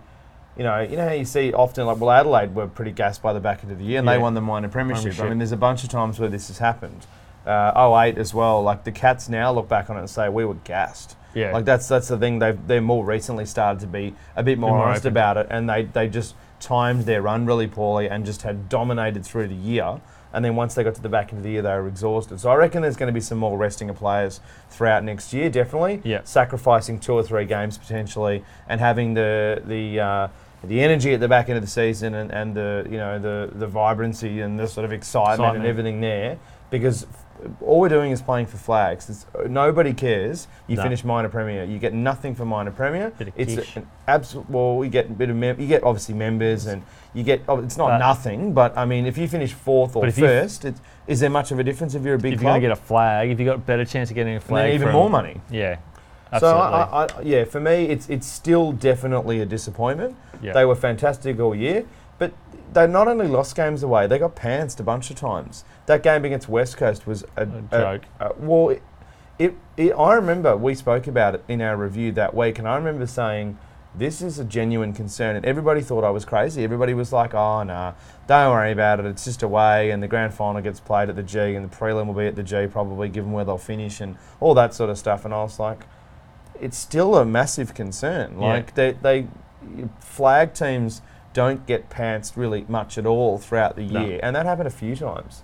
You 0.57 0.63
know, 0.63 0.79
you 0.79 0.95
know 0.95 1.05
how 1.09 1.13
you 1.13 1.25
see 1.25 1.51
often 1.51 1.85
like 1.85 1.99
well 1.99 2.09
Adelaide 2.11 2.55
were 2.55 2.65
pretty 2.67 2.91
gassed 2.93 3.21
by 3.21 3.33
the 3.33 3.41
back 3.41 3.61
end 3.63 3.73
of 3.73 3.77
the 3.77 3.83
year 3.83 3.99
and 3.99 4.07
they 4.07 4.13
Yeah. 4.13 4.19
won 4.19 4.35
the 4.35 4.41
minor 4.41 4.69
premiership. 4.69 4.99
I 4.99 5.01
Premiership. 5.09 5.29
mean, 5.29 5.37
there's 5.39 5.51
a 5.51 5.57
bunch 5.57 5.83
of 5.83 5.89
times 5.89 6.17
where 6.17 6.29
this 6.29 6.47
has 6.47 6.59
happened. 6.59 7.05
Uh, 7.45 7.73
08 7.93 8.17
as 8.17 8.33
well. 8.33 8.63
Like 8.63 8.85
the 8.85 8.91
Cats 8.93 9.27
now 9.27 9.51
look 9.51 9.67
back 9.67 9.89
on 9.89 9.97
it 9.97 9.99
and 9.99 10.09
say 10.09 10.29
we 10.29 10.45
were 10.45 10.53
gassed. 10.53 11.17
Yeah. 11.35 11.51
Like 11.51 11.65
that's 11.65 11.87
that's 11.87 12.07
the 12.07 12.17
thing. 12.17 12.39
They've 12.39 12.57
they're 12.67 12.81
more 12.81 13.05
recently 13.05 13.45
started 13.45 13.81
to 13.81 13.87
be 13.87 14.15
a 14.35 14.41
bit 14.41 14.57
more, 14.57 14.71
more 14.71 14.87
honest 14.87 15.01
open. 15.01 15.13
about 15.13 15.37
it, 15.37 15.47
and 15.51 15.69
they 15.69 15.83
they 15.83 16.07
just 16.07 16.33
timed 16.59 17.03
their 17.03 17.21
run 17.21 17.45
really 17.45 17.67
poorly 17.67 18.09
and 18.09 18.25
just 18.25 18.41
had 18.41 18.69
dominated 18.69 19.23
through 19.23 19.47
the 19.47 19.55
year. 19.55 19.99
And 20.33 20.43
then 20.43 20.55
once 20.57 20.73
they 20.75 20.83
got 20.83 20.95
to 20.95 21.01
the 21.01 21.09
back 21.09 21.29
end 21.29 21.37
of 21.37 21.43
the 21.43 21.51
year, 21.51 21.61
they 21.61 21.69
were 21.69 21.87
exhausted. 21.87 22.41
So 22.41 22.49
I 22.49 22.55
reckon 22.55 22.81
there's 22.81 22.97
going 22.97 23.07
to 23.07 23.13
be 23.13 23.21
some 23.21 23.37
more 23.37 23.57
resting 23.57 23.89
of 23.89 23.95
players 23.95 24.41
throughout 24.69 25.01
next 25.03 25.31
year, 25.31 25.49
definitely. 25.49 26.01
Yeah. 26.03 26.21
Sacrificing 26.25 26.99
two 26.99 27.13
or 27.13 27.23
three 27.23 27.45
games 27.45 27.77
potentially, 27.77 28.43
and 28.67 28.81
having 28.81 29.13
the 29.13 29.61
the 29.65 29.99
uh, 29.99 30.27
the 30.63 30.81
energy 30.81 31.13
at 31.13 31.19
the 31.19 31.27
back 31.27 31.49
end 31.49 31.57
of 31.57 31.63
the 31.63 31.69
season 31.69 32.15
and, 32.15 32.31
and 32.31 32.55
the 32.55 32.85
you 32.89 32.97
know 32.97 33.19
the 33.19 33.49
the 33.53 33.67
vibrancy 33.67 34.41
and 34.41 34.59
the 34.59 34.67
sort 34.67 34.85
of 34.85 34.91
excitement, 34.91 35.57
and 35.57 35.65
everything 35.65 36.01
there, 36.01 36.37
because 36.69 37.07
all 37.61 37.79
we're 37.79 37.89
doing 37.89 38.11
is 38.11 38.21
playing 38.21 38.45
for 38.47 38.57
flags. 38.57 39.09
It's, 39.09 39.25
uh, 39.37 39.47
nobody 39.47 39.93
cares. 39.93 40.47
You 40.67 40.75
No. 40.77 40.83
finish 40.83 41.03
minor 41.03 41.29
premier, 41.29 41.63
you 41.63 41.79
get 41.79 41.93
nothing 41.93 42.35
for 42.35 42.45
minor 42.45 42.71
premier. 42.71 43.11
It's 43.35 43.53
quiche. 43.53 43.75
an 43.77 43.87
absolute. 44.07 44.49
Well, 44.49 44.83
you 44.83 44.89
get 44.89 45.07
a 45.09 45.13
bit 45.13 45.29
of 45.29 45.35
mem- 45.35 45.59
you 45.59 45.67
get 45.67 45.83
obviously 45.83 46.15
members 46.15 46.65
and 46.65 46.81
you 47.13 47.23
get. 47.23 47.41
Oh, 47.47 47.59
it's 47.59 47.77
not 47.77 47.87
But- 47.89 47.97
nothing, 47.99 48.53
but 48.53 48.77
I 48.77 48.85
mean, 48.85 49.05
if 49.05 49.17
you 49.17 49.27
finish 49.27 49.53
fourth 49.53 49.95
or 49.95 50.09
first, 50.11 50.65
it, 50.65 50.75
is 51.07 51.19
there 51.19 51.29
much 51.29 51.51
of 51.51 51.59
a 51.59 51.63
difference 51.63 51.95
if 51.95 52.03
you're 52.03 52.15
a 52.15 52.17
big 52.19 52.33
if 52.33 52.41
you're 52.41 52.49
club? 52.49 52.57
to 52.57 52.61
get 52.61 52.71
a 52.71 52.75
flag, 52.75 53.29
if 53.29 53.39
you've 53.39 53.47
got 53.47 53.55
a 53.55 53.59
better 53.59 53.85
chance 53.85 54.09
of 54.09 54.15
getting 54.15 54.35
a 54.35 54.39
flag, 54.39 54.73
even 54.73 54.91
more 54.91 55.09
money. 55.09 55.39
Yeah, 55.49 55.75
So 56.39 56.47
absolutely. 56.47 56.61
I, 56.61 56.81
I, 56.83 57.03
I, 57.03 57.07
yeah, 57.23 57.43
for 57.45 57.59
me, 57.59 57.85
it's 57.85 58.09
it's 58.09 58.27
still 58.27 58.71
definitely 58.71 59.39
a 59.41 59.45
disappointment. 59.45 60.15
They 60.41 60.65
were 60.65 60.75
fantastic 60.75 61.39
all 61.39 61.55
year, 61.55 61.85
but 62.17 62.33
they 62.73 62.87
not 62.87 63.07
only 63.07 63.27
lost 63.27 63.55
games 63.55 63.83
away, 63.83 64.07
they 64.07 64.17
got 64.19 64.35
pantsed 64.35 64.79
a 64.79 64.83
bunch 64.83 65.09
of 65.09 65.15
times. 65.15 65.63
That 65.85 66.03
game 66.03 66.25
against 66.25 66.49
West 66.49 66.77
Coast 66.77 67.05
was 67.07 67.23
a, 67.37 67.43
A 67.43 67.61
joke. 67.71 68.01
a- 68.19 68.33
well, 68.37 68.69
it, 68.69 68.83
it, 69.39 69.55
it, 69.77 69.91
I 69.91 70.13
remember 70.13 70.55
we 70.57 70.75
spoke 70.75 71.07
about 71.07 71.35
it 71.35 71.43
in 71.47 71.61
our 71.61 71.75
review 71.77 72.11
that 72.13 72.33
week, 72.33 72.59
and 72.59 72.67
I 72.67 72.75
remember 72.75 73.05
saying. 73.07 73.57
This 73.97 74.21
is 74.21 74.39
a 74.39 74.43
genuine 74.43 74.91
concern, 74.91 75.37
and 75.37 75.45
everybody 75.45 75.79
thought 75.79 76.03
I 76.03 76.09
was 76.09 76.25
crazy. 76.25 76.65
Everybody 76.65 76.93
was 76.93 77.13
like, 77.13 77.33
"Oh, 77.33 77.63
nah, 77.63 77.93
don't 78.27 78.51
worry 78.51 78.73
about 78.73 78.99
it. 78.99 79.05
It's 79.05 79.23
just 79.23 79.41
away, 79.41 79.89
and 79.91 80.03
the 80.03 80.07
grand 80.09 80.33
final 80.33 80.61
gets 80.61 80.81
played 80.81 81.07
at 81.07 81.15
the 81.15 81.23
G, 81.23 81.39
and 81.55 81.63
the 81.63 81.73
prelim 81.73 82.05
will 82.07 82.13
be 82.13 82.27
at 82.27 82.35
the 82.35 82.43
G, 82.43 82.67
probably, 82.67 83.07
given 83.07 83.31
where 83.31 83.45
they'll 83.45 83.57
finish, 83.57 84.01
and 84.01 84.17
all 84.41 84.53
that 84.55 84.73
sort 84.73 84.89
of 84.89 84.97
stuff." 84.97 85.23
And 85.23 85.33
I 85.33 85.41
was 85.43 85.59
like, 85.61 85.85
it's 86.59 86.77
still 86.77 87.15
a 87.15 87.23
massive 87.23 87.73
concern. 87.73 88.33
Yeah. 88.37 88.45
Like 88.47 88.75
they, 88.75 88.91
they 89.01 89.27
flag 90.01 90.53
teams 90.53 91.01
don't 91.35 91.67
get 91.67 91.91
pantsed 91.91 92.35
really 92.35 92.65
much 92.67 92.97
at 92.97 93.05
all 93.05 93.37
throughout 93.37 93.75
the 93.75 93.83
No. 93.85 94.03
year, 94.03 94.19
and 94.23 94.35
that 94.35 94.47
happened 94.47 94.67
a 94.67 94.71
few 94.71 94.95
times. 94.95 95.43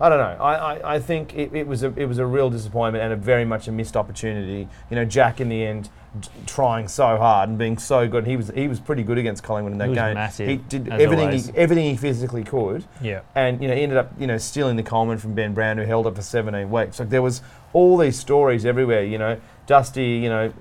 I 0.00 0.08
don't 0.08 0.18
know. 0.18 0.44
I, 0.44 0.54
I, 0.74 0.94
I 0.94 1.00
think 1.00 1.34
it, 1.34 1.52
it 1.52 1.66
was 1.66 1.82
a 1.82 1.92
it 1.96 2.04
was 2.06 2.18
a 2.18 2.26
real 2.26 2.50
disappointment 2.50 3.02
and 3.02 3.12
a 3.12 3.16
very 3.16 3.44
much 3.44 3.66
a 3.66 3.72
missed 3.72 3.96
opportunity. 3.96 4.68
You 4.90 4.94
know, 4.96 5.04
Jack 5.04 5.40
in 5.40 5.48
the 5.48 5.64
end 5.64 5.88
d- 6.20 6.28
trying 6.46 6.86
so 6.86 7.16
hard 7.16 7.48
and 7.48 7.58
being 7.58 7.78
so 7.78 8.06
good. 8.06 8.24
He 8.24 8.36
was 8.36 8.48
he 8.54 8.68
was 8.68 8.78
pretty 8.78 9.02
good 9.02 9.18
against 9.18 9.42
Collingwood 9.42 9.72
in 9.72 9.78
that 9.78 9.88
He 9.88 9.94
game. 9.96 10.14
massive, 10.14 10.48
he 10.48 10.56
did 10.58 10.88
everything 10.88 11.26
always. 11.26 11.46
he, 11.48 11.56
everything 11.56 11.84
he 11.90 11.96
physically 11.96 12.44
could 12.44 12.84
yeah. 13.02 13.22
and 13.34 13.60
you 13.60 13.66
know 13.66 13.74
he 13.74 13.82
ended 13.82 13.98
up 13.98 14.12
you 14.20 14.28
know 14.28 14.38
stealing 14.38 14.76
the 14.76 14.84
Coleman 14.84 15.18
from 15.18 15.34
Ben 15.34 15.52
Brown, 15.52 15.78
who 15.78 15.84
held 15.84 16.06
it 16.06 16.14
for 16.14 16.22
17 16.22 16.70
weeks. 16.70 17.00
Like 17.00 17.08
there 17.10 17.22
was 17.22 17.42
all 17.72 17.96
these 17.96 18.16
stories 18.16 18.64
everywhere. 18.64 19.02
You 19.02 19.18
know, 19.18 19.40
Dusty, 19.66 20.04
you 20.22 20.28
know, 20.28 20.52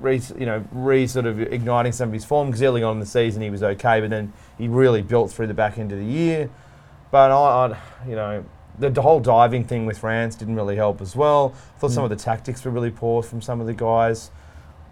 re, 0.00 0.20
you 0.38 0.46
know, 0.46 0.64
re 0.72 1.06
sort 1.06 1.26
of 1.26 1.40
igniting 1.40 1.92
some 1.92 2.08
of 2.08 2.12
his 2.12 2.24
form 2.24 2.48
because 2.48 2.62
early 2.62 2.82
on 2.82 2.94
in 2.94 3.00
the 3.00 3.06
season 3.06 3.42
he 3.42 3.50
was 3.50 3.62
okay, 3.62 4.00
but 4.00 4.10
then 4.10 4.32
he 4.56 4.68
really 4.68 5.02
built 5.02 5.30
through 5.30 5.46
the 5.48 5.54
back 5.54 5.78
end 5.78 5.92
of 5.92 5.98
the 5.98 6.04
year. 6.04 6.50
But 7.10 7.30
I, 7.30 7.34
I 8.04 8.08
you 8.08 8.16
know. 8.16 8.44
The, 8.80 9.02
whole 9.02 9.18
diving 9.18 9.64
thing 9.64 9.86
with 9.86 9.98
France 9.98 10.36
didn't 10.36 10.54
really 10.54 10.76
help 10.76 11.00
as 11.00 11.16
well. 11.16 11.48
thought 11.80 11.90
some 11.90 12.02
Mm. 12.02 12.04
of 12.04 12.10
the 12.10 12.24
tactics 12.24 12.64
were 12.64 12.70
really 12.70 12.92
poor 12.92 13.24
from 13.24 13.42
some 13.42 13.60
of 13.60 13.66
the 13.66 13.74
guys. 13.74 14.30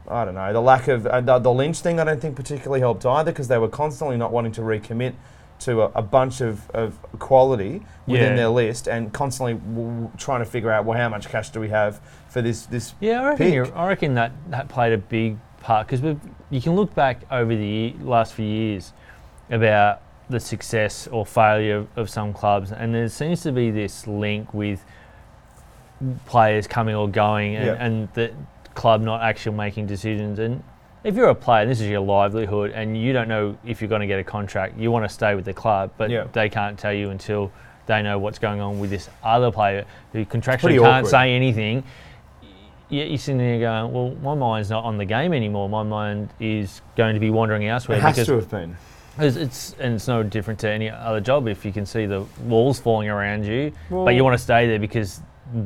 I 0.08 0.24
don't 0.24 0.34
know. 0.34 0.52
The 0.52 0.60
lack 0.60 0.88
of 0.88 1.06
uh, 1.06 1.20
the, 1.20 1.38
the 1.38 1.52
Lynch 1.52 1.78
thing, 1.78 2.00
I 2.00 2.04
don't 2.04 2.20
think 2.20 2.34
particularly 2.34 2.80
helped 2.80 3.06
either 3.06 3.30
because 3.30 3.46
they 3.46 3.58
were 3.58 3.68
constantly 3.68 4.16
not 4.16 4.32
wanting 4.32 4.50
to 4.54 4.62
recommit 4.62 5.12
to 5.60 5.82
a, 5.82 5.90
a 5.94 6.02
bunch 6.02 6.40
of, 6.40 6.68
of 6.70 6.98
quality 7.20 7.80
within 8.08 8.30
Yeah. 8.30 8.36
their 8.36 8.48
list 8.48 8.88
and 8.88 9.12
constantly 9.12 9.54
w- 9.54 10.10
trying 10.18 10.40
to 10.40 10.46
figure 10.46 10.72
out 10.72 10.84
well 10.84 10.98
how 10.98 11.08
much 11.08 11.28
cash 11.28 11.50
do 11.50 11.60
we 11.60 11.68
have 11.68 12.00
for 12.36 12.42
this 12.42 12.66
this 12.66 12.94
Yeah, 13.00 13.22
I 13.22 13.28
reckon, 13.30 13.72
I 13.72 13.88
reckon 13.88 14.14
that, 14.14 14.32
that 14.50 14.68
played 14.68 14.92
a 14.92 14.98
big 14.98 15.38
part 15.62 15.86
because 15.88 16.16
you 16.50 16.60
can 16.60 16.76
look 16.76 16.94
back 16.94 17.22
over 17.30 17.56
the 17.56 17.94
last 18.02 18.34
few 18.34 18.44
years 18.44 18.92
about 19.50 20.02
the 20.28 20.38
success 20.38 21.06
or 21.06 21.24
failure 21.24 21.76
of, 21.78 21.88
of 21.96 22.10
some 22.10 22.34
clubs, 22.34 22.72
and 22.72 22.94
there 22.94 23.08
seems 23.08 23.40
to 23.44 23.52
be 23.52 23.70
this 23.70 24.06
link 24.06 24.52
with 24.52 24.84
players 26.26 26.66
coming 26.66 26.94
or 26.94 27.08
going, 27.08 27.56
and, 27.56 27.66
Yeah. 27.66 27.76
and 27.86 28.08
the 28.12 28.32
club 28.74 29.00
not 29.00 29.22
actually 29.22 29.56
making 29.56 29.86
decisions. 29.86 30.38
And 30.38 30.62
if 31.04 31.14
you're 31.14 31.30
a 31.30 31.34
player, 31.34 31.62
and 31.62 31.70
this 31.70 31.80
is 31.80 31.88
your 31.88 32.00
livelihood, 32.00 32.72
and 32.74 33.00
you 33.00 33.14
don't 33.14 33.28
know 33.28 33.56
if 33.64 33.80
you're 33.80 33.88
going 33.88 34.02
to 34.02 34.06
get 34.06 34.18
a 34.18 34.24
contract, 34.24 34.76
you 34.76 34.90
want 34.90 35.06
to 35.06 35.08
stay 35.08 35.34
with 35.34 35.46
the 35.46 35.54
club, 35.54 35.90
but 35.96 36.10
Yeah. 36.10 36.24
they 36.34 36.50
can't 36.50 36.78
tell 36.78 36.92
you 36.92 37.08
until 37.10 37.50
they 37.86 38.02
know 38.02 38.18
what's 38.18 38.38
going 38.40 38.60
on 38.60 38.78
with 38.78 38.90
this 38.90 39.08
other 39.22 39.50
player 39.50 39.86
who 40.12 40.26
contractually 40.26 40.72
can't 40.78 41.06
awkward. 41.06 41.06
say 41.10 41.34
anything. 41.34 41.82
Yeah, 42.88 43.04
you're 43.04 43.18
sitting 43.18 43.38
there 43.38 43.58
going, 43.58 43.92
well, 43.92 44.10
my 44.22 44.34
mind's 44.34 44.70
not 44.70 44.84
on 44.84 44.96
the 44.96 45.04
game 45.04 45.32
anymore. 45.32 45.68
My 45.68 45.82
mind 45.82 46.30
is 46.38 46.80
going 46.96 47.14
to 47.14 47.20
be 47.20 47.30
wandering 47.30 47.66
elsewhere 47.66 47.98
it 47.98 48.02
has 48.02 48.14
because 48.14 48.26
to 48.28 48.34
have 48.34 48.48
been. 48.50 48.76
it's, 49.18 49.36
it's 49.36 49.72
and 49.80 49.94
it's 49.94 50.06
no 50.06 50.22
different 50.22 50.60
to 50.60 50.70
any 50.70 50.88
other 50.88 51.20
job. 51.20 51.48
If 51.48 51.64
you 51.64 51.72
can 51.72 51.84
see 51.84 52.06
the 52.06 52.24
walls 52.44 52.78
falling 52.78 53.08
around 53.08 53.44
you, 53.44 53.72
Well- 53.90 54.04
but 54.04 54.14
you 54.14 54.22
want 54.22 54.34
to 54.38 54.42
stay 54.42 54.66
there 54.68 54.78
because 54.78 55.20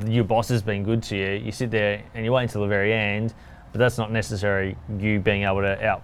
your 0.06 0.24
boss 0.24 0.48
has 0.48 0.62
been 0.62 0.82
good 0.82 1.02
to 1.04 1.16
you, 1.16 1.32
you 1.44 1.52
sit 1.52 1.70
there 1.70 2.02
and 2.14 2.24
you 2.24 2.32
wait 2.32 2.44
until 2.44 2.62
the 2.62 2.68
very 2.68 2.92
end. 2.94 3.34
But 3.72 3.78
that's 3.78 3.98
not 3.98 4.10
necessarily 4.10 4.76
you 4.98 5.20
being 5.20 5.44
able 5.44 5.60
to 5.60 5.86
out 5.86 6.02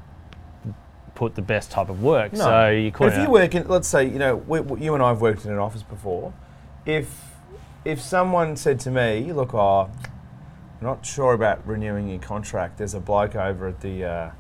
put 1.14 1.34
the 1.34 1.42
best 1.42 1.70
type 1.70 1.88
of 1.88 2.02
work. 2.02 2.32
No. 2.34 2.38
So 2.40 2.70
you 2.70 2.90
But 2.90 2.98
could. 2.98 3.12
if 3.14 3.18
you 3.22 3.30
work 3.30 3.54
in, 3.54 3.66
let's 3.68 3.88
say, 3.88 4.04
you 4.04 4.18
know, 4.18 4.36
we, 4.36 4.60
we- 4.60 4.82
you 4.82 4.94
and 4.94 5.02
I 5.02 5.08
have 5.08 5.20
worked 5.22 5.44
in 5.46 5.50
an 5.50 5.58
office 5.58 5.82
before. 5.82 6.32
If 6.84 7.24
if 7.86 8.00
someone 8.00 8.56
said 8.56 8.78
to 8.80 8.90
me, 8.90 9.32
"Look, 9.32 9.54
oh, 9.54 9.88
I'm 10.80 10.86
not 10.86 11.04
sure 11.06 11.32
about 11.32 11.66
renewing 11.66 12.08
your 12.08 12.18
contract. 12.18 12.78
There's 12.78 12.94
a 12.94 13.00
bloke 13.00 13.34
over 13.34 13.68
at 13.68 13.80
the 13.80 14.04
uh, 14.04 14.30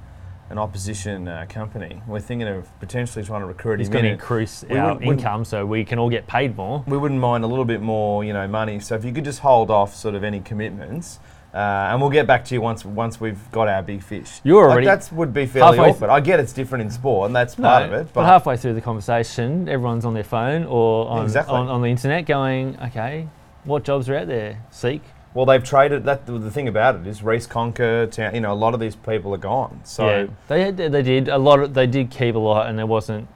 an 0.50 0.58
opposition 0.58 1.26
uh, 1.26 1.46
company. 1.48 2.00
We're 2.06 2.20
thinking 2.20 2.46
of 2.46 2.68
potentially 2.78 3.24
trying 3.24 3.40
to 3.40 3.46
recruit 3.46 3.78
He's 3.80 3.88
him 3.88 3.92
going 3.94 4.02
to 4.04 4.08
in." 4.10 4.14
increase 4.14 4.64
we 4.68 4.76
our 4.76 4.94
wouldn't- 4.94 5.10
income 5.20 5.44
so 5.44 5.64
we 5.66 5.84
can 5.84 5.98
all 5.98 6.10
get 6.10 6.26
paid 6.26 6.56
more. 6.56 6.84
we 6.86 6.96
wouldn't 6.98 7.20
mind 7.20 7.42
a 7.42 7.46
little 7.46 7.64
bit 7.64 7.80
more, 7.80 8.22
you 8.22 8.32
know, 8.32 8.46
money. 8.46 8.78
So 8.80 8.94
if 8.94 9.04
you 9.04 9.12
could 9.12 9.24
just 9.24 9.40
hold 9.40 9.70
off 9.70 9.94
sort 9.96 10.14
of 10.14 10.22
any 10.22 10.40
commitments, 10.40 11.18
uh, 11.54 11.88
and 11.90 12.00
we'll 12.02 12.10
get 12.10 12.26
back 12.26 12.44
to 12.44 12.54
you 12.54 12.60
once 12.60 12.84
once 12.84 13.18
we've 13.18 13.50
got 13.50 13.66
our 13.66 13.82
big 13.82 14.02
fish. 14.02 14.40
You're 14.44 14.64
Like, 14.66 14.72
already 14.72 14.86
that 14.88 15.10
would 15.12 15.32
be 15.32 15.46
fairly 15.46 15.78
halfway 15.78 15.90
awkward. 15.90 16.10
I 16.10 16.20
get 16.20 16.38
it's 16.38 16.52
different 16.52 16.82
in 16.82 16.90
sport, 16.90 17.26
and 17.28 17.34
that's 17.34 17.54
part 17.54 17.84
of 17.84 17.92
it. 17.94 18.04
but, 18.12 18.20
But, 18.20 18.26
halfway 18.26 18.58
through 18.58 18.74
the 18.74 18.82
conversation, 18.82 19.66
everyone's 19.66 20.04
on 20.04 20.12
their 20.12 20.22
phone 20.22 20.64
or 20.64 21.08
on, 21.08 21.24
Exactly. 21.24 21.54
on, 21.54 21.68
on 21.68 21.80
the 21.80 21.88
internet 21.88 22.26
going, 22.26 22.78
okay, 22.82 23.26
what 23.64 23.84
jobs 23.84 24.08
are 24.10 24.16
out 24.18 24.26
there? 24.26 24.62
Seek. 24.70 25.02
Well, 25.36 25.44
they've 25.44 25.62
traded. 25.62 26.04
That 26.04 26.24
the 26.24 26.50
thing 26.50 26.66
about 26.66 26.96
it 26.96 27.06
is 27.06 27.22
Reece 27.22 27.46
Conca. 27.46 28.10
Town, 28.10 28.34
you 28.34 28.40
know, 28.40 28.54
a 28.54 28.54
lot 28.54 28.72
of 28.72 28.80
these 28.80 28.96
people 28.96 29.34
are 29.34 29.38
gone. 29.38 29.82
So 29.84 30.08
yeah, 30.08 30.26
they 30.48 30.62
had, 30.62 30.78
they 30.78 31.02
did 31.02 31.28
a 31.28 31.36
lot. 31.36 31.60
Of, 31.60 31.74
they 31.74 31.86
did 31.86 32.10
keep 32.10 32.34
a 32.34 32.38
lot, 32.38 32.68
and 32.68 32.78
there 32.78 32.86
wasn't 32.86 33.28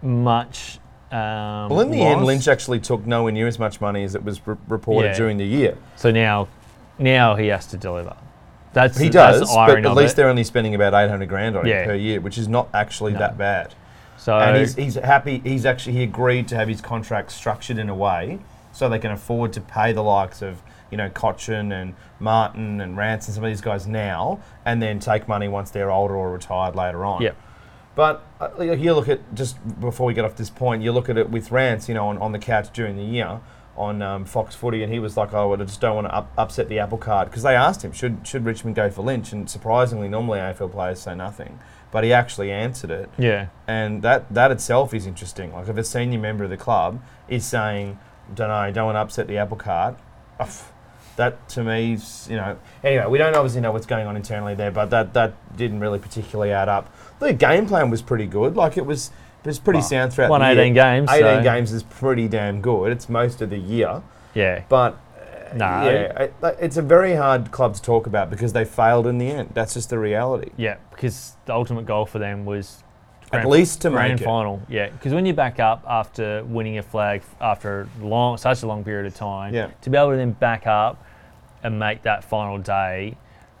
much. 0.00 0.78
Um, 1.12 1.68
well, 1.68 1.80
in 1.80 1.90
the 1.90 2.00
end. 2.00 2.24
Lynch 2.24 2.48
actually 2.48 2.80
took 2.80 3.04
nowhere 3.06 3.30
near 3.30 3.46
as 3.46 3.58
much 3.58 3.78
money 3.78 4.04
as 4.04 4.14
it 4.14 4.24
was 4.24 4.46
re- 4.46 4.56
reported 4.68 5.08
Yeah. 5.08 5.16
during 5.18 5.36
the 5.36 5.44
year. 5.44 5.76
So 5.96 6.10
now, 6.10 6.48
now 6.98 7.34
he 7.34 7.48
has 7.48 7.66
to 7.66 7.76
deliver. 7.76 8.16
That's 8.72 8.96
He 8.96 9.10
that's 9.10 9.40
does, 9.40 9.50
the 9.50 9.54
but 9.54 9.84
at 9.84 9.94
least 9.94 10.14
it. 10.14 10.16
they're 10.16 10.28
only 10.30 10.44
spending 10.44 10.74
about 10.74 10.94
eight 10.94 11.10
hundred 11.10 11.28
grand 11.28 11.56
on 11.58 11.66
Yeah. 11.66 11.82
him 11.82 11.88
per 11.88 11.94
year, 11.94 12.20
which 12.22 12.38
is 12.38 12.48
not 12.48 12.68
actually 12.72 13.12
No. 13.12 13.18
that 13.18 13.36
bad. 13.36 13.74
So 14.16 14.38
and 14.38 14.56
he's, 14.56 14.74
he's 14.76 14.94
happy. 14.94 15.42
He's 15.44 15.66
actually 15.66 15.92
he 15.92 16.02
agreed 16.04 16.48
to 16.48 16.56
have 16.56 16.68
his 16.68 16.80
contract 16.80 17.32
structured 17.32 17.76
in 17.76 17.90
a 17.90 17.94
way 17.94 18.38
so 18.78 18.88
they 18.88 18.98
can 19.00 19.10
afford 19.10 19.52
to 19.54 19.60
pay 19.60 19.92
the 19.92 20.02
likes 20.02 20.40
of 20.40 20.62
you 20.90 20.96
know 20.96 21.10
Cotchin 21.10 21.72
and 21.72 21.94
Martin 22.20 22.80
and 22.80 22.96
Rance 22.96 23.26
and 23.26 23.34
some 23.34 23.44
of 23.44 23.50
these 23.50 23.60
guys 23.60 23.86
now, 23.86 24.40
and 24.64 24.80
then 24.80 25.00
take 25.00 25.26
money 25.26 25.48
once 25.48 25.70
they're 25.70 25.90
older 25.90 26.14
or 26.14 26.30
retired 26.30 26.76
later 26.76 27.04
on. 27.04 27.20
Yep. 27.22 27.36
But 27.96 28.24
uh, 28.40 28.62
you 28.62 28.94
look 28.94 29.08
at 29.08 29.34
just 29.34 29.56
before 29.80 30.06
we 30.06 30.14
get 30.14 30.24
off 30.24 30.36
this 30.36 30.50
point, 30.50 30.82
you 30.82 30.92
look 30.92 31.08
at 31.08 31.18
it 31.18 31.28
with 31.30 31.50
Rance, 31.50 31.88
you 31.88 31.94
know, 31.94 32.06
on, 32.08 32.18
on 32.18 32.30
the 32.30 32.38
couch 32.38 32.72
during 32.72 32.96
the 32.96 33.02
year 33.02 33.40
on 33.76 34.02
um, 34.02 34.24
Fox 34.24 34.54
Footy, 34.54 34.82
and 34.82 34.92
he 34.92 34.98
was 34.98 35.16
like, 35.16 35.32
"Oh, 35.32 35.52
I 35.52 35.56
just 35.56 35.80
don't 35.80 35.94
want 35.94 36.06
to 36.06 36.14
up, 36.14 36.32
upset 36.36 36.68
the 36.68 36.78
apple 36.78 36.98
cart," 36.98 37.28
because 37.28 37.42
they 37.42 37.56
asked 37.56 37.84
him, 37.84 37.92
"Should 37.92 38.26
should 38.26 38.44
Richmond 38.44 38.76
go 38.76 38.90
for 38.90 39.02
Lynch?" 39.02 39.32
And 39.32 39.50
surprisingly, 39.50 40.08
normally 40.08 40.38
AFL 40.38 40.70
players 40.70 41.00
say 41.00 41.14
nothing, 41.14 41.58
but 41.90 42.04
he 42.04 42.12
actually 42.12 42.50
answered 42.50 42.90
it 42.90 43.10
yeah, 43.16 43.48
and 43.66 44.02
that 44.02 44.32
that 44.32 44.50
itself 44.50 44.94
is 44.94 45.06
interesting. 45.06 45.52
Like 45.52 45.68
if 45.68 45.76
a 45.76 45.84
senior 45.84 46.18
member 46.18 46.44
of 46.44 46.50
the 46.50 46.56
club 46.56 47.00
is 47.28 47.44
saying, 47.44 47.98
"Don't 48.34 48.48
know, 48.48 48.70
don't 48.72 48.86
want 48.86 48.96
to 48.96 49.00
upset 49.00 49.26
the 49.26 49.38
apple 49.38 49.56
cart," 49.56 49.96
That 51.16 51.48
to 51.50 51.64
me, 51.64 51.94
is, 51.94 52.28
you 52.30 52.36
know. 52.36 52.56
Anyway, 52.84 53.06
we 53.06 53.18
don't 53.18 53.34
obviously 53.34 53.60
know 53.60 53.72
what's 53.72 53.86
going 53.86 54.06
on 54.06 54.14
internally 54.14 54.54
there, 54.54 54.70
but 54.70 54.90
that 54.90 55.14
that 55.14 55.32
didn't 55.56 55.80
really 55.80 55.98
particularly 55.98 56.52
add 56.52 56.68
up. 56.68 56.88
The 57.18 57.32
game 57.32 57.66
plan 57.66 57.90
was 57.90 58.02
pretty 58.02 58.26
good. 58.26 58.54
Like 58.56 58.76
it 58.76 58.86
was, 58.86 59.10
it 59.42 59.48
was 59.48 59.58
pretty 59.58 59.78
Well, 59.80 59.88
sound 59.88 60.12
throughout 60.12 60.30
won 60.30 60.40
the 60.42 60.46
18 60.50 60.74
year. 60.76 60.84
games, 60.84 61.10
18 61.10 61.22
so- 61.38 61.42
games 61.42 61.72
is 61.72 61.82
pretty 61.82 62.28
damn 62.28 62.60
good. 62.60 62.92
It's 62.92 63.08
most 63.08 63.42
of 63.42 63.50
the 63.50 63.58
year, 63.58 64.02
Yeah. 64.34 64.60
but. 64.68 64.96
uh, 65.18 65.54
No. 65.56 65.64
Yeah, 65.90 66.22
it- 66.22 66.34
it's 66.60 66.76
a 66.76 66.82
very 66.82 67.14
hard 67.16 67.50
club 67.50 67.74
to 67.74 67.82
talk 67.82 68.06
about 68.06 68.30
because 68.30 68.52
they 68.52 68.64
failed 68.64 69.06
in 69.08 69.18
the 69.18 69.28
end. 69.30 69.50
That's 69.54 69.74
just 69.74 69.90
the 69.90 69.98
reality. 69.98 70.50
Yeah, 70.56 70.76
because 70.92 71.36
the 71.46 71.52
ultimate 71.54 71.86
goal 71.86 72.06
for 72.06 72.20
them 72.20 72.44
was 72.46 72.84
At 73.32 73.46
least 73.46 73.82
to 73.82 73.90
grand 73.90 74.14
make 74.14 74.20
it. 74.22 74.24
final. 74.24 74.62
Yeah, 74.68 74.88
because 74.90 75.12
when 75.12 75.26
you 75.26 75.32
back 75.34 75.60
up 75.60 75.84
after 75.88 76.44
winning 76.44 76.78
a 76.78 76.82
flag 76.82 77.22
after 77.40 77.88
long, 78.00 78.36
such 78.38 78.62
a 78.62 78.66
long 78.66 78.84
period 78.84 79.06
of 79.06 79.14
time, 79.14 79.54
Yeah. 79.54 79.68
to 79.82 79.90
be 79.90 79.96
able 79.98 80.10
to 80.12 80.16
then 80.16 80.32
back 80.32 80.66
up 80.66 81.02
and 81.62 81.78
make 81.78 82.02
that 82.02 82.24
final 82.24 82.58
day 82.58 83.16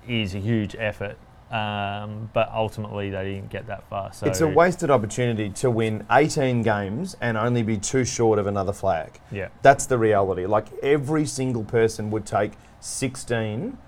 is 0.06 0.34
a 0.34 0.38
huge 0.38 0.74
effort. 0.78 1.16
Um, 1.50 2.28
but 2.34 2.50
ultimately, 2.54 3.08
they 3.08 3.24
didn't 3.34 3.48
get 3.48 3.66
that 3.68 3.82
far. 3.88 4.12
So 4.12 4.26
It's 4.26 4.42
a 4.42 4.48
wasted 4.48 4.90
opportunity 4.90 5.48
to 5.48 5.70
win 5.70 6.04
18 6.10 6.62
games 6.62 7.16
and 7.22 7.38
only 7.38 7.62
be 7.62 7.78
too 7.78 8.04
short 8.04 8.38
of 8.38 8.46
another 8.46 8.72
flag. 8.74 9.18
Yeah, 9.32 9.48
That's 9.62 9.86
the 9.86 9.96
reality. 9.96 10.44
Like 10.44 10.66
every 10.82 11.24
single 11.24 11.64
person 11.64 12.10
would 12.10 12.26
take 12.26 12.52
16 12.80 13.78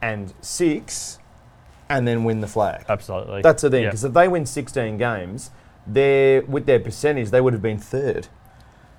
and 0.00 0.32
6 0.40 1.18
and 1.88 2.06
then 2.06 2.24
win 2.24 2.40
the 2.40 2.46
flag. 2.46 2.84
absolutely. 2.88 3.42
That's 3.42 3.62
the 3.62 3.70
thing 3.70 3.84
because 3.84 4.04
if 4.04 4.12
they 4.12 4.28
win 4.28 4.46
16 4.46 4.96
games, 4.96 5.50
they 5.86 6.40
with 6.40 6.66
their 6.66 6.80
percentage 6.80 7.30
they 7.30 7.40
would 7.40 7.52
have 7.52 7.62
been 7.62 7.78
third. 7.78 8.28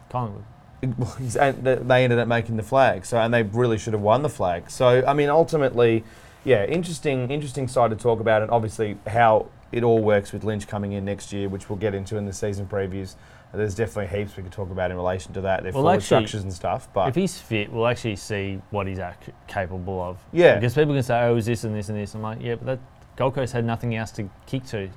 Collingwood. 0.09 0.45
and 0.81 1.63
they 1.63 2.03
ended 2.03 2.19
up 2.19 2.27
making 2.27 2.57
the 2.57 2.63
flag. 2.63 3.05
So 3.05 3.17
and 3.17 3.33
they 3.33 3.43
really 3.43 3.77
should 3.77 3.93
have 3.93 4.01
won 4.01 4.21
the 4.21 4.29
flag. 4.29 4.69
So 4.69 5.03
I 5.05 5.13
mean, 5.13 5.29
ultimately, 5.29 6.03
yeah, 6.43 6.65
interesting, 6.65 7.29
interesting 7.31 7.67
side 7.67 7.89
to 7.89 7.95
talk 7.95 8.19
about, 8.19 8.41
and 8.41 8.51
obviously 8.51 8.97
how 9.07 9.47
it 9.71 9.83
all 9.83 10.01
works 10.01 10.31
with 10.31 10.43
Lynch 10.43 10.67
coming 10.67 10.93
in 10.93 11.03
next 11.03 11.33
year, 11.33 11.49
which 11.49 11.69
we'll 11.69 11.79
get 11.79 11.93
into 11.93 12.15
in 12.15 12.25
the 12.25 12.33
season 12.33 12.67
previews. 12.67 13.15
There's 13.53 13.75
definitely 13.75 14.15
heaps 14.17 14.35
we 14.35 14.43
could 14.43 14.51
talk 14.51 14.69
about 14.69 14.91
in 14.91 14.97
relation 14.97 15.33
to 15.33 15.41
that, 15.41 15.63
their 15.63 15.71
Well, 15.71 15.83
forward 15.83 15.93
actually, 15.97 16.05
structures 16.05 16.43
and 16.43 16.53
stuff. 16.53 16.89
But 16.93 17.09
If 17.09 17.15
he's 17.15 17.39
fit, 17.39 17.71
we'll 17.71 17.87
actually 17.87 18.17
see 18.17 18.61
what 18.71 18.87
he's 18.87 18.99
ac- 18.99 19.31
capable 19.47 20.01
of. 20.01 20.17
Yeah. 20.33 20.55
Because 20.55 20.75
people 20.75 20.93
can 20.93 21.03
say, 21.03 21.19
"Oh, 21.21 21.31
it 21.31 21.35
was 21.35 21.45
this 21.45 21.63
and 21.63 21.73
this 21.75 21.89
and 21.89 21.97
this." 21.97 22.13
I'm 22.13 22.21
like, 22.21 22.41
"Yeah, 22.41 22.55
but 22.55 22.65
that 22.65 22.79
Gold 23.15 23.35
Coast 23.35 23.53
had 23.53 23.65
nothing 23.65 23.95
else 23.95 24.11
to 24.11 24.29
kick 24.45 24.65
to." 24.67 24.89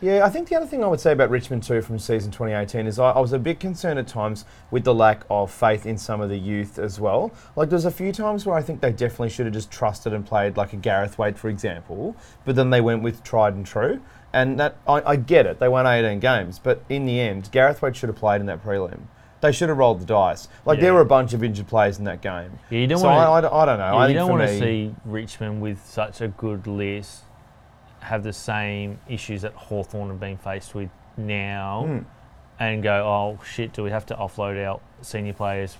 Yeah, 0.00 0.24
I 0.24 0.28
think 0.28 0.48
the 0.48 0.54
other 0.54 0.66
thing 0.66 0.84
I 0.84 0.86
would 0.86 1.00
say 1.00 1.10
about 1.10 1.28
Richmond 1.28 1.64
too 1.64 1.82
from 1.82 1.98
season 1.98 2.30
2018 2.30 2.86
is 2.86 3.00
I, 3.00 3.10
I 3.10 3.18
was 3.18 3.32
a 3.32 3.38
bit 3.38 3.58
concerned 3.58 3.98
at 3.98 4.06
times 4.06 4.44
with 4.70 4.84
the 4.84 4.94
lack 4.94 5.22
of 5.28 5.50
faith 5.50 5.86
in 5.86 5.98
some 5.98 6.20
of 6.20 6.28
the 6.28 6.38
youth 6.38 6.78
as 6.78 7.00
well. 7.00 7.32
Like 7.56 7.68
there's 7.68 7.84
a 7.84 7.90
few 7.90 8.12
times 8.12 8.46
where 8.46 8.56
I 8.56 8.62
think 8.62 8.80
they 8.80 8.92
definitely 8.92 9.30
should 9.30 9.46
have 9.46 9.52
just 9.54 9.72
trusted 9.72 10.12
and 10.12 10.24
played 10.24 10.56
like 10.56 10.72
a 10.72 10.76
Gareth 10.76 11.18
Wade, 11.18 11.36
for 11.36 11.48
example, 11.48 12.14
but 12.44 12.54
then 12.54 12.70
they 12.70 12.80
went 12.80 13.02
with 13.02 13.24
tried 13.24 13.54
and 13.54 13.66
true. 13.66 14.00
And 14.42 14.58
that 14.60 14.76
I, 14.86 15.02
I 15.12 15.16
get 15.16 15.46
it, 15.46 15.58
they 15.58 15.68
won 15.68 15.86
18 15.86 16.20
games, 16.20 16.58
but 16.58 16.82
in 16.88 17.06
the 17.06 17.18
end, 17.20 17.50
Gareth 17.50 17.82
Wade 17.82 17.96
should 17.96 18.08
have 18.08 18.16
played 18.16 18.40
in 18.40 18.46
that 18.46 18.62
prelim. 18.64 19.00
They 19.40 19.52
should 19.52 19.68
have 19.68 19.78
rolled 19.78 20.00
the 20.00 20.04
dice. 20.06 20.48
Like 20.64 20.78
Yeah. 20.78 20.82
there 20.84 20.94
were 20.94 21.00
a 21.00 21.04
bunch 21.06 21.32
of 21.32 21.44
injured 21.44 21.68
players 21.68 21.98
in 21.98 22.04
that 22.04 22.20
game. 22.20 22.58
Yeah, 22.70 22.80
you 22.80 22.86
don't 22.86 22.98
so 22.98 23.06
want 23.06 23.18
I, 23.18 23.32
I, 23.32 23.40
don't- 23.40 23.52
I 23.54 23.64
don't 23.66 23.78
know. 23.78 23.96
I 23.96 24.08
you 24.08 24.14
don't 24.14 24.30
want 24.30 24.42
to 24.42 24.58
see 24.58 24.94
Richmond 25.04 25.60
with 25.60 25.84
such 25.86 26.20
a 26.20 26.28
good 26.28 26.66
list 26.66 27.22
have 28.00 28.22
the 28.22 28.32
same 28.32 28.98
issues 29.08 29.42
that 29.42 29.52
Hawthorn 29.54 30.08
have 30.08 30.20
been 30.20 30.36
faced 30.38 30.74
with 30.74 30.88
now 31.16 31.84
Mm. 31.86 32.04
and 32.60 32.82
go, 32.82 33.04
oh 33.06 33.42
shit, 33.44 33.72
do 33.72 33.82
we 33.82 33.90
have 33.90 34.06
to 34.06 34.14
offload 34.14 34.64
our 34.64 34.80
senior 35.02 35.32
players 35.32 35.76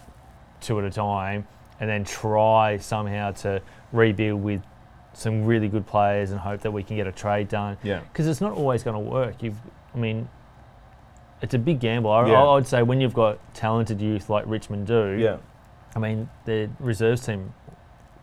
two 0.60 0.78
at 0.78 0.84
a 0.84 0.90
time 0.90 1.46
and 1.80 1.88
then 1.88 2.04
try 2.04 2.76
somehow 2.78 3.30
to 3.30 3.62
rebuild 3.92 4.42
with 4.42 4.62
some 5.18 5.44
really 5.44 5.68
good 5.68 5.86
players 5.86 6.30
and 6.30 6.38
hope 6.40 6.60
that 6.60 6.70
we 6.70 6.82
can 6.82 6.96
get 6.96 7.06
a 7.06 7.12
trade 7.12 7.48
done? 7.48 7.76
Yeah. 7.82 8.00
Because 8.00 8.26
it's 8.26 8.40
not 8.40 8.52
always 8.52 8.82
going 8.82 8.94
to 8.94 9.00
work. 9.10 9.42
You've, 9.42 9.58
I 9.94 9.98
mean, 9.98 10.28
it's 11.42 11.54
a 11.54 11.58
big 11.58 11.80
gamble. 11.80 12.10
I, 12.10 12.28
Yeah. 12.28 12.42
I 12.42 12.54
would 12.54 12.66
say 12.66 12.82
when 12.82 13.00
you've 13.00 13.14
got 13.14 13.38
talented 13.54 14.00
youth 14.00 14.30
like 14.30 14.44
Richmond 14.46 14.86
do, 14.86 15.16
Yeah. 15.18 15.36
I 15.96 15.98
mean, 15.98 16.28
the 16.44 16.68
reserves 16.78 17.24
team 17.26 17.52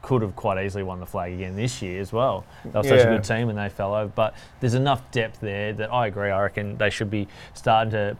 could 0.01 0.21
have 0.21 0.35
quite 0.35 0.63
easily 0.63 0.83
won 0.83 0.99
the 0.99 1.05
flag 1.05 1.33
again 1.33 1.55
this 1.55 1.81
year 1.81 1.99
as 1.99 2.13
well. 2.13 2.45
They 2.63 2.69
were 2.77 2.83
such 2.83 2.99
a 3.01 3.05
good 3.05 3.23
team 3.23 3.49
and 3.49 3.57
they 3.57 3.69
fell 3.69 3.93
over. 3.95 4.11
But 4.13 4.35
there's 4.59 4.75
enough 4.75 5.09
depth 5.11 5.39
there 5.39 5.73
that 5.73 5.91
I 5.91 6.05
agree. 6.07 6.29
I 6.29 6.41
reckon 6.43 6.77
they 6.77 6.91
should 6.91 7.09
be 7.09 7.27
starting 7.55 7.91
to 7.91 8.15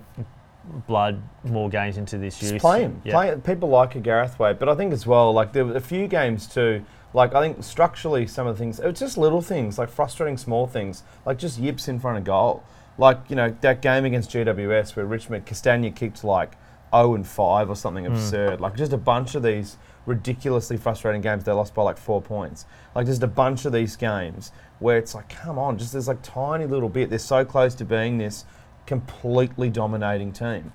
blood 0.88 1.22
more 1.44 1.70
games 1.70 1.98
into 1.98 2.18
this 2.18 2.40
Just 2.40 2.54
youth. 2.54 2.62
play 2.62 2.82
him. 2.82 3.00
Yeah. 3.04 3.14
Play 3.14 3.36
people 3.54 3.70
like 3.70 3.94
a 3.96 4.00
Gareth 4.00 4.40
Wade, 4.40 4.58
but 4.58 4.68
I 4.68 4.74
think 4.76 4.94
as 4.94 5.06
well, 5.06 5.32
like 5.32 5.54
there 5.54 5.64
were 5.64 5.76
a 5.76 5.80
few 5.82 6.08
games 6.08 6.48
too. 6.48 6.84
Like 7.16 7.34
I 7.34 7.40
think 7.40 7.64
structurally, 7.64 8.28
some 8.28 8.46
of 8.46 8.58
the 8.58 8.60
things 8.60 8.78
it's 8.78 9.00
just 9.00 9.18
little 9.18 9.42
things, 9.42 9.80
like 9.80 9.90
frustrating 9.90 10.38
small 10.38 10.68
things, 10.68 11.04
like 11.26 11.38
just 11.38 11.58
yips 11.58 11.88
in 11.88 11.98
front 11.98 12.18
of 12.18 12.26
goal. 12.26 12.62
Like 12.98 13.20
you 13.30 13.38
know 13.38 13.56
that 13.62 13.82
game 13.82 14.04
against 14.04 14.32
GWS 14.32 14.98
where 14.98 15.06
Richmond 15.06 15.46
Castagna 15.46 15.92
kicked 15.92 16.26
like 16.26 16.52
0 16.94 17.16
and 17.16 17.26
5 17.26 17.70
or 17.70 17.76
something 17.78 18.04
hmm. 18.04 18.12
absurd. 18.14 18.60
Like 18.60 18.76
just 18.76 18.92
a 18.92 18.98
bunch 18.98 19.34
of 19.34 19.44
these 19.44 19.78
ridiculously 20.06 20.76
frustrating 20.76 21.22
games. 21.22 21.46
They 21.46 21.54
lost 21.54 21.74
by 21.74 21.84
like 21.84 21.98
four 21.98 22.22
points. 22.22 22.66
Like 22.94 23.06
just 23.06 23.24
a 23.24 23.28
bunch 23.28 23.64
of 23.64 23.72
these 23.72 23.96
games 23.96 24.52
where 24.80 24.98
it's 24.98 25.16
like, 25.16 25.30
come 25.30 25.58
on, 25.58 25.78
just 25.78 25.94
there's 25.94 26.10
like 26.10 26.22
tiny 26.22 26.66
little 26.66 26.90
bit. 26.90 27.10
They're 27.10 27.18
so 27.18 27.46
close 27.46 27.76
to 27.76 27.86
being 27.86 28.18
this 28.18 28.44
completely 28.86 29.70
dominating 29.70 30.34
team. 30.34 30.74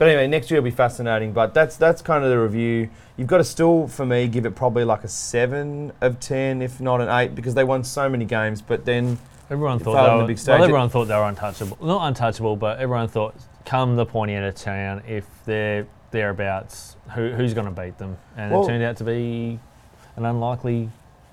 But 0.00 0.08
anyway, 0.08 0.26
next 0.28 0.50
year 0.50 0.58
will 0.62 0.64
be 0.64 0.70
fascinating. 0.74 1.32
But 1.34 1.52
that's 1.52 1.76
that's 1.76 2.00
kind 2.00 2.24
of 2.24 2.30
the 2.30 2.38
review. 2.38 2.88
You've 3.18 3.28
got 3.28 3.36
to 3.36 3.44
still, 3.44 3.86
for 3.86 4.06
me, 4.06 4.28
give 4.28 4.46
it 4.46 4.54
probably 4.56 4.82
like 4.82 5.04
a 5.04 5.08
seven 5.08 5.92
of 6.00 6.18
ten, 6.20 6.62
if 6.62 6.80
not 6.80 7.02
an 7.02 7.10
eight, 7.10 7.34
because 7.34 7.52
they 7.54 7.64
won 7.64 7.84
so 7.84 8.08
many 8.08 8.24
games. 8.24 8.62
But 8.62 8.86
then, 8.86 9.18
Everyone 9.50 9.76
It 9.76 9.82
thought 9.82 9.94
failed 9.96 10.06
they 10.06 10.10
on 10.12 10.16
the 10.18 10.24
were, 10.24 10.28
big 10.28 10.38
stage. 10.38 10.52
well, 10.54 10.62
everyone 10.62 10.88
thought 10.88 11.04
they 11.04 11.14
were 11.16 11.24
untouchable. 11.28 11.76
Not 11.82 12.06
untouchable, 12.08 12.56
but 12.56 12.78
everyone 12.78 13.08
thought 13.08 13.34
come 13.66 13.96
the 13.96 14.06
pointy 14.06 14.32
end 14.32 14.46
of 14.46 14.54
town 14.54 15.02
if 15.06 15.26
they're 15.44 15.86
thereabouts, 16.12 16.96
who, 17.14 17.30
who's 17.32 17.52
going 17.52 17.66
to 17.66 17.82
beat 17.82 17.98
them? 17.98 18.16
And 18.38 18.52
Well- 18.52 18.62
it 18.64 18.68
turned 18.68 18.82
out 18.82 18.96
to 18.96 19.04
be 19.04 19.58
an 20.16 20.24
unlikely. 20.24 20.88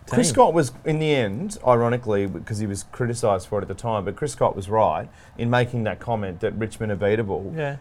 Chris 0.09 0.29
Scott 0.29 0.53
was 0.53 0.71
in 0.85 0.99
the 0.99 1.13
end, 1.13 1.57
ironically, 1.65 2.25
because 2.27 2.59
he 2.59 2.65
was 2.65 2.83
criticised 2.91 3.47
for 3.47 3.59
it 3.59 3.63
at 3.63 3.67
the 3.67 3.73
time. 3.73 4.05
But 4.05 4.15
Chris 4.15 4.31
Scott 4.31 4.55
was 4.55 4.69
right 4.69 5.09
in 5.37 5.49
making 5.49 5.83
that 5.83 5.99
comment 5.99 6.39
that 6.39 6.53
Richmond 6.53 6.91
are 6.91 6.95
beatable. 6.97 7.55
Yeah. 7.55 7.77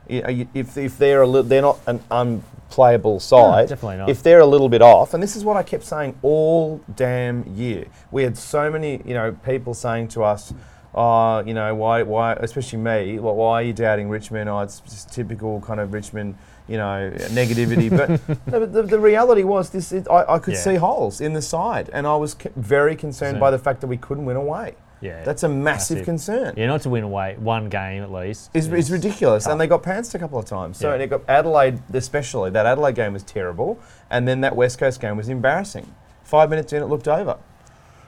If, 0.55 0.77
if 0.77 0.99
they're 0.99 1.23
a 1.23 1.27
li- 1.27 1.43
they're 1.43 1.63
not 1.63 1.79
an 1.87 2.01
unplayable 2.11 3.21
side, 3.21 3.69
definitely 3.69 3.99
not. 3.99 4.09
If 4.09 4.23
they're 4.23 4.41
a 4.41 4.47
little 4.47 4.69
bit 4.69 4.83
off, 4.83 5.15
and 5.15 5.23
this 5.23 5.37
is 5.37 5.45
what 5.45 5.57
I 5.57 5.63
kept 5.63 5.85
saying 5.85 6.19
all 6.23 6.81
damn 6.95 7.45
year, 7.55 7.87
we 8.11 8.25
had 8.25 8.37
so 8.37 8.71
many 8.71 9.01
you 9.05 9.15
know 9.15 9.33
people 9.45 9.75
saying 9.75 10.09
to 10.09 10.25
us, 10.25 10.53
"Oh, 10.95 11.41
you 11.41 11.55
know 11.55 11.75
why 11.75 12.03
why 12.03 12.35
especially 12.35 12.79
me, 12.79 13.19
well, 13.19 13.37
why 13.37 13.61
are 13.61 13.63
you 13.63 13.73
doubting 13.73 14.09
Richmond? 14.09 14.49
Oh, 14.51 14.61
it's 14.61 14.81
just 14.81 15.13
typical 15.13 15.61
kind 15.61 15.81
of 15.81 15.93
Richmond." 15.93 16.37
You 16.69 16.79
know, 16.79 17.13
negativity, 17.29 17.89
but 17.91 18.21
but 18.51 18.73
the, 18.73 18.83
the 18.83 18.99
reality 18.99 19.45
was 19.45 19.71
this: 19.71 19.93
is, 19.93 20.07
I, 20.09 20.35
I 20.35 20.39
could 20.41 20.55
Yeah. 20.55 20.61
see 20.61 20.75
holes 20.77 21.21
in 21.21 21.33
the 21.33 21.43
side, 21.43 21.91
and 21.93 22.07
I 22.07 22.17
was 22.17 22.33
c- 22.43 22.51
very 22.57 22.97
concerned 22.97 23.39
by 23.39 23.51
the 23.53 23.59
fact 23.59 23.81
that 23.83 23.87
we 23.87 23.97
couldn't 23.97 24.25
win 24.25 24.37
away. 24.37 24.75
Yeah. 25.01 25.23
That's 25.25 25.43
a 25.43 25.49
massive, 25.49 25.99
Massive. 25.99 26.05
concern. 26.07 26.55
yeah, 26.57 26.67
not 26.67 26.81
to 26.83 26.89
win 26.91 27.05
away 27.05 27.37
one 27.39 27.69
game 27.69 28.03
at 28.03 28.11
least. 28.11 28.51
Is 28.55 28.91
ridiculous, 28.91 29.45
tough. 29.45 29.53
and 29.53 29.61
they 29.61 29.67
got 29.67 29.83
pantsed 29.83 30.15
a 30.15 30.19
couple 30.19 30.39
of 30.39 30.47
times. 30.47 30.79
So 30.79 30.91
Yeah. 30.91 30.97
they 30.99 31.07
got 31.07 31.21
Adelaide, 31.29 31.83
especially 31.93 32.51
that 32.51 32.65
Adelaide 32.67 32.95
game 32.97 33.13
was 33.13 33.23
terrible, 33.23 33.79
and 34.11 34.27
then 34.27 34.41
that 34.41 34.57
West 34.57 34.79
Coast 34.79 35.01
game 35.01 35.17
was 35.19 35.29
embarrassing. 35.29 35.95
Five 36.25 36.49
minutes 36.51 36.73
in, 36.73 36.83
it 36.83 36.87
looked 36.87 37.07
over. 37.07 37.37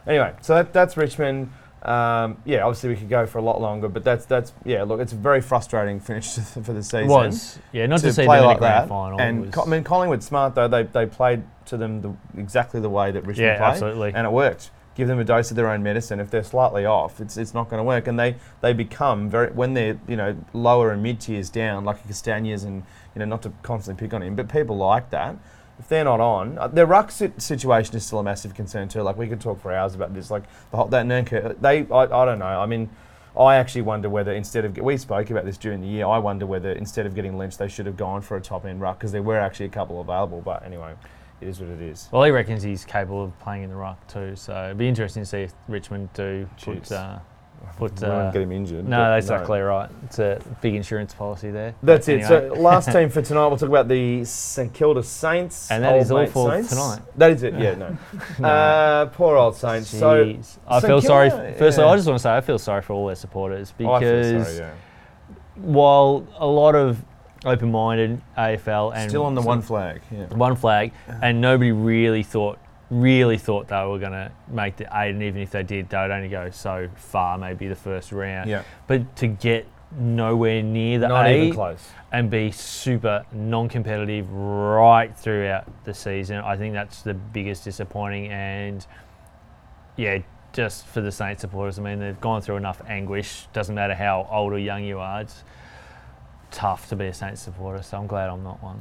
Anyway, 0.07 0.33
so 0.41 0.55
that, 0.55 0.73
that's 0.73 0.97
Richmond. 0.97 1.53
Um, 1.83 2.39
yeah, 2.45 2.63
obviously 2.63 2.91
we 2.91 2.97
could 2.97 3.09
go 3.09 3.27
for 3.27 3.39
a 3.39 3.43
lot 3.43 3.61
longer, 3.61 3.89
but 3.89 4.03
that's 4.03 4.27
that's 4.27 4.53
yeah. 4.65 4.83
Look, 4.83 5.01
it's 5.01 5.13
a 5.13 5.17
very 5.17 5.41
frustrating 5.41 6.01
finish 6.09 6.35
for 6.35 6.73
the 6.73 6.83
season. 6.83 7.09
Was. 7.09 7.59
Yeah, 7.73 7.87
not 7.87 8.01
to, 8.01 8.13
see 8.13 8.25
play 8.25 8.41
like 8.41 8.61
that. 8.61 8.89
final. 8.89 9.21
And 9.21 9.55
I 9.57 9.65
mean, 9.67 9.85
Collingwood 9.85 10.23
smart 10.23 10.55
though. 10.55 10.69
They 10.69 10.83
they 10.85 11.07
played 11.07 11.43
to 11.67 11.77
them 11.77 12.01
the, 12.01 12.15
exactly 12.37 12.81
the 12.81 12.91
way 12.91 13.11
that 13.11 13.21
Richmond 13.21 13.39
Yeah, 13.47 13.59
played, 13.59 13.71
absolutely. 13.71 14.13
and 14.15 14.27
it 14.27 14.31
worked. 14.33 14.71
Give 14.97 15.07
them 15.07 15.21
a 15.21 15.25
dose 15.25 15.51
of 15.51 15.57
their 15.57 15.69
own 15.71 15.85
medicine. 15.85 16.19
If 16.19 16.29
they're 16.31 16.43
slightly 16.43 16.85
off, 16.85 17.21
it's, 17.21 17.37
it's 17.37 17.55
not 17.55 17.69
going 17.69 17.79
to 17.79 17.85
work. 17.85 18.09
And 18.09 18.19
they, 18.19 18.35
they 18.63 18.73
become 18.73 19.31
very 19.31 19.53
when 19.53 19.75
they're 19.75 20.01
you 20.09 20.17
know 20.17 20.37
lower 20.53 20.91
and 20.91 21.01
mid 21.01 21.21
tiers 21.21 21.51
down, 21.51 21.85
like 21.85 22.05
Castagnas 22.09 22.65
and 22.65 22.83
you 23.15 23.21
know 23.21 23.25
not 23.25 23.43
to 23.43 23.53
constantly 23.63 24.05
pick 24.05 24.13
on 24.13 24.23
him, 24.23 24.35
but 24.35 24.49
people 24.49 24.77
like 24.77 25.11
that. 25.11 25.37
If 25.79 25.89
they're 25.89 26.05
not 26.05 26.21
on, 26.21 26.59
uh, 26.59 26.69
their 26.69 26.87
ruck 26.87 27.11
sit- 27.11 27.41
situation 27.41 27.95
is 27.97 28.05
still 28.05 28.19
a 28.19 28.23
massive 28.23 28.55
concern 28.55 28.89
too. 28.89 29.03
Like 29.03 29.17
we 29.17 29.29
could 29.29 29.41
talk 29.41 29.61
for 29.61 29.73
hours 29.73 29.95
about 29.95 30.13
this. 30.13 30.31
Like 30.31 30.43
the 30.71 30.77
whole, 30.77 30.87
that 30.89 31.07
Nurka, 31.07 31.61
they 31.61 31.87
I, 31.93 32.03
I 32.03 32.25
don't 32.25 32.39
know. 32.39 32.47
I 32.47 32.67
mean. 32.67 32.91
I 33.39 33.55
actually 33.55 33.83
wonder 33.83 34.09
whether 34.11 34.33
instead 34.33 34.65
of 34.65 34.77
we 34.79 34.97
spoke 34.97 35.31
about 35.31 35.45
this 35.45 35.57
during 35.57 35.81
the 35.81 35.87
year. 35.87 36.07
I 36.07 36.19
wonder 36.19 36.45
whether 36.45 36.73
instead 36.73 37.07
of 37.07 37.15
getting 37.15 37.39
lynched, 37.39 37.59
they 37.59 37.69
should 37.69 37.87
have 37.87 37.97
gone 37.97 38.21
for 38.21 38.37
a 38.37 38.41
top 38.41 38.65
end 38.65 38.81
ruck 38.81 38.99
because 38.99 39.13
there 39.13 39.23
were 39.23 39.39
actually 39.39 39.67
a 39.67 39.69
couple 39.69 40.01
available. 40.01 40.41
But 40.41 40.65
anyway, 40.65 40.95
it 41.41 41.47
is 41.47 41.61
what 41.61 41.69
it 41.69 41.81
is. 41.81 42.09
Well, 42.11 42.25
he 42.25 42.33
reckons 42.33 42.65
he's 42.65 42.85
capable 42.85 43.23
of 43.23 43.39
playing 43.39 43.63
in 43.63 43.71
the 43.71 43.77
ruck 43.77 44.05
too. 44.09 44.35
So 44.35 44.65
it'd 44.65 44.79
be 44.79 44.89
interesting 44.89 45.23
to 45.23 45.27
see 45.27 45.43
if 45.43 45.53
Richmond 45.69 46.13
do 46.15 46.49
Jeez. 46.59 46.65
put 46.65 46.93
uh, 46.93 47.19
Put, 47.77 48.01
we 48.01 48.07
uh, 48.09 48.33
get 48.33 48.43
him 48.43 48.51
injured. 48.51 48.89
no, 48.89 49.11
that's 49.11 49.27
exactly 49.27 49.61
right. 49.61 49.89
It's 50.05 50.19
a 50.19 50.43
big 50.61 50.75
insurance 50.75 51.15
policy 51.15 51.53
there. 51.53 51.77
That's 51.81 52.09
it. 52.09 52.23
Anyway. 52.25 52.49
So 52.49 52.61
last 52.61 52.91
team 52.93 53.09
for 53.09 53.23
tonight, 53.23 53.47
we'll 53.47 53.57
talk 53.57 53.69
about 53.69 53.87
the 53.87 54.25
St 54.25 54.75
Kilda 54.75 55.03
Saints. 55.05 55.71
And 55.71 55.85
that 55.85 55.97
is 55.97 56.11
all 56.11 56.27
for 56.27 56.51
Saints. 56.51 56.71
tonight. 56.71 57.03
That 57.17 57.31
is 57.31 57.43
it. 57.45 57.55
Yeah, 57.55 57.75
no. 57.77 57.97
No. 58.41 58.49
Uh, 58.49 59.07
poor 59.07 59.37
old 59.37 59.55
Saints. 59.55 59.89
So 59.89 60.37
I 60.67 60.81
St 60.81 60.91
feel 60.91 61.01
sorry. 61.01 61.31
Firstly, 61.31 61.85
yeah. 61.85 61.91
I 61.91 61.97
just 61.97 62.09
want 62.09 62.19
to 62.19 62.23
say 62.23 62.37
I 62.37 62.41
feel 62.41 62.59
sorry 62.59 62.83
for 62.83 62.95
all 62.95 63.07
their 63.07 63.15
supporters 63.17 63.71
Oh, 63.71 63.75
because 63.79 64.47
sorry, 64.57 64.59
yeah. 64.59 64.75
while 65.55 66.27
a 66.37 66.47
lot 66.47 66.75
of 66.75 67.05
open-minded 67.45 68.21
AFL 68.37 68.93
and 68.97 69.09
Still 69.11 69.25
on 69.25 69.35
the 69.37 69.43
one 69.43 69.63
flag. 69.63 70.01
Yeah. 70.11 70.27
one 70.35 70.57
flag, 70.57 70.93
and 71.23 71.41
nobody 71.41 71.71
really 71.71 72.25
thought 72.25 72.59
really 72.91 73.39
thought 73.39 73.69
they 73.69 73.85
were 73.85 73.99
going 73.99 74.13
to 74.13 74.31
make 74.49 74.77
the 74.77 74.85
eight, 74.85 75.11
and 75.11 75.23
even 75.23 75.43
if 75.43 75.51
they 75.51 75.63
did, 75.63 75.89
they 75.91 75.99
would 75.99 76.11
only 76.11 76.29
go 76.29 76.51
so 76.51 76.89
far, 76.97 77.37
maybe 77.39 77.69
the 77.69 77.77
first 77.77 78.13
round. 78.13 78.49
Yeah. 78.49 78.63
But 78.87 79.17
to 79.17 79.27
get 79.27 79.67
nowhere 79.99 80.63
near 80.63 80.99
the 80.99 81.09
Not 81.09 81.27
eight 81.27 81.43
even 81.45 81.55
close. 81.55 81.89
and 82.13 82.31
be 82.31 82.51
super 82.51 83.25
non-competitive 83.33 84.31
right 84.31 85.17
throughout 85.17 85.67
the 85.85 85.95
season, 85.95 86.39
I 86.39 86.57
think 86.57 86.75
that's 86.75 87.03
the 87.03 87.15
biggest 87.15 87.65
disappointing. 87.65 88.31
And 88.31 88.87
yeah, 89.97 90.19
just 90.53 90.87
for 90.87 91.01
the 91.01 91.13
Saints 91.13 91.41
supporters, 91.41 91.79
I 91.79 91.83
mean 91.83 92.01
they've 92.01 92.21
gone 92.21 92.43
through 92.43 92.57
enough 92.57 92.83
anguish. 92.87 93.47
Doesn't 93.53 93.75
matter 93.75 93.95
how 93.95 94.29
old 94.31 94.53
or 94.53 94.59
young 94.59 94.85
you 94.85 94.99
are. 94.99 95.23
It's 95.23 95.43
tough 96.51 96.89
to 96.89 96.97
be 96.97 97.07
a 97.07 97.15
Saints 97.15 97.41
supporter. 97.43 97.83
So 97.83 97.99
I'm 97.99 98.07
glad 98.07 98.29
I'm 98.31 98.43
not 98.43 98.63
one. 98.63 98.81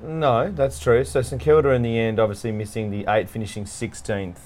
No, 0.00 0.50
that's 0.50 0.78
true. 0.78 1.04
So 1.04 1.22
St 1.22 1.40
Kilda 1.40 1.70
in 1.70 1.82
the 1.82 1.98
end, 1.98 2.18
obviously 2.18 2.52
missing 2.52 2.90
the 2.90 3.04
eight, 3.08 3.28
finishing 3.28 3.64
16th. 3.64 4.38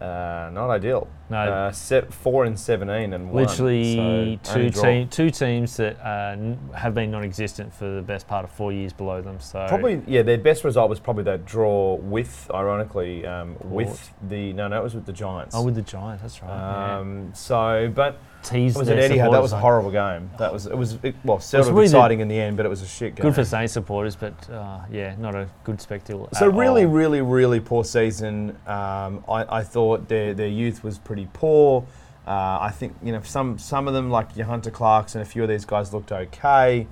Uh, 0.00 0.48
not 0.54 0.70
ideal. 0.70 1.06
No. 1.28 1.36
Uh, 1.36 1.72
set 1.72 2.10
four 2.10 2.44
and 2.46 2.58
17 2.58 3.12
and 3.12 3.30
one. 3.30 3.42
Literally 3.44 4.40
So, 4.42 4.54
two 4.54 4.70
team, 4.70 5.08
two 5.08 5.28
teams 5.28 5.76
that 5.76 6.00
uh, 6.00 6.32
n- 6.32 6.58
have 6.74 6.94
been 6.94 7.10
non-existent 7.10 7.74
for 7.74 7.96
the 7.96 8.00
best 8.00 8.26
part 8.26 8.44
of 8.44 8.50
four 8.50 8.72
years 8.72 8.94
below 8.94 9.20
them. 9.20 9.38
So 9.40 9.66
Probably, 9.68 10.00
yeah. 10.06 10.22
Their 10.22 10.38
best 10.38 10.64
result 10.64 10.88
was 10.88 11.00
probably 11.00 11.24
that 11.24 11.44
draw 11.44 11.96
with, 11.96 12.50
ironically, 12.54 13.26
um, 13.26 13.56
with 13.62 14.10
the 14.26 14.54
no, 14.54 14.68
no, 14.68 14.80
it 14.80 14.82
was 14.82 14.94
with 14.94 15.04
the 15.04 15.12
Giants. 15.12 15.54
oh, 15.54 15.62
with 15.64 15.74
the 15.74 15.82
Giants, 15.82 16.22
that's 16.22 16.42
right. 16.42 16.48
yeah. 16.48 16.98
um, 16.98 17.32
so, 17.34 17.92
but 17.94 18.18
Teased 18.42 18.76
was 18.76 18.88
it 18.88 18.98
Eddie? 18.98 19.18
That 19.18 19.30
was 19.30 19.52
a 19.52 19.58
horrible 19.58 19.90
game. 19.90 20.30
That 20.38 20.52
was 20.52 20.66
it 20.66 20.76
was 20.76 20.98
it, 21.02 21.14
well, 21.24 21.40
sort 21.40 21.66
of 21.66 21.74
really 21.74 21.84
exciting 21.84 22.20
in 22.20 22.28
the 22.28 22.40
end, 22.40 22.56
but 22.56 22.64
it 22.64 22.68
was 22.68 22.82
a 22.82 22.86
shit 22.86 23.14
game. 23.14 23.24
Good 23.24 23.34
for 23.34 23.44
Saints 23.44 23.72
supporters, 23.72 24.16
but 24.16 24.48
uh, 24.50 24.80
yeah, 24.90 25.14
not 25.18 25.34
a 25.34 25.48
good 25.64 25.80
spectacle. 25.80 26.28
So 26.32 26.48
really, 26.48 26.84
all. 26.84 26.90
really, 26.90 27.20
really 27.20 27.60
poor 27.60 27.84
season. 27.84 28.56
Um, 28.66 29.24
I, 29.28 29.44
I 29.58 29.62
thought 29.62 30.08
their 30.08 30.32
their 30.32 30.48
youth 30.48 30.82
was 30.82 30.98
pretty 30.98 31.28
poor. 31.32 31.86
Uh, 32.26 32.58
I 32.60 32.70
think 32.70 32.96
you 33.02 33.12
know 33.12 33.20
some 33.22 33.58
some 33.58 33.88
of 33.88 33.94
them 33.94 34.10
like 34.10 34.36
your 34.36 34.46
Hunter 34.46 34.70
Clarks 34.70 35.14
and 35.14 35.22
a 35.22 35.26
few 35.26 35.42
of 35.42 35.48
these 35.48 35.64
guys 35.64 35.92
looked 35.92 36.12
okay. 36.12 36.86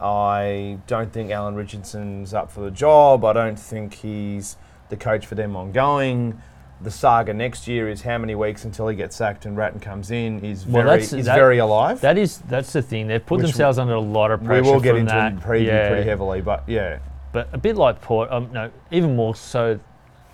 I 0.00 0.78
don't 0.86 1.12
think 1.12 1.30
Alan 1.30 1.54
Richardson's 1.54 2.34
up 2.34 2.50
for 2.50 2.60
the 2.60 2.70
job. 2.70 3.24
I 3.24 3.32
don't 3.32 3.58
think 3.58 3.94
he's 3.94 4.56
the 4.88 4.96
coach 4.96 5.26
for 5.26 5.34
them 5.34 5.56
ongoing. 5.56 6.40
The 6.82 6.90
saga 6.90 7.32
next 7.32 7.66
year 7.66 7.88
is 7.88 8.02
how 8.02 8.18
many 8.18 8.34
weeks 8.34 8.64
until 8.66 8.86
he 8.88 8.96
gets 8.96 9.16
sacked 9.16 9.46
and 9.46 9.56
Ratten 9.56 9.80
comes 9.80 10.10
in. 10.10 10.40
He's 10.40 10.66
Well, 10.66 10.82
very 10.84 10.86
that's- 10.98 11.10
he's 11.10 11.24
that- 11.24 11.34
very 11.34 11.56
alive. 11.58 12.00
That 12.02 12.18
is 12.18 12.38
that's 12.48 12.72
the 12.72 12.82
thing. 12.82 13.06
They've 13.06 13.24
put 13.24 13.38
Which 13.38 13.46
themselves 13.46 13.78
under 13.78 13.94
a 13.94 14.00
lot 14.00 14.30
of 14.30 14.44
pressure. 14.44 14.62
We 14.62 14.70
will 14.70 14.80
get 14.80 14.96
into 14.96 15.12
that. 15.12 15.36
preview 15.36 15.66
yeah. 15.66 15.88
pretty 15.88 16.08
heavily, 16.08 16.42
but 16.42 16.64
yeah, 16.66 16.98
But 17.32 17.48
a 17.52 17.58
bit 17.58 17.76
like 17.76 18.00
Port, 18.02 18.30
um, 18.30 18.50
no, 18.52 18.70
even 18.90 19.16
more 19.16 19.34
so. 19.34 19.78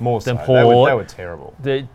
more 0.01 0.20
so. 0.20 0.34
Then 0.34 0.36
They 0.47 0.64
were, 0.64 0.72
Port- 0.72 0.90
they 0.90 0.95
were 0.95 1.05
terrible. 1.05 1.55
They, 1.62 1.86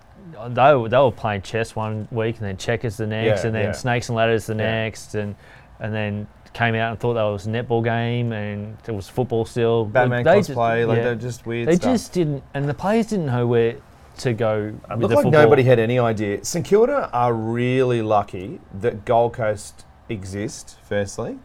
they, 0.49 0.75
were, 0.75 0.87
they 0.89 0.97
were 0.97 1.11
playing 1.11 1.41
chess 1.41 1.75
one 1.75 2.07
week 2.11 2.37
and 2.37 2.45
then 2.47 2.55
checkers 2.57 2.95
the 2.97 3.07
next, 3.07 3.41
Yeah, 3.41 3.47
and 3.47 3.55
then 3.55 3.63
yeah. 3.65 3.71
snakes 3.73 4.07
and 4.09 4.15
ladders 4.15 4.45
the 4.45 4.55
next, 4.55 5.15
and 5.15 5.35
and 5.81 5.93
then 5.93 6.27
came 6.53 6.73
out 6.73 6.91
and 6.91 6.99
thought 6.99 7.13
that 7.15 7.23
was 7.23 7.45
a 7.47 7.49
netball 7.49 7.83
game 7.83 8.31
and 8.31 8.77
it 8.87 8.91
was 8.93 9.07
football 9.09 9.45
still. 9.45 9.83
Batman 9.85 10.23
They 10.23 10.37
just- 10.39 10.51
cosplay, 10.51 10.87
like 10.87 10.97
yeah. 10.97 11.03
they're 11.03 11.15
just 11.15 11.45
weird 11.45 11.67
They 11.67 11.75
stuff. 11.75 11.93
just 11.93 12.13
didn't, 12.13 12.43
and 12.53 12.67
the 12.67 12.73
players 12.73 13.07
didn't 13.07 13.25
know 13.27 13.45
where 13.45 13.75
to 14.19 14.33
go. 14.33 14.73
It 14.89 14.99
looked 14.99 15.13
like 15.13 15.23
football. 15.23 15.31
nobody 15.31 15.63
had 15.63 15.79
any 15.79 15.99
idea. 15.99 16.43
St 16.43 16.65
Kilda 16.65 17.09
are 17.11 17.33
really 17.33 18.01
lucky 18.01 18.59
that 18.73 19.05
Gold 19.05 19.33
Coast 19.33 19.85
exist, 20.09 20.77
firstly. 20.83 21.39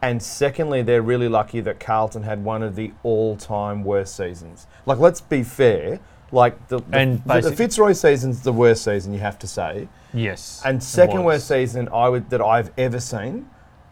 And 0.00 0.22
secondly, 0.22 0.82
they're 0.82 1.02
really 1.02 1.28
lucky 1.28 1.60
that 1.60 1.80
Carlton 1.80 2.22
had 2.22 2.44
one 2.44 2.62
of 2.62 2.76
the 2.76 2.92
all 3.02 3.36
time 3.36 3.82
worst 3.82 4.16
seasons. 4.16 4.66
Like, 4.86 4.98
let's 4.98 5.20
be 5.20 5.42
fair. 5.42 5.98
Like, 6.30 6.68
the, 6.68 6.78
the, 6.80 6.96
And 6.96 7.24
the, 7.24 7.40
the 7.40 7.56
Fitzroy 7.56 7.92
season's 7.92 8.42
the 8.42 8.52
worst 8.52 8.84
season, 8.84 9.12
you 9.12 9.20
have 9.20 9.38
to 9.40 9.46
say. 9.46 9.88
Yes. 10.12 10.62
And 10.64 10.82
second 10.82 11.24
worst 11.24 11.48
season 11.48 11.88
I 11.92 12.08
would 12.08 12.30
that 12.30 12.40
I've 12.40 12.70
ever 12.78 13.00
seen, 13.00 13.48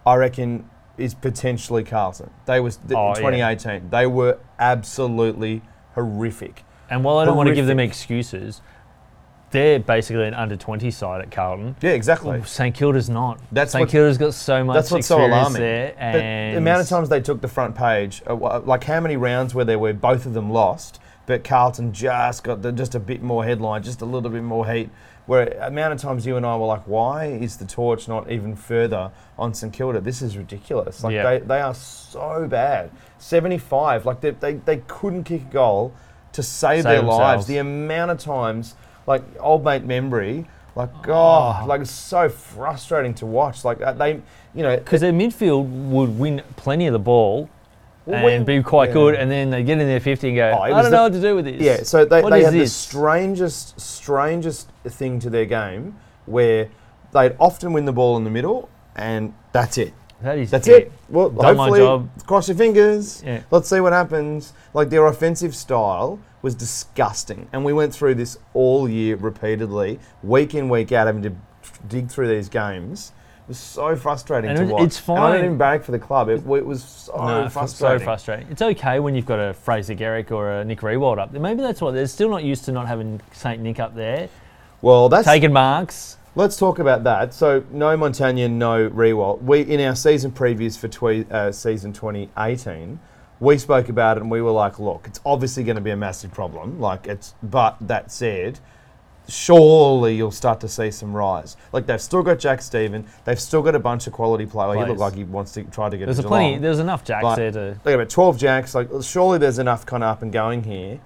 I 0.06 0.14
reckon, 0.16 0.68
is 0.96 1.14
potentially 1.14 1.82
Carlton. 1.82 2.30
They 2.46 2.60
was 2.60 2.78
Oh, 2.94 3.08
yeah. 3.08 3.14
2018. 3.14 3.90
They 3.90 4.06
were 4.06 4.38
absolutely 4.58 5.62
horrific. 5.94 6.62
And 6.90 7.02
while 7.04 7.18
I 7.18 7.24
don't 7.24 7.36
want 7.36 7.48
to 7.48 7.54
give 7.54 7.66
them 7.66 7.80
excuses, 7.80 8.60
they're 9.50 9.78
basically 9.78 10.26
an 10.26 10.34
under 10.34 10.56
20 10.56 10.90
side 10.90 11.20
at 11.20 11.30
Carlton. 11.30 11.76
Yeah, 11.80 11.90
exactly. 11.90 12.42
St 12.44 12.74
Kilda's 12.74 13.08
not. 13.08 13.40
That's 13.52 13.72
St 13.72 13.88
Kilda's 13.88 14.18
got 14.18 14.34
so 14.34 14.64
much 14.64 14.74
That's 14.74 14.90
what's 14.90 15.06
so 15.06 15.24
alarming. 15.24 15.60
there. 15.62 15.94
And 15.98 16.54
the 16.54 16.58
amount 16.58 16.82
of 16.82 16.88
times 16.88 17.08
they 17.08 17.20
took 17.20 17.40
the 17.40 17.48
front 17.48 17.74
page, 17.74 18.22
uh, 18.26 18.60
like 18.60 18.84
how 18.84 19.00
many 19.00 19.16
rounds 19.16 19.54
were 19.54 19.64
there 19.64 19.78
where 19.78 19.94
both 19.94 20.26
of 20.26 20.34
them 20.34 20.50
lost, 20.50 21.00
but 21.26 21.42
Carlton 21.44 21.92
just 21.92 22.44
got 22.44 22.62
the, 22.62 22.72
just 22.72 22.94
a 22.94 23.00
bit 23.00 23.22
more 23.22 23.44
headline, 23.44 23.82
just 23.82 24.00
a 24.02 24.04
little 24.04 24.30
bit 24.30 24.42
more 24.42 24.66
heat. 24.70 24.90
Where 25.26 25.48
amount 25.60 25.92
of 25.92 26.00
times 26.00 26.24
you 26.24 26.36
and 26.36 26.46
I 26.46 26.56
were 26.56 26.66
like, 26.66 26.84
why 26.86 27.26
is 27.26 27.56
the 27.56 27.64
torch 27.64 28.06
not 28.06 28.30
even 28.30 28.54
further 28.54 29.10
on 29.36 29.54
St 29.54 29.72
Kilda? 29.72 30.00
This 30.00 30.22
is 30.22 30.36
ridiculous. 30.36 31.02
Like 31.02 31.14
Yeah. 31.14 31.24
they, 31.24 31.38
they 31.40 31.60
are 31.60 31.74
so 31.74 32.46
bad. 32.48 32.90
75, 33.18 34.06
like 34.06 34.20
they, 34.20 34.30
they, 34.30 34.54
they 34.54 34.76
couldn't 34.86 35.24
kick 35.24 35.42
a 35.42 35.52
goal 35.52 35.92
to 36.36 36.42
save, 36.42 36.82
Save 36.82 36.84
their 36.84 37.02
lives. 37.02 37.46
The 37.46 37.58
amount 37.58 38.10
of 38.12 38.18
times, 38.18 38.74
like 39.06 39.22
old 39.40 39.64
mate 39.64 39.86
Membrey, 39.86 40.46
like 40.74 40.90
God, 41.02 41.62
Oh. 41.64 41.66
like 41.66 41.80
it's 41.80 41.90
so 41.90 42.28
frustrating 42.28 43.14
to 43.14 43.26
watch. 43.26 43.64
Like 43.64 43.80
uh, 43.82 43.92
they, 43.92 44.20
you 44.54 44.62
know, 44.62 44.76
because 44.76 45.00
their 45.00 45.12
midfield 45.12 45.66
would 45.90 46.18
win 46.18 46.42
plenty 46.56 46.86
of 46.86 46.92
the 46.92 46.98
ball 46.98 47.48
Well, 48.04 48.16
and 48.16 48.24
when- 48.24 48.44
be 48.44 48.62
quite 48.62 48.88
yeah. 48.90 48.94
good, 48.94 49.14
and 49.14 49.30
then 49.30 49.50
they 49.50 49.62
get 49.64 49.78
in 49.80 49.86
their 49.86 50.00
50 50.00 50.28
and 50.28 50.36
go, 50.36 50.54
Oh, 50.58 50.62
I 50.62 50.68
don't 50.70 50.84
the- 50.84 50.90
know 50.90 51.02
what 51.04 51.12
to 51.14 51.20
do 51.20 51.34
with 51.36 51.46
this. 51.46 51.60
Yeah, 51.62 51.82
so 51.82 52.04
they, 52.04 52.22
What 52.22 52.30
they 52.30 52.44
had 52.44 52.52
the 52.52 52.58
this? 52.60 52.74
strangest, 52.74 53.80
strangest 53.80 54.68
thing 54.86 55.18
to 55.20 55.30
their 55.30 55.46
game 55.46 55.96
where 56.26 56.68
they'd 57.12 57.34
often 57.40 57.72
win 57.72 57.86
the 57.86 57.92
ball 57.92 58.16
in 58.18 58.24
the 58.24 58.30
middle 58.30 58.68
and 58.94 59.32
that's 59.52 59.78
it. 59.78 59.94
That 60.22 60.38
is 60.38 60.50
That's 60.50 60.66
it. 60.68 60.90
Well, 61.08 61.28
Done 61.30 61.56
my 61.56 61.64
hopefully, 61.64 61.80
job. 61.80 62.08
cross 62.26 62.48
your 62.48 62.56
fingers. 62.56 63.22
Yeah. 63.24 63.42
Let's 63.50 63.68
see 63.68 63.80
what 63.80 63.92
happens. 63.92 64.52
Like 64.74 64.88
their 64.90 65.06
offensive 65.06 65.54
style 65.54 66.18
was 66.42 66.54
disgusting, 66.54 67.48
and 67.52 67.64
we 67.64 67.72
went 67.72 67.94
through 67.94 68.14
this 68.14 68.38
all 68.54 68.88
year 68.88 69.16
repeatedly, 69.16 69.98
week 70.22 70.54
in 70.54 70.68
week 70.68 70.92
out, 70.92 71.06
having 71.06 71.22
to 71.22 71.32
dig 71.88 72.08
through 72.08 72.28
these 72.28 72.48
games. 72.48 73.12
It 73.44 73.48
was 73.50 73.58
so 73.58 73.94
frustrating 73.94 74.50
And 74.50 74.58
to 74.58 74.64
it- 74.64 74.68
watch. 74.72 74.82
it's 74.82 75.08
And 75.08 75.18
I 75.18 75.32
don't 75.32 75.44
even 75.44 75.58
barrack 75.58 75.84
for 75.84 75.92
the 75.92 75.98
club. 76.00 76.28
It, 76.28 76.38
it 76.50 76.66
was 76.66 76.82
so 76.82 77.12
No, 77.16 77.48
frustrating. 77.48 77.98
So 78.00 78.04
frustrating. 78.04 78.46
It's 78.50 78.62
okay 78.62 78.98
when 78.98 79.14
you've 79.14 79.26
got 79.26 79.38
a 79.38 79.52
Fraser 79.54 79.94
Gehrig 79.94 80.32
or 80.32 80.50
a 80.50 80.64
Nick 80.64 80.80
Riewoldt 80.80 81.18
up 81.18 81.30
there. 81.30 81.40
Maybe 81.40 81.62
that's 81.62 81.80
what 81.80 81.92
they're 81.94 82.08
still 82.08 82.28
not 82.28 82.42
used 82.42 82.64
to 82.64 82.72
not 82.72 82.88
having 82.88 83.20
Saint 83.32 83.62
Nick 83.62 83.78
up 83.78 83.94
there 83.94 84.28
well, 84.82 85.08
that's 85.08 85.26
taking 85.26 85.52
marks. 85.52 86.18
Let's 86.36 86.58
talk 86.58 86.78
about 86.78 87.02
that. 87.04 87.32
So, 87.32 87.64
no 87.70 87.96
Montagna, 87.96 88.50
no 88.50 88.90
Riewoldt. 88.90 89.40
We 89.42 89.62
in 89.62 89.80
our 89.80 89.96
season 89.96 90.30
previews 90.30 90.78
for 90.78 90.86
twe- 90.86 91.30
uh, 91.32 91.50
season 91.50 91.94
2018, 91.94 93.00
we 93.40 93.56
spoke 93.56 93.88
about 93.88 94.18
it 94.18 94.20
and 94.20 94.30
we 94.30 94.42
were 94.42 94.50
like, 94.50 94.78
look, 94.78 95.06
it's 95.06 95.18
obviously 95.24 95.64
going 95.64 95.76
to 95.76 95.82
be 95.82 95.92
a 95.92 95.96
massive 95.96 96.32
problem. 96.32 96.78
Like 96.78 97.06
it's, 97.06 97.34
but 97.42 97.78
that 97.80 98.12
said, 98.12 98.60
surely 99.28 100.14
you'll 100.14 100.30
start 100.30 100.60
to 100.60 100.68
see 100.68 100.90
some 100.90 101.16
rise. 101.16 101.56
Like 101.72 101.86
they've 101.86 102.00
still 102.00 102.22
got 102.22 102.38
Jack 102.38 102.60
Steven, 102.60 103.06
they've 103.24 103.40
still 103.40 103.62
got 103.62 103.74
a 103.74 103.78
bunch 103.78 104.06
of 104.06 104.12
quality 104.12 104.44
players. 104.44 104.76
He 104.76 104.84
looked 104.84 105.00
like 105.00 105.14
he 105.14 105.24
wants 105.24 105.52
to 105.52 105.64
try 105.64 105.88
to 105.88 105.96
get. 105.96 106.04
There's 106.04 106.20
plenty. 106.20 106.58
There's 106.58 106.80
enough 106.80 107.02
jacks 107.02 107.22
But- 107.22 107.36
there 107.36 107.52
to. 107.52 107.80
Got 107.82 107.94
about 107.94 108.10
12 108.10 108.38
jacks. 108.38 108.74
Like, 108.74 108.88
surely 109.00 109.38
there's 109.38 109.58
enough 109.58 109.86
kind 109.86 110.04
of 110.04 110.10
up 110.10 110.20
and 110.20 110.30
going 110.30 110.64
here. 110.64 111.00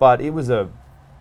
But 0.00 0.20
it 0.20 0.30
was 0.30 0.50
a 0.50 0.68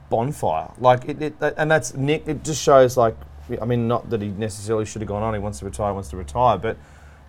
bonfire. 0.10 0.72
Like, 0.80 1.08
it, 1.08 1.22
it 1.22 1.36
and 1.56 1.70
that's 1.70 1.94
Nick. 1.94 2.28
It 2.28 2.44
just 2.44 2.62
shows, 2.62 2.98
like, 2.98 3.16
I 3.62 3.66
mean, 3.66 3.88
not 3.88 4.10
that 4.10 4.22
he 4.22 4.30
necessarily 4.30 4.86
should 4.86 5.02
have 5.02 5.08
gone 5.10 5.24
on. 5.24 5.34
He 5.34 5.40
wants 5.40 5.60
to 5.60 5.66
retire, 5.66 5.94
wants 5.94 6.10
to 6.10 6.18
retire. 6.18 6.58
But 6.58 6.78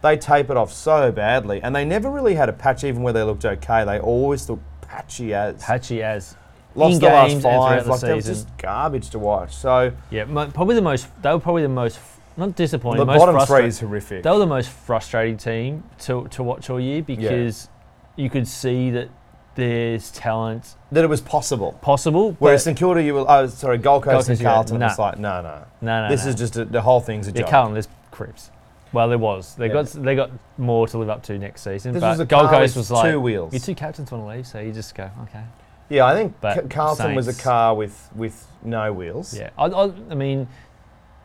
they 0.03 0.17
tape 0.17 0.51
it 0.51 0.57
off 0.57 0.73
so 0.73 1.11
badly. 1.13 1.63
And 1.63 1.75
they 1.75 1.85
never 1.85 2.11
really 2.11 2.35
had 2.35 2.49
a 2.49 2.53
patch, 2.53 2.85
even 2.85 3.03
where 3.03 3.13
they 3.13 3.23
looked 3.23 3.45
okay. 3.45 3.85
They 3.85 3.99
always 3.99 4.49
looked 4.49 4.63
patchy 4.83 5.35
as. 5.35 5.63
Patchy 5.63 6.03
as 6.03 6.37
Lost 6.77 7.01
the 7.01 7.07
last 7.07 7.33
five. 7.35 7.43
throughout 7.43 7.85
the 7.85 7.91
Like, 7.91 8.01
they 8.01 8.15
were 8.15 8.21
season. 8.21 8.35
just 8.35 8.59
garbage 8.59 9.11
to 9.11 9.19
watch. 9.21 9.55
So, 9.55 9.93
Yeah, 10.11 10.25
probably 10.25 10.75
the 10.75 10.83
most. 10.83 11.07
They 11.23 11.31
were 11.33 11.39
probably 11.39 11.63
the 11.63 11.69
most. 11.69 11.99
Not 12.37 12.57
disappointing. 12.57 12.99
the 12.99 13.05
most 13.07 13.19
bottom 13.21 13.35
three 13.37 13.39
frustrating. 13.39 13.69
is 13.69 13.79
horrific. 13.81 14.23
They 14.25 14.31
were 14.31 14.39
the 14.41 14.47
most 14.47 14.69
frustrating 14.71 15.37
team 15.37 15.85
to, 16.01 16.27
to 16.33 16.43
watch 16.43 16.69
all 16.69 16.81
year 16.81 17.01
because 17.01 17.69
you 18.17 18.29
could 18.29 18.49
see 18.49 18.91
that 18.91 19.09
there's 19.55 20.11
talent 20.11 20.75
That 20.93 21.05
it 21.05 21.09
was 21.09 21.21
possible. 21.21 21.79
possible. 21.83 22.37
Whereas 22.39 22.65
St 22.65 22.77
Kilda, 22.77 23.03
you 23.03 23.15
were, 23.15 23.25
oh, 23.29 23.47
sorry, 23.47 23.79
Gold 23.79 24.03
Coast, 24.03 24.13
Gold 24.13 24.29
and 24.29 24.29
Coast, 24.29 24.43
yeah, 24.43 24.51
Carlton, 24.53 24.79
nah. 24.81 24.87
it's 24.89 24.99
like, 24.99 25.19
no, 25.19 25.43
no. 25.43 25.65
no, 25.81 26.03
no, 26.03 26.09
this 26.09 26.25
no. 26.25 26.31
is 26.31 26.35
just, 26.37 26.57
a, 26.57 26.65
the 26.65 26.83
whole 26.83 27.01
thing's 27.01 27.29
a 27.29 27.31
yeah, 27.33 27.43
joke. 27.43 27.51
Carlton. 27.51 27.73
There's 27.75 27.89
Cripps. 28.11 28.51
Well, 28.93 29.09
there 29.09 29.19
was. 29.19 29.57
They 29.57 29.67
Yeah. 29.67 29.73
got 29.73 29.87
they 29.87 30.15
got 30.15 30.31
more 30.57 30.87
to 30.87 30.99
live 30.99 31.09
up 31.09 31.23
to 31.25 31.37
next 31.37 31.63
season. 31.63 31.93
This 31.93 32.01
but 32.01 32.11
was 32.11 32.21
a 32.21 32.25
Gold 32.27 32.49
Coast 32.51 32.77
was 32.77 32.91
like 32.93 33.11
two 33.11 33.21
wheels. 33.21 33.53
your 33.53 33.59
two 33.61 33.75
captains 33.75 34.13
want 34.13 34.23
to 34.23 34.29
leave, 34.29 34.47
so 34.47 34.61
you 34.61 34.73
just 34.73 34.95
go 34.95 35.11
okay. 35.25 35.43
Yeah, 35.89 36.07
I 36.07 36.15
think 36.15 36.35
But 36.41 36.55
Ca- 36.55 36.69
Carlton 36.69 37.15
was 37.17 37.27
a 37.27 37.35
car 37.35 37.75
with, 37.75 38.09
with 38.15 38.47
no 38.63 38.93
wheels. 38.93 39.37
Yeah, 39.37 39.51
I, 39.59 39.67
I, 39.67 39.93
I 40.11 40.15
mean, 40.15 40.47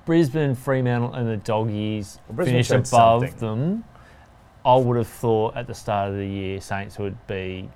Brisbane, 0.05 0.55
Fremantle, 0.55 1.13
and 1.13 1.29
the 1.29 1.37
Doggies 1.37 2.19
Well, 2.27 2.45
finished 2.45 2.71
above 2.71 3.21
something. 3.29 3.37
them. 3.39 3.83
I 4.65 4.75
would 4.75 4.97
have 4.97 5.07
thought 5.07 5.55
at 5.55 5.67
the 5.67 5.73
start 5.75 6.09
of 6.09 6.15
the 6.17 6.25
year 6.25 6.59
Saints 6.59 6.97
would 6.99 7.15
be 7.27 7.69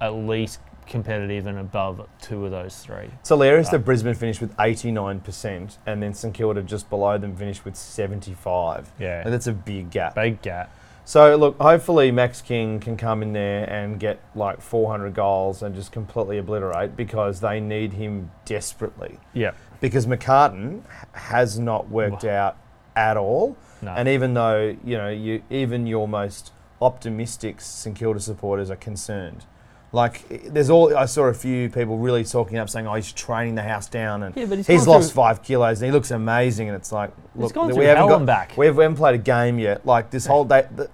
at 0.00 0.14
least 0.14 0.60
competitive 0.86 1.46
and 1.46 1.58
above 1.58 2.04
two 2.20 2.44
of 2.44 2.50
those 2.50 2.76
three. 2.78 3.10
It's 3.20 3.28
hilarious 3.28 3.68
that 3.68 3.80
Brisbane 3.80 4.14
finished 4.14 4.40
with 4.40 4.56
89% 4.56 5.78
and 5.86 6.02
then 6.02 6.14
St 6.14 6.34
Kilda 6.34 6.62
just 6.62 6.90
below 6.90 7.16
them 7.16 7.36
finished 7.36 7.64
with 7.64 7.76
75. 7.76 8.90
Yeah, 8.98 9.22
And 9.24 9.32
that's 9.32 9.46
a 9.46 9.52
big 9.52 9.90
gap. 9.90 10.14
big 10.16 10.42
gap. 10.42 10.74
So 11.04 11.34
look, 11.36 11.58
hopefully 11.60 12.10
Max 12.10 12.40
King 12.42 12.78
can 12.80 12.96
come 12.96 13.22
in 13.22 13.32
there 13.32 13.68
and 13.68 13.98
get 13.98 14.20
like 14.34 14.60
400 14.60 15.14
goals 15.14 15.62
and 15.62 15.74
just 15.74 15.92
completely 15.92 16.38
obliterate 16.38 16.96
because 16.96 17.40
they 17.40 17.60
need 17.60 17.92
him 17.94 18.30
desperately. 18.44 19.18
Yeah, 19.32 19.52
Because 19.80 20.06
McCartin 20.06 20.82
has 21.12 21.58
not 21.58 21.88
worked 21.88 22.24
out 22.24 22.56
at 22.96 23.16
all. 23.16 23.56
no, 23.82 23.92
And 23.92 24.08
even 24.08 24.34
though 24.34 24.76
you 24.84 24.96
know, 24.98 25.08
you 25.08 25.42
even 25.50 25.86
your 25.86 26.06
most 26.08 26.52
optimistic 26.82 27.60
St 27.60 27.96
Kilda 27.96 28.20
supporters 28.20 28.70
are 28.70 28.76
concerned. 28.76 29.44
Like, 29.92 30.52
there's 30.52 30.70
all 30.70 30.96
I 30.96 31.06
saw 31.06 31.24
a 31.24 31.34
few 31.34 31.68
people 31.68 31.98
really 31.98 32.24
talking 32.24 32.58
up, 32.58 32.70
saying, 32.70 32.86
"Oh, 32.86 32.94
he's 32.94 33.12
training 33.12 33.56
the 33.56 33.62
house 33.62 33.88
down," 33.88 34.22
and 34.22 34.36
yeah, 34.36 34.46
he's, 34.46 34.66
he's 34.66 34.86
lost 34.86 35.12
through, 35.12 35.22
five 35.22 35.42
kilos, 35.42 35.82
and 35.82 35.86
he 35.86 35.92
looks 35.92 36.12
amazing. 36.12 36.68
And 36.68 36.76
it's 36.76 36.92
like, 36.92 37.10
look, 37.34 37.54
we 37.56 37.84
haven't 37.84 38.08
got, 38.08 38.24
back. 38.24 38.56
we 38.56 38.66
haven't 38.66 38.94
played 38.94 39.16
a 39.16 39.18
game 39.18 39.58
yet. 39.58 39.84
Like 39.84 40.10
this 40.10 40.26
whole 40.26 40.44
day, 40.44 40.68
th- 40.76 40.90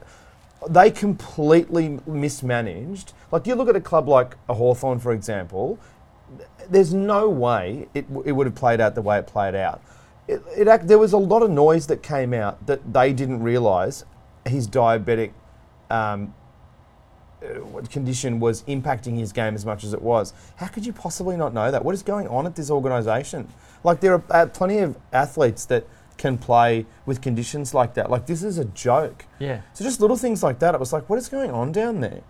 they 0.70 0.90
completely 0.90 1.98
mismanaged. 2.06 3.12
Like 3.30 3.46
you 3.46 3.54
look 3.54 3.68
at 3.68 3.76
a 3.76 3.82
club 3.82 4.08
like 4.08 4.36
a 4.48 4.54
Hawthorn, 4.54 4.98
for 4.98 5.12
example. 5.12 5.78
There's 6.68 6.92
no 6.92 7.28
way 7.28 7.86
it, 7.94 8.06
it 8.24 8.32
would 8.32 8.46
have 8.46 8.56
played 8.56 8.80
out 8.80 8.94
the 8.96 9.02
way 9.02 9.18
it 9.18 9.26
played 9.26 9.54
out. 9.54 9.82
It, 10.26 10.42
it 10.56 10.66
act, 10.66 10.88
there 10.88 10.98
was 10.98 11.12
a 11.12 11.18
lot 11.18 11.42
of 11.42 11.50
noise 11.50 11.86
that 11.86 12.02
came 12.02 12.34
out 12.34 12.66
that 12.66 12.92
they 12.92 13.12
didn't 13.12 13.42
realise 13.42 14.04
his 14.44 14.66
diabetic 14.66 15.32
um, 15.90 16.34
condition 17.90 18.40
was 18.40 18.62
impacting 18.64 19.18
his 19.18 19.32
game 19.32 19.54
as 19.54 19.64
much 19.64 19.84
as 19.84 19.92
it 19.92 20.02
was. 20.02 20.32
How 20.56 20.66
could 20.66 20.86
you 20.86 20.92
possibly 20.92 21.36
not 21.36 21.54
know 21.54 21.70
that? 21.70 21.84
What 21.84 21.94
is 21.94 22.02
going 22.02 22.28
on 22.28 22.46
at 22.46 22.56
this 22.56 22.70
organisation? 22.70 23.48
Like 23.84 24.00
there 24.00 24.14
are 24.14 24.22
uh, 24.30 24.46
plenty 24.46 24.78
of 24.78 24.96
athletes 25.12 25.64
that 25.66 25.86
can 26.16 26.38
play 26.38 26.86
with 27.04 27.20
conditions 27.20 27.74
like 27.74 27.94
that. 27.94 28.10
Like 28.10 28.26
this 28.26 28.42
is 28.42 28.58
a 28.58 28.64
joke. 28.64 29.26
yeah, 29.38 29.60
So 29.74 29.84
just 29.84 30.00
little 30.00 30.16
things 30.16 30.42
like 30.42 30.58
that. 30.60 30.74
It 30.74 30.80
was 30.80 30.92
like, 30.92 31.08
what 31.08 31.18
is 31.18 31.28
going 31.28 31.50
on 31.50 31.72
down 31.72 32.00
there? 32.00 32.22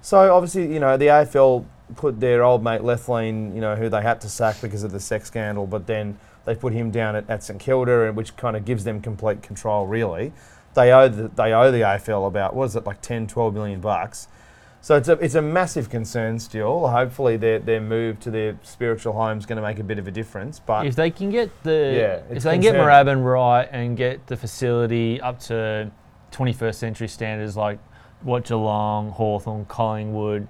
So 0.00 0.34
obviously, 0.34 0.72
you 0.72 0.80
know, 0.80 0.96
the 0.96 1.06
AFL 1.06 1.64
put 1.96 2.20
their 2.20 2.42
old 2.42 2.62
mate 2.62 2.82
Lethlean, 2.82 3.54
you 3.54 3.60
know, 3.60 3.76
who 3.76 3.88
they 3.88 4.02
had 4.02 4.20
to 4.22 4.28
sack 4.28 4.60
because 4.60 4.84
of 4.84 4.92
the 4.92 5.00
sex 5.00 5.28
scandal, 5.28 5.66
but 5.66 5.86
then 5.86 6.18
they 6.44 6.54
put 6.54 6.72
him 6.72 6.90
down 6.90 7.16
at, 7.16 7.28
at 7.28 7.42
St 7.42 7.58
Kilda, 7.58 8.12
which 8.12 8.36
kind 8.36 8.56
of 8.56 8.64
gives 8.64 8.84
them 8.84 9.00
complete 9.00 9.42
control. 9.42 9.86
Really, 9.86 10.32
they 10.74 10.92
owe 10.92 11.08
the, 11.08 11.28
they 11.28 11.52
owe 11.52 11.70
the 11.70 11.80
AFL 11.80 12.26
about 12.26 12.54
what 12.54 12.64
is 12.64 12.76
it 12.76 12.84
like 12.84 13.00
10, 13.00 13.26
12 13.26 13.54
million 13.54 13.80
bucks. 13.80 14.28
So 14.84 14.96
it's 14.96 15.08
a 15.08 15.12
it's 15.12 15.34
a 15.34 15.40
massive 15.40 15.88
concern 15.88 16.38
still. 16.38 16.86
Hopefully, 16.88 17.38
their 17.38 17.58
their 17.58 17.80
move 17.80 18.20
to 18.20 18.30
their 18.30 18.58
spiritual 18.62 19.14
home 19.14 19.38
is 19.38 19.46
going 19.46 19.56
to 19.56 19.62
make 19.62 19.78
a 19.78 19.82
bit 19.82 19.98
of 19.98 20.06
a 20.06 20.10
difference. 20.10 20.60
But 20.60 20.84
if 20.86 20.94
they 20.94 21.10
can 21.10 21.30
get 21.30 21.48
the 21.62 21.70
Yeah, 22.30 22.36
if 22.36 22.42
they 22.42 22.52
can 22.52 22.60
get. 22.60 22.74
Moorabbin 22.74 23.24
right 23.24 23.66
and 23.72 23.96
get 23.96 24.26
the 24.26 24.36
facility 24.36 25.22
up 25.22 25.38
to 25.44 25.90
21st 26.32 26.74
century 26.74 27.08
standards 27.08 27.56
like 27.56 27.78
what 28.20 28.44
Geelong, 28.44 29.10
Hawthorn, 29.12 29.64
Collingwood, 29.64 30.48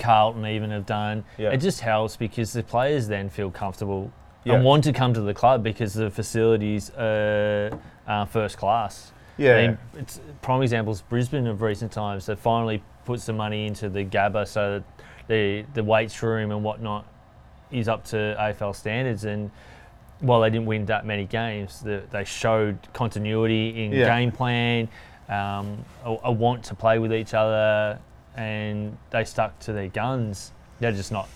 Carlton 0.00 0.44
even 0.44 0.72
have 0.72 0.84
done, 0.86 1.24
Yeah. 1.36 1.50
it 1.50 1.58
just 1.58 1.78
helps 1.78 2.16
because 2.16 2.52
the 2.52 2.64
players 2.64 3.06
then 3.06 3.28
feel 3.28 3.52
comfortable 3.52 4.10
Yeah. 4.42 4.54
and 4.54 4.64
want 4.64 4.82
to 4.82 4.92
come 4.92 5.14
to 5.14 5.20
the 5.20 5.32
club 5.32 5.62
because 5.62 5.94
the 5.94 6.10
facilities 6.10 6.90
are 6.98 7.70
uh, 8.08 8.24
first 8.24 8.58
class. 8.58 9.12
Yeah, 9.38 9.54
I 9.56 9.66
mean, 9.68 9.78
it's 9.94 10.20
prime 10.42 10.62
examples. 10.62 11.02
Brisbane 11.02 11.46
of 11.46 11.62
recent 11.62 11.90
times 11.92 12.26
they 12.26 12.34
finally 12.36 12.82
put 13.04 13.20
some 13.20 13.36
money 13.36 13.66
into 13.66 13.88
the 13.88 14.04
Gabba 14.04 14.46
so 14.46 14.74
that 14.80 15.06
the 15.28 15.64
the 15.74 15.82
weights 15.84 16.22
room 16.22 16.50
and 16.50 16.62
whatnot 16.62 17.06
is 17.70 17.88
up 17.88 18.04
to 18.06 18.16
AFL 18.38 18.74
standards. 18.74 19.24
And 19.24 19.50
while 20.20 20.40
they 20.40 20.50
didn't 20.50 20.66
win 20.66 20.84
that 20.86 21.06
many 21.06 21.24
games, 21.24 21.80
the, 21.80 22.02
they 22.10 22.24
showed 22.24 22.78
continuity 22.92 23.84
in 23.84 23.92
Yeah. 23.92 24.06
game 24.18 24.32
plan, 24.32 24.88
um, 25.28 25.84
a, 26.04 26.16
a 26.24 26.32
want 26.32 26.64
to 26.64 26.74
play 26.74 26.98
with 26.98 27.12
each 27.12 27.34
other, 27.34 27.98
and 28.36 28.96
they 29.10 29.24
stuck 29.24 29.58
to 29.60 29.72
their 29.72 29.88
guns. 29.88 30.52
They're 30.80 30.92
just 30.92 31.12
not 31.12 31.28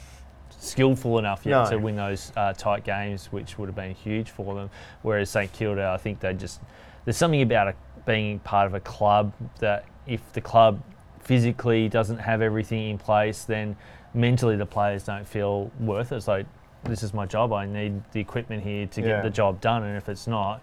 skillful 0.58 1.18
enough 1.18 1.44
yet 1.44 1.64
No. 1.64 1.70
to 1.70 1.78
win 1.78 1.96
those 1.96 2.32
uh, 2.36 2.52
tight 2.54 2.84
games, 2.84 3.26
which 3.32 3.58
would 3.58 3.66
have 3.68 3.76
been 3.76 3.94
huge 3.94 4.30
for 4.30 4.54
them. 4.54 4.70
Whereas 5.02 5.28
St 5.30 5.52
Kilda, 5.52 5.90
I 5.92 5.96
think 5.98 6.20
they 6.20 6.32
just 6.34 6.60
there's 7.04 7.16
something 7.16 7.42
about 7.42 7.68
a, 7.68 7.74
being 8.06 8.38
part 8.40 8.66
of 8.66 8.74
a 8.74 8.80
club 8.80 9.32
that 9.60 9.84
if 10.06 10.32
the 10.32 10.40
club 10.40 10.82
physically 11.20 11.88
doesn't 11.88 12.18
have 12.18 12.42
everything 12.42 12.90
in 12.90 12.98
place, 12.98 13.44
then 13.44 13.76
mentally 14.14 14.56
the 14.56 14.66
players 14.66 15.04
don't 15.04 15.26
feel 15.26 15.70
worth 15.78 16.12
it. 16.12 16.16
It's 16.16 16.28
like 16.28 16.46
this 16.84 17.02
is 17.02 17.14
my 17.14 17.26
job. 17.26 17.52
I 17.52 17.64
need 17.66 18.02
the 18.12 18.20
equipment 18.20 18.62
here 18.62 18.86
to 18.86 19.00
Yeah. 19.00 19.06
get 19.08 19.22
the 19.22 19.30
job 19.30 19.60
done, 19.60 19.84
and 19.84 19.96
if 19.96 20.08
it's 20.08 20.26
not, 20.26 20.60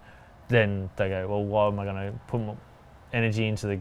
then 0.48 0.90
they 0.96 1.08
go, 1.08 1.26
well, 1.28 1.44
why 1.44 1.66
am 1.68 1.78
I 1.78 1.84
going 1.84 2.12
to 2.12 2.18
put 2.26 2.40
more 2.40 2.56
energy 3.12 3.46
into 3.46 3.66
the 3.66 3.80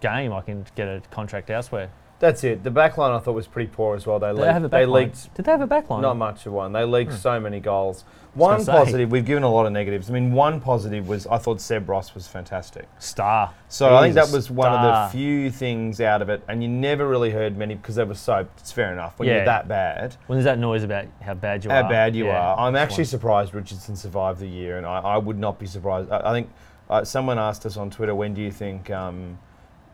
game? 0.00 0.32
I 0.32 0.40
can 0.40 0.64
get 0.74 0.88
a 0.88 1.02
contract 1.10 1.50
elsewhere. 1.50 1.90
That's 2.24 2.42
it. 2.44 2.62
The 2.64 2.70
backline 2.70 3.14
I 3.14 3.18
thought 3.18 3.34
was 3.34 3.46
pretty 3.46 3.70
poor 3.70 3.94
as 3.96 4.06
well. 4.06 4.18
They 4.18 4.28
Did 4.28 4.36
leaked, 4.36 4.46
they 4.46 4.52
have 4.52 4.64
a 4.64 4.68
they 4.68 4.86
leaked 4.86 5.34
Did 5.34 5.44
they 5.44 5.52
have 5.52 5.60
a 5.60 5.66
backline? 5.68 6.00
Not 6.00 6.16
much 6.16 6.46
of 6.46 6.52
one. 6.52 6.72
They 6.72 6.84
leaked 6.84 7.12
Hmm. 7.12 7.18
so 7.18 7.40
many 7.40 7.60
goals. 7.60 8.04
One 8.34 8.64
positive, 8.66 9.12
we've 9.12 9.24
given 9.24 9.44
a 9.44 9.48
lot 9.48 9.64
of 9.66 9.72
negatives. 9.72 10.10
I 10.10 10.12
mean, 10.12 10.32
one 10.32 10.60
positive 10.60 11.06
was 11.06 11.24
I 11.28 11.38
thought 11.38 11.60
Seb 11.60 11.88
Ross 11.88 12.14
was 12.14 12.26
fantastic. 12.26 12.88
Star. 12.98 13.52
So 13.68 13.90
He 13.90 13.94
I 13.94 14.00
think 14.02 14.14
that 14.16 14.30
was 14.32 14.50
one 14.50 14.72
of 14.72 14.82
the 14.82 15.16
few 15.16 15.50
things 15.50 16.00
out 16.00 16.20
of 16.20 16.28
it, 16.28 16.42
and 16.48 16.60
you 16.62 16.68
never 16.68 17.06
really 17.06 17.30
heard 17.30 17.56
many 17.56 17.74
because 17.76 17.94
they 17.94 18.02
were 18.04 18.14
so. 18.14 18.46
It's 18.58 18.72
fair 18.72 18.92
enough 18.92 19.18
when 19.18 19.28
Yeah. 19.28 19.36
you're 19.36 19.44
that 19.44 19.68
bad, 19.68 20.16
When 20.26 20.36
there's 20.36 20.44
that 20.46 20.58
noise 20.58 20.82
about 20.82 21.04
how 21.20 21.34
bad 21.34 21.64
you 21.64 21.70
how 21.70 21.76
are. 21.76 21.82
How 21.84 21.88
bad 21.88 22.16
you 22.16 22.26
yeah, 22.26 22.40
are. 22.40 22.58
I'm 22.58 22.74
actually 22.74 23.02
one. 23.02 23.06
surprised 23.16 23.54
Richardson 23.54 23.94
survived 23.94 24.40
the 24.40 24.48
year, 24.48 24.78
and 24.78 24.86
I, 24.86 24.98
I 24.98 25.16
would 25.18 25.38
not 25.38 25.58
be 25.60 25.66
surprised. 25.66 26.10
I, 26.10 26.30
I 26.30 26.32
think 26.32 26.50
uh, 26.90 27.04
someone 27.04 27.38
asked 27.38 27.64
us 27.66 27.76
on 27.76 27.88
Twitter, 27.90 28.14
when 28.16 28.34
do 28.34 28.42
you 28.42 28.50
think 28.50 28.90
um, 28.90 29.38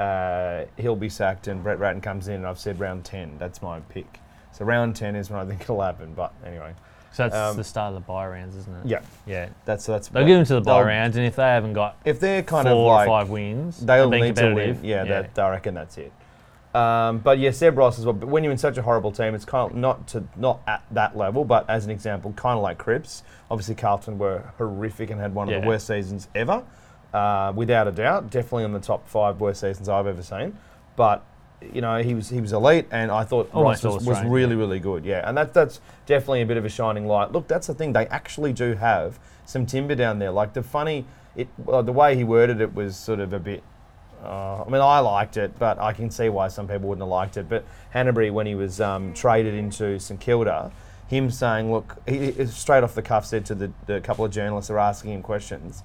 uh, 0.00 0.66
he'll 0.76 0.96
be 0.96 1.08
sacked 1.08 1.46
and 1.48 1.62
Brett 1.62 1.78
Ratten 1.78 2.00
comes 2.00 2.28
in? 2.28 2.34
And 2.36 2.46
I've 2.46 2.58
said 2.58 2.80
round 2.80 3.04
ten. 3.04 3.36
That's 3.38 3.60
my 3.62 3.80
pick. 3.80 4.18
So 4.52 4.64
round 4.64 4.96
ten 4.96 5.14
is 5.16 5.30
when 5.30 5.40
I 5.40 5.44
think 5.46 5.60
it'll 5.62 5.80
happen. 5.80 6.14
But 6.14 6.32
anyway, 6.44 6.72
So 7.12 7.24
that's 7.24 7.36
um, 7.36 7.56
the 7.56 7.64
start 7.64 7.94
of 7.94 7.94
the 7.94 8.06
buy 8.06 8.26
rounds, 8.26 8.56
isn't 8.56 8.74
it? 8.74 8.86
yeah, 8.86 9.00
Yeah. 9.26 9.48
that's 9.64 9.86
that's. 9.86 10.08
They'll 10.08 10.26
give 10.26 10.36
them 10.38 10.46
to 10.46 10.54
the 10.54 10.60
buy 10.60 10.82
rounds, 10.82 11.16
and 11.16 11.26
if 11.26 11.36
they 11.36 11.42
haven't 11.44 11.74
got 11.74 11.96
If 12.04 12.18
they're 12.20 12.42
kind 12.42 12.66
four 12.68 12.72
of 12.76 12.86
like 12.86 13.08
or 13.08 13.20
five 13.20 13.30
wins, 13.30 13.78
they'll 13.84 14.10
need 14.10 14.36
to 14.36 14.54
win. 14.54 14.74
competitive, 14.74 14.84
Yeah, 14.84 15.04
That, 15.04 15.38
I 15.38 15.50
reckon 15.50 15.74
that's 15.74 15.98
it. 15.98 16.12
Um, 16.72 17.18
but 17.18 17.40
yeah, 17.40 17.50
Seb 17.50 17.76
Ross 17.76 17.98
as 17.98 18.06
well. 18.06 18.12
But 18.12 18.28
when 18.28 18.44
you're 18.44 18.52
in 18.52 18.58
such 18.58 18.78
a 18.78 18.82
horrible 18.82 19.10
team, 19.10 19.34
it's 19.34 19.44
kind 19.44 19.70
of 19.72 19.76
not 19.76 20.06
to 20.08 20.22
not 20.36 20.60
at 20.68 20.84
that 20.92 21.16
level, 21.16 21.44
but 21.44 21.68
as 21.68 21.84
an 21.84 21.90
example, 21.90 22.32
kind 22.36 22.56
of 22.56 22.62
like 22.62 22.78
Cripps. 22.78 23.24
Obviously, 23.50 23.74
Carlton 23.74 24.18
were 24.18 24.44
horrific 24.56 25.10
and 25.10 25.20
had 25.20 25.34
one 25.34 25.48
of 25.48 25.52
Yeah. 25.54 25.60
the 25.62 25.66
worst 25.66 25.88
seasons 25.88 26.28
ever, 26.32 26.62
uh, 27.12 27.52
without 27.54 27.88
a 27.88 27.92
doubt. 27.92 28.30
Definitely 28.30 28.64
in 28.64 28.72
the 28.72 28.80
top 28.80 29.08
five 29.08 29.40
worst 29.40 29.60
seasons 29.60 29.88
I've 29.88 30.06
ever 30.06 30.22
seen. 30.22 30.56
But 30.96 31.24
you 31.72 31.80
know, 31.80 32.02
he 32.02 32.14
was 32.14 32.28
he 32.28 32.40
was 32.40 32.52
elite, 32.52 32.86
and 32.90 33.10
I 33.10 33.24
thought 33.24 33.50
Almost 33.52 33.84
Ross 33.84 33.94
was, 33.96 34.06
was 34.06 34.24
really 34.24 34.54
yeah. 34.54 34.60
really 34.60 34.80
good. 34.80 35.04
Yeah, 35.04 35.28
and 35.28 35.36
that 35.36 35.52
that's 35.52 35.80
definitely 36.06 36.42
a 36.42 36.46
bit 36.46 36.56
of 36.56 36.64
a 36.64 36.68
shining 36.68 37.06
light. 37.06 37.32
Look, 37.32 37.48
that's 37.48 37.66
the 37.66 37.74
thing. 37.74 37.92
They 37.92 38.06
actually 38.06 38.52
do 38.52 38.74
have 38.74 39.18
some 39.44 39.66
timber 39.66 39.94
down 39.94 40.18
there. 40.18 40.30
Like 40.30 40.54
the 40.54 40.62
funny, 40.62 41.04
it 41.36 41.48
well, 41.58 41.82
the 41.82 41.92
way 41.92 42.16
he 42.16 42.24
worded 42.24 42.60
it 42.60 42.74
was 42.74 42.96
sort 42.96 43.20
of 43.20 43.32
a 43.32 43.38
bit. 43.38 43.62
Uh, 44.22 44.62
I 44.62 44.68
mean, 44.68 44.82
I 44.82 44.98
liked 44.98 45.38
it, 45.38 45.58
but 45.58 45.78
I 45.78 45.94
can 45.94 46.10
see 46.10 46.28
why 46.28 46.48
some 46.48 46.68
people 46.68 46.88
wouldn't 46.90 47.02
have 47.02 47.08
liked 47.08 47.36
it. 47.36 47.48
But 47.48 47.64
Hannebery, 47.94 48.30
when 48.30 48.46
he 48.46 48.54
was 48.54 48.80
um, 48.80 49.14
traded 49.14 49.54
into 49.54 49.98
St 49.98 50.20
Kilda, 50.20 50.72
him 51.08 51.30
saying, 51.30 51.72
"Look," 51.72 51.96
he, 52.06 52.30
he 52.30 52.46
straight 52.46 52.84
off 52.84 52.94
the 52.94 53.02
cuff 53.02 53.26
said 53.26 53.46
to 53.46 53.54
the, 53.54 53.72
the 53.86 54.00
couple 54.00 54.24
of 54.24 54.30
journalists 54.30 54.68
who 54.68 54.74
were 54.74 54.80
asking 54.80 55.12
him 55.12 55.22
questions 55.22 55.82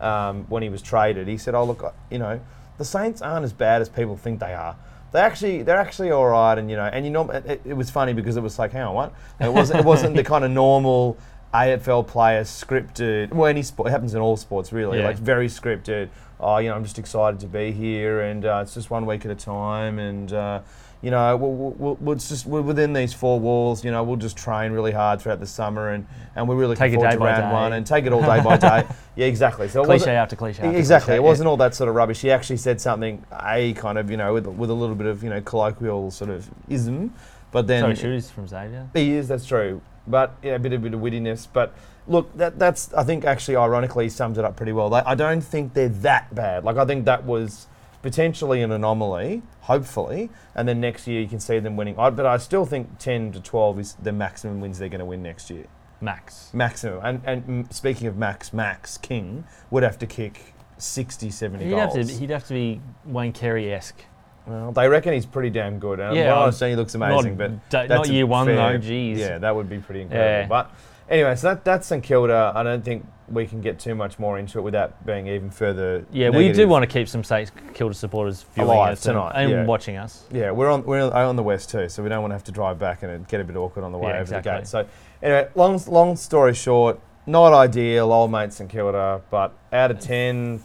um, 0.00 0.44
when 0.48 0.62
he 0.62 0.68
was 0.68 0.82
traded. 0.82 1.28
He 1.28 1.38
said, 1.38 1.54
"Oh, 1.54 1.64
look, 1.64 1.94
you 2.10 2.18
know, 2.18 2.40
the 2.78 2.84
Saints 2.84 3.22
aren't 3.22 3.44
as 3.44 3.52
bad 3.52 3.80
as 3.82 3.88
people 3.88 4.16
think 4.16 4.40
they 4.40 4.54
are." 4.54 4.76
They 5.10 5.20
actually, 5.20 5.62
they're 5.62 5.78
actually 5.78 6.10
all 6.10 6.26
right, 6.26 6.58
and 6.58 6.70
you 6.70 6.76
know, 6.76 6.84
and 6.84 7.04
you 7.04 7.10
know, 7.10 7.30
it, 7.30 7.62
it 7.64 7.74
was 7.74 7.90
funny 7.90 8.12
because 8.12 8.36
it 8.36 8.42
was 8.42 8.58
like, 8.58 8.72
hang 8.72 8.82
on, 8.82 8.94
what? 8.94 9.14
It 9.40 9.50
wasn't, 9.50 9.80
it 9.80 9.84
wasn't 9.86 10.16
the 10.16 10.22
kind 10.32 10.44
of 10.44 10.50
normal 10.50 11.16
AFL 11.54 12.06
player 12.06 12.42
scripted. 12.42 13.32
Well, 13.32 13.46
any 13.48 13.62
sport, 13.62 13.88
it 13.88 13.92
happens 13.92 14.14
in 14.14 14.20
all 14.20 14.36
sports 14.36 14.70
really, 14.70 14.98
Yeah. 14.98 15.06
like 15.06 15.16
very 15.16 15.48
scripted. 15.48 16.10
oh, 16.40 16.58
you 16.58 16.68
know, 16.68 16.74
I'm 16.76 16.84
just 16.84 16.98
excited 16.98 17.40
to 17.40 17.46
be 17.46 17.72
here, 17.72 18.20
and 18.20 18.44
uh, 18.44 18.60
it's 18.62 18.74
just 18.74 18.90
one 18.90 19.06
week 19.06 19.24
at 19.24 19.30
a 19.30 19.34
time, 19.34 19.98
and 19.98 20.30
uh, 20.30 20.60
you 21.00 21.12
know, 21.12 21.36
we'll, 21.36 21.52
we'll, 21.52 21.94
we'll, 22.00 22.16
just 22.16 22.44
we're 22.44 22.60
within 22.60 22.92
these 22.92 23.12
four 23.14 23.38
walls. 23.38 23.84
You 23.84 23.90
know, 23.92 24.02
we'll 24.02 24.16
just 24.16 24.36
train 24.36 24.72
really 24.72 24.90
hard 24.90 25.20
throughout 25.20 25.38
the 25.38 25.46
summer, 25.46 25.90
and, 25.90 26.06
and 26.34 26.48
we're 26.48 26.56
really 26.56 26.74
Take 26.74 26.92
it 26.92 26.98
looking 26.98 26.98
forward 26.98 27.10
day 27.10 27.14
to 27.16 27.20
by 27.20 27.40
round 27.40 27.50
day. 27.50 27.52
one 27.52 27.72
and 27.74 27.86
take 27.86 28.04
it 28.06 28.12
all 28.12 28.20
day 28.22 28.40
by 28.42 28.56
day. 28.56 28.86
Yeah, 29.16 29.26
exactly. 29.26 29.68
So 29.68 29.84
Cliche 29.84 30.12
after 30.12 30.36
cliche. 30.36 30.62
After 30.62 30.78
Exactly. 30.78 31.06
cliche, 31.06 31.16
It 31.16 31.22
wasn't 31.24 31.48
all 31.48 31.56
that 31.56 31.74
sort 31.74 31.88
of 31.88 31.96
rubbish. 31.96 32.20
He 32.20 32.30
actually 32.30 32.58
said 32.58 32.80
something, 32.80 33.24
a 33.32 33.72
kind 33.72 33.98
of, 33.98 34.10
you 34.12 34.16
know, 34.16 34.32
with, 34.32 34.46
with 34.46 34.70
a 34.70 34.74
little 34.74 34.94
bit 34.94 35.08
of, 35.08 35.24
you 35.24 35.30
know, 35.30 35.40
colloquial 35.40 36.12
sort 36.12 36.30
of 36.30 36.48
ism, 36.68 37.12
but 37.50 37.66
then 37.66 37.82
Sorry, 37.82 37.96
shooters 37.96 38.30
from 38.30 38.46
Xavier. 38.46 38.88
he 38.94 39.12
is. 39.14 39.26
That's 39.26 39.44
true. 39.44 39.80
But 40.06 40.36
yeah, 40.42 40.54
a 40.54 40.58
bit, 40.60 40.72
a 40.72 40.78
bit 40.78 40.94
of 40.94 41.00
wittiness. 41.00 41.48
But 41.52 41.74
look, 42.06 42.34
that 42.36 42.58
that's 42.60 42.92
I 42.94 43.02
think 43.02 43.24
actually 43.24 43.56
ironically 43.56 44.08
sums 44.08 44.38
it 44.38 44.44
up 44.44 44.54
pretty 44.56 44.72
well. 44.72 44.88
Like, 44.88 45.04
I 45.06 45.14
don't 45.16 45.40
think 45.42 45.74
they're 45.74 45.88
that 45.88 46.32
bad. 46.34 46.62
Like 46.64 46.76
I 46.76 46.84
think 46.84 47.04
that 47.06 47.24
was 47.24 47.66
potentially 48.08 48.62
an 48.62 48.72
anomaly, 48.72 49.42
hopefully, 49.60 50.30
and 50.54 50.66
then 50.66 50.80
next 50.80 51.06
year 51.06 51.20
you 51.20 51.28
can 51.28 51.40
see 51.40 51.58
them 51.58 51.76
winning. 51.76 51.98
I, 51.98 52.08
but 52.10 52.24
I 52.24 52.38
still 52.38 52.64
think 52.64 52.98
ten 52.98 53.32
to 53.32 53.40
twelve 53.40 53.78
is 53.78 53.94
the 54.02 54.12
maximum 54.12 54.60
wins 54.60 54.78
they're 54.78 54.88
going 54.88 55.00
to 55.00 55.04
win 55.04 55.22
next 55.22 55.50
year. 55.50 55.66
Max. 56.00 56.50
Maximum. 56.54 57.00
And 57.04 57.20
and 57.26 57.72
speaking 57.72 58.06
of 58.06 58.16
Max, 58.16 58.52
Max 58.52 58.96
King 58.96 59.44
would 59.70 59.82
have 59.82 59.98
to 59.98 60.06
kick 60.06 60.54
60, 60.78 61.30
70 61.30 61.64
He'd 61.64 61.72
have, 61.72 61.92
goals. 61.92 62.06
to, 62.12 62.14
he'd 62.18 62.30
have 62.30 62.46
to 62.46 62.54
be 62.54 62.80
Wayne 63.04 63.32
Carey 63.32 63.72
esque. 63.74 64.00
well, 64.46 64.70
they 64.70 64.88
reckon 64.88 65.12
he's 65.12 65.26
pretty 65.26 65.50
damn 65.50 65.78
good. 65.80 65.98
And 66.00 66.16
Yeah, 66.16 66.32
I 66.32 66.34
I'm- 66.36 66.42
understand, 66.44 66.70
he 66.70 66.76
looks 66.76 66.94
amazing, 66.94 67.36
not, 67.36 67.50
but 67.50 67.70
that's 67.70 67.88
not 67.90 68.08
year 68.08 68.26
one 68.26 68.46
fair- 68.46 68.56
though. 68.56 68.78
Geez. 68.78 69.18
Yeah, 69.18 69.38
that 69.38 69.54
would 69.56 69.68
be 69.68 69.78
pretty 69.78 70.02
incredible. 70.02 70.30
Yeah. 70.30 70.46
But 70.46 70.70
anyway, 71.10 71.34
so 71.34 71.48
that, 71.48 71.64
that's 71.64 71.86
St 71.88 72.02
Kilda. 72.02 72.52
I 72.54 72.62
don't 72.62 72.84
think 72.84 73.04
we 73.30 73.46
can 73.46 73.60
get 73.60 73.78
too 73.78 73.94
much 73.94 74.18
more 74.18 74.38
into 74.38 74.58
it 74.58 74.62
without 74.62 75.04
being 75.06 75.26
even 75.26 75.50
further. 75.50 76.04
Yeah, 76.12 76.30
we 76.30 76.52
do 76.52 76.68
want 76.68 76.82
to 76.82 76.86
keep 76.86 77.08
some 77.08 77.22
St 77.22 77.50
Kilda 77.74 77.94
supporters 77.94 78.44
viewing 78.54 78.70
Alive 78.70 78.92
us 78.92 79.00
tonight, 79.00 79.32
and, 79.34 79.50
yeah. 79.50 79.64
watching 79.64 79.96
us. 79.96 80.24
Yeah, 80.32 80.50
we're 80.50 80.70
on 80.70 80.84
we're 80.84 81.10
on 81.10 81.36
the 81.36 81.42
west 81.42 81.70
too, 81.70 81.88
so 81.88 82.02
we 82.02 82.08
don't 82.08 82.22
want 82.22 82.30
to 82.30 82.36
have 82.36 82.44
to 82.44 82.52
drive 82.52 82.78
back 82.78 83.02
and 83.02 83.26
get 83.28 83.40
a 83.40 83.44
bit 83.44 83.56
awkward 83.56 83.84
on 83.84 83.92
the 83.92 83.98
way 83.98 84.10
Yeah, 84.10 84.20
over 84.20 84.22
exactly. 84.22 84.52
the 84.52 84.58
gate. 84.58 84.66
So 84.66 84.86
anyway, 85.22 85.48
long 85.54 85.80
long 85.86 86.16
story 86.16 86.54
short, 86.54 87.00
not 87.26 87.52
ideal, 87.52 88.12
old 88.12 88.30
mate 88.30 88.52
St 88.52 88.70
Kilda, 88.70 89.22
but 89.30 89.52
out 89.72 89.90
of 89.90 90.00
ten, 90.00 90.58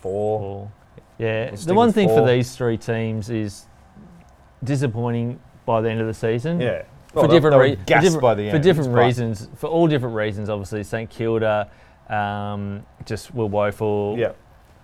four. 0.00 0.40
Four. 0.40 0.72
Yeah, 1.18 1.50
We'll 1.50 1.60
the 1.60 1.74
one 1.74 1.92
thing 1.92 2.08
for 2.08 2.24
these 2.24 2.54
three 2.54 2.76
teams 2.76 3.28
is 3.28 3.66
disappointing 4.62 5.40
by 5.66 5.80
the 5.80 5.90
end 5.90 6.00
of 6.00 6.06
the 6.06 6.14
season. 6.14 6.60
Yeah, 6.60 6.82
for 7.12 7.20
Well, 7.20 7.28
different, 7.28 7.56
were 7.56 7.76
for 7.76 7.84
different, 7.84 8.20
by 8.20 8.34
the 8.34 8.50
for 8.50 8.58
different 8.58 8.94
reasons, 8.94 9.48
for 9.56 9.68
all 9.68 9.86
different 9.86 10.14
reasons. 10.14 10.48
Obviously, 10.48 10.82
St 10.84 11.08
Kilda 11.08 11.70
um, 12.08 12.84
just 13.04 13.34
were 13.34 13.46
woeful. 13.46 14.16
Yeah, 14.18 14.32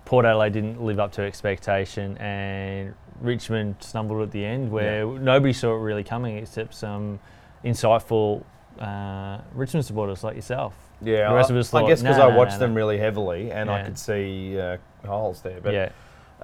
Port 0.05 0.25
Adelaide 0.25 0.53
didn't 0.53 0.83
live 0.83 0.99
up 0.99 1.12
to 1.12 1.22
expectation, 1.22 2.16
and 2.18 2.95
Richmond 3.20 3.77
stumbled 3.81 4.22
at 4.22 4.31
the 4.31 4.45
end, 4.45 4.70
where 4.70 5.07
nobody 5.07 5.53
saw 5.53 5.75
it 5.75 5.81
really 5.81 6.05
coming 6.05 6.37
except 6.39 6.75
some 6.75 7.20
insightful 7.64 8.45
uh, 8.79 9.39
Richmond 9.55 9.85
supporters 9.85 10.25
like 10.25 10.37
yourself. 10.37 10.75
yeah. 11.03 11.29
The 11.29 11.35
rest 11.35 11.51
I, 11.51 11.55
of 11.55 11.61
us 11.61 11.75
I 11.75 11.87
guess 11.87 12.03
because 12.03 12.18
"Nah, 12.18 12.27
I 12.27 12.31
nah, 12.31 12.37
watched 12.37 12.53
nah, 12.53 12.59
them 12.59 12.70
nah." 12.72 12.79
really 12.79 12.99
heavily, 12.99 13.51
and 13.53 13.70
I 13.70 13.83
could 13.83 13.99
see 13.99 14.59
uh, 14.59 14.79
holes 15.07 15.41
there. 15.43 15.61
But 15.61 15.72
yeah, 15.75 15.91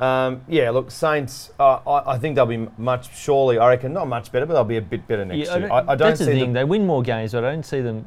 Um, 0.01 0.41
yeah, 0.49 0.71
look, 0.71 0.91
Saints. 0.91 1.53
Uh, 1.61 1.79
I, 1.87 2.15
I 2.15 2.19
think 2.19 2.35
they'll 2.35 2.47
be 2.47 2.67
much. 2.79 3.15
Surely, 3.15 3.59
I 3.59 3.69
reckon 3.69 3.93
not 3.93 4.09
much 4.09 4.33
better, 4.33 4.47
but 4.47 4.55
they'll 4.55 4.65
be 4.65 4.79
a 4.79 4.83
bit 4.83 5.07
better 5.07 5.25
next 5.27 5.49
Yeah, 5.49 5.57
year. 5.59 5.71
I, 5.71 5.79
I 5.81 5.83
don't 5.95 5.99
that's 5.99 6.21
see 6.21 6.25
the 6.25 6.31
thing. 6.33 6.41
them. 6.41 6.53
They 6.55 6.65
win 6.65 6.87
more 6.87 7.03
games, 7.03 7.33
but 7.33 7.45
I 7.45 7.51
don't 7.53 7.65
see 7.67 7.81
them 7.83 8.07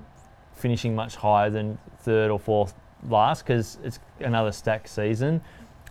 finishing 0.55 0.95
much 0.95 1.15
higher 1.15 1.49
than 1.51 1.77
third 1.99 2.31
or 2.31 2.39
fourth 2.39 2.73
last 3.07 3.43
because 3.45 3.77
it's 3.83 3.99
another 4.19 4.51
stacked 4.51 4.89
season. 4.89 5.41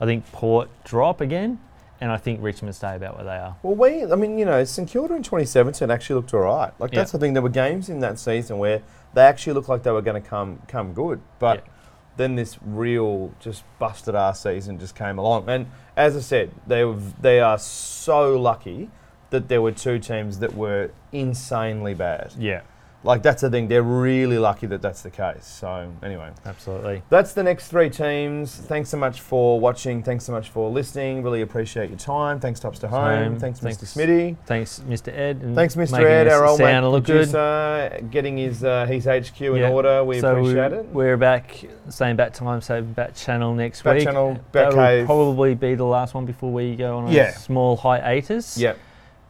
I 0.00 0.04
think 0.06 0.26
Port 0.32 0.68
drop 0.84 1.20
again, 1.20 1.60
and 2.00 2.10
I 2.10 2.16
think 2.16 2.42
Richmond 2.42 2.74
stay 2.74 2.96
about 2.96 3.14
where 3.16 3.24
they 3.24 3.36
are. 3.36 3.54
Well, 3.62 3.76
we. 3.76 4.04
I 4.10 4.16
mean, 4.16 4.38
you 4.38 4.44
know, 4.44 4.64
St 4.64 4.88
Kilda 4.88 5.14
in 5.14 5.22
2017 5.22 5.88
actually 5.88 6.16
looked 6.16 6.34
all 6.34 6.40
right. 6.40 6.72
Like 6.80 6.92
Yeah. 6.92 6.98
that's 7.00 7.12
the 7.12 7.18
thing. 7.18 7.32
There 7.34 7.42
were 7.42 7.48
games 7.48 7.88
in 7.88 8.00
that 8.00 8.18
season 8.18 8.58
where 8.58 8.82
they 9.14 9.22
actually 9.22 9.52
looked 9.52 9.68
like 9.68 9.84
they 9.84 9.92
were 9.92 10.02
going 10.02 10.20
to 10.20 10.28
come 10.28 10.60
come 10.66 10.92
good, 10.94 11.20
but. 11.38 11.58
Yeah. 11.64 11.71
Then 12.16 12.36
this 12.36 12.58
real 12.62 13.32
just 13.40 13.64
busted 13.78 14.14
ass 14.14 14.42
season 14.42 14.78
just 14.78 14.94
came 14.94 15.18
along, 15.18 15.48
and 15.48 15.66
as 15.96 16.16
I 16.16 16.20
said, 16.20 16.50
they 16.66 16.84
were, 16.84 16.98
they 17.20 17.40
are 17.40 17.58
so 17.58 18.38
lucky 18.38 18.90
that 19.30 19.48
there 19.48 19.62
were 19.62 19.72
two 19.72 19.98
teams 19.98 20.38
that 20.40 20.54
were 20.54 20.90
insanely 21.10 21.94
bad. 21.94 22.34
Yeah, 22.38 22.60
Like 23.04 23.22
that's 23.22 23.42
the 23.42 23.50
thing; 23.50 23.66
they're 23.66 23.82
really 23.82 24.38
lucky 24.38 24.66
that 24.68 24.80
that's 24.80 25.02
the 25.02 25.10
case. 25.10 25.44
So 25.44 25.90
anyway, 26.04 26.30
absolutely. 26.46 27.02
That's 27.10 27.32
the 27.32 27.42
next 27.42 27.66
three 27.68 27.90
teams. 27.90 28.54
Thanks 28.54 28.90
so 28.90 28.96
much 28.96 29.20
for 29.20 29.58
watching. 29.58 30.02
Thanks 30.04 30.24
so 30.24 30.32
much 30.32 30.50
for 30.50 30.70
listening. 30.70 31.22
Really 31.22 31.42
appreciate 31.42 31.90
your 31.90 31.98
time. 31.98 32.38
Thanks, 32.38 32.60
Tops 32.60 32.78
to 32.80 32.88
Home. 32.88 33.38
Thanks, 33.40 33.58
Thanks. 33.58 33.78
Mr. 33.78 33.84
Smitty. 34.06 34.36
Thanks, 34.46 34.80
Mr. 34.86 35.08
Ed. 35.08 35.38
And 35.42 35.56
Thanks, 35.56 35.74
Mr. 35.74 36.04
Ed, 36.04 36.28
our 36.28 36.46
old 36.46 36.60
mate 36.60 36.66
sound 36.66 36.90
look 36.92 37.04
good. 37.04 37.28
producer, 37.30 38.00
getting 38.10 38.36
his 38.36 38.62
uh, 38.62 38.86
his 38.86 39.04
HQ 39.06 39.40
in 39.40 39.56
Yeah. 39.56 39.70
order. 39.70 40.04
We 40.04 40.20
so 40.20 40.30
appreciate 40.36 40.54
we're, 40.70 40.78
it. 40.78 40.86
we're 40.92 41.16
back, 41.16 41.64
same 41.88 42.14
bat 42.16 42.34
time, 42.34 42.60
same 42.60 42.92
bat 42.92 43.16
channel 43.16 43.52
next 43.54 43.82
Bat 43.82 43.94
week. 43.96 44.04
channel, 44.04 44.34
Bat 44.34 44.42
That'll 44.52 44.74
Cave. 44.78 45.06
probably 45.06 45.54
be 45.56 45.74
the 45.74 45.84
last 45.84 46.14
one 46.14 46.24
before 46.24 46.52
we 46.52 46.76
go 46.76 46.98
on 46.98 47.08
a 47.08 47.10
Yeah. 47.12 47.32
small 47.32 47.76
hiatus. 47.76 48.56
Yep. 48.58 48.78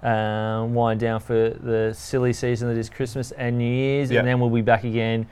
Um, 0.03 0.75
wind 0.75 1.01
down 1.01 1.21
for 1.21 1.51
the 1.51 1.93
silly 1.97 2.33
season 2.33 2.69
that 2.69 2.79
is 2.79 2.91
Christmas 2.91 3.31
and 3.33 3.59
New 3.59 3.65
Year's, 3.73 4.11
Yeah. 4.11 4.21
and 4.21 4.29
then 4.29 4.41
we'll 4.41 4.51
be 4.51 4.61
back 4.63 4.85
again, 4.85 5.27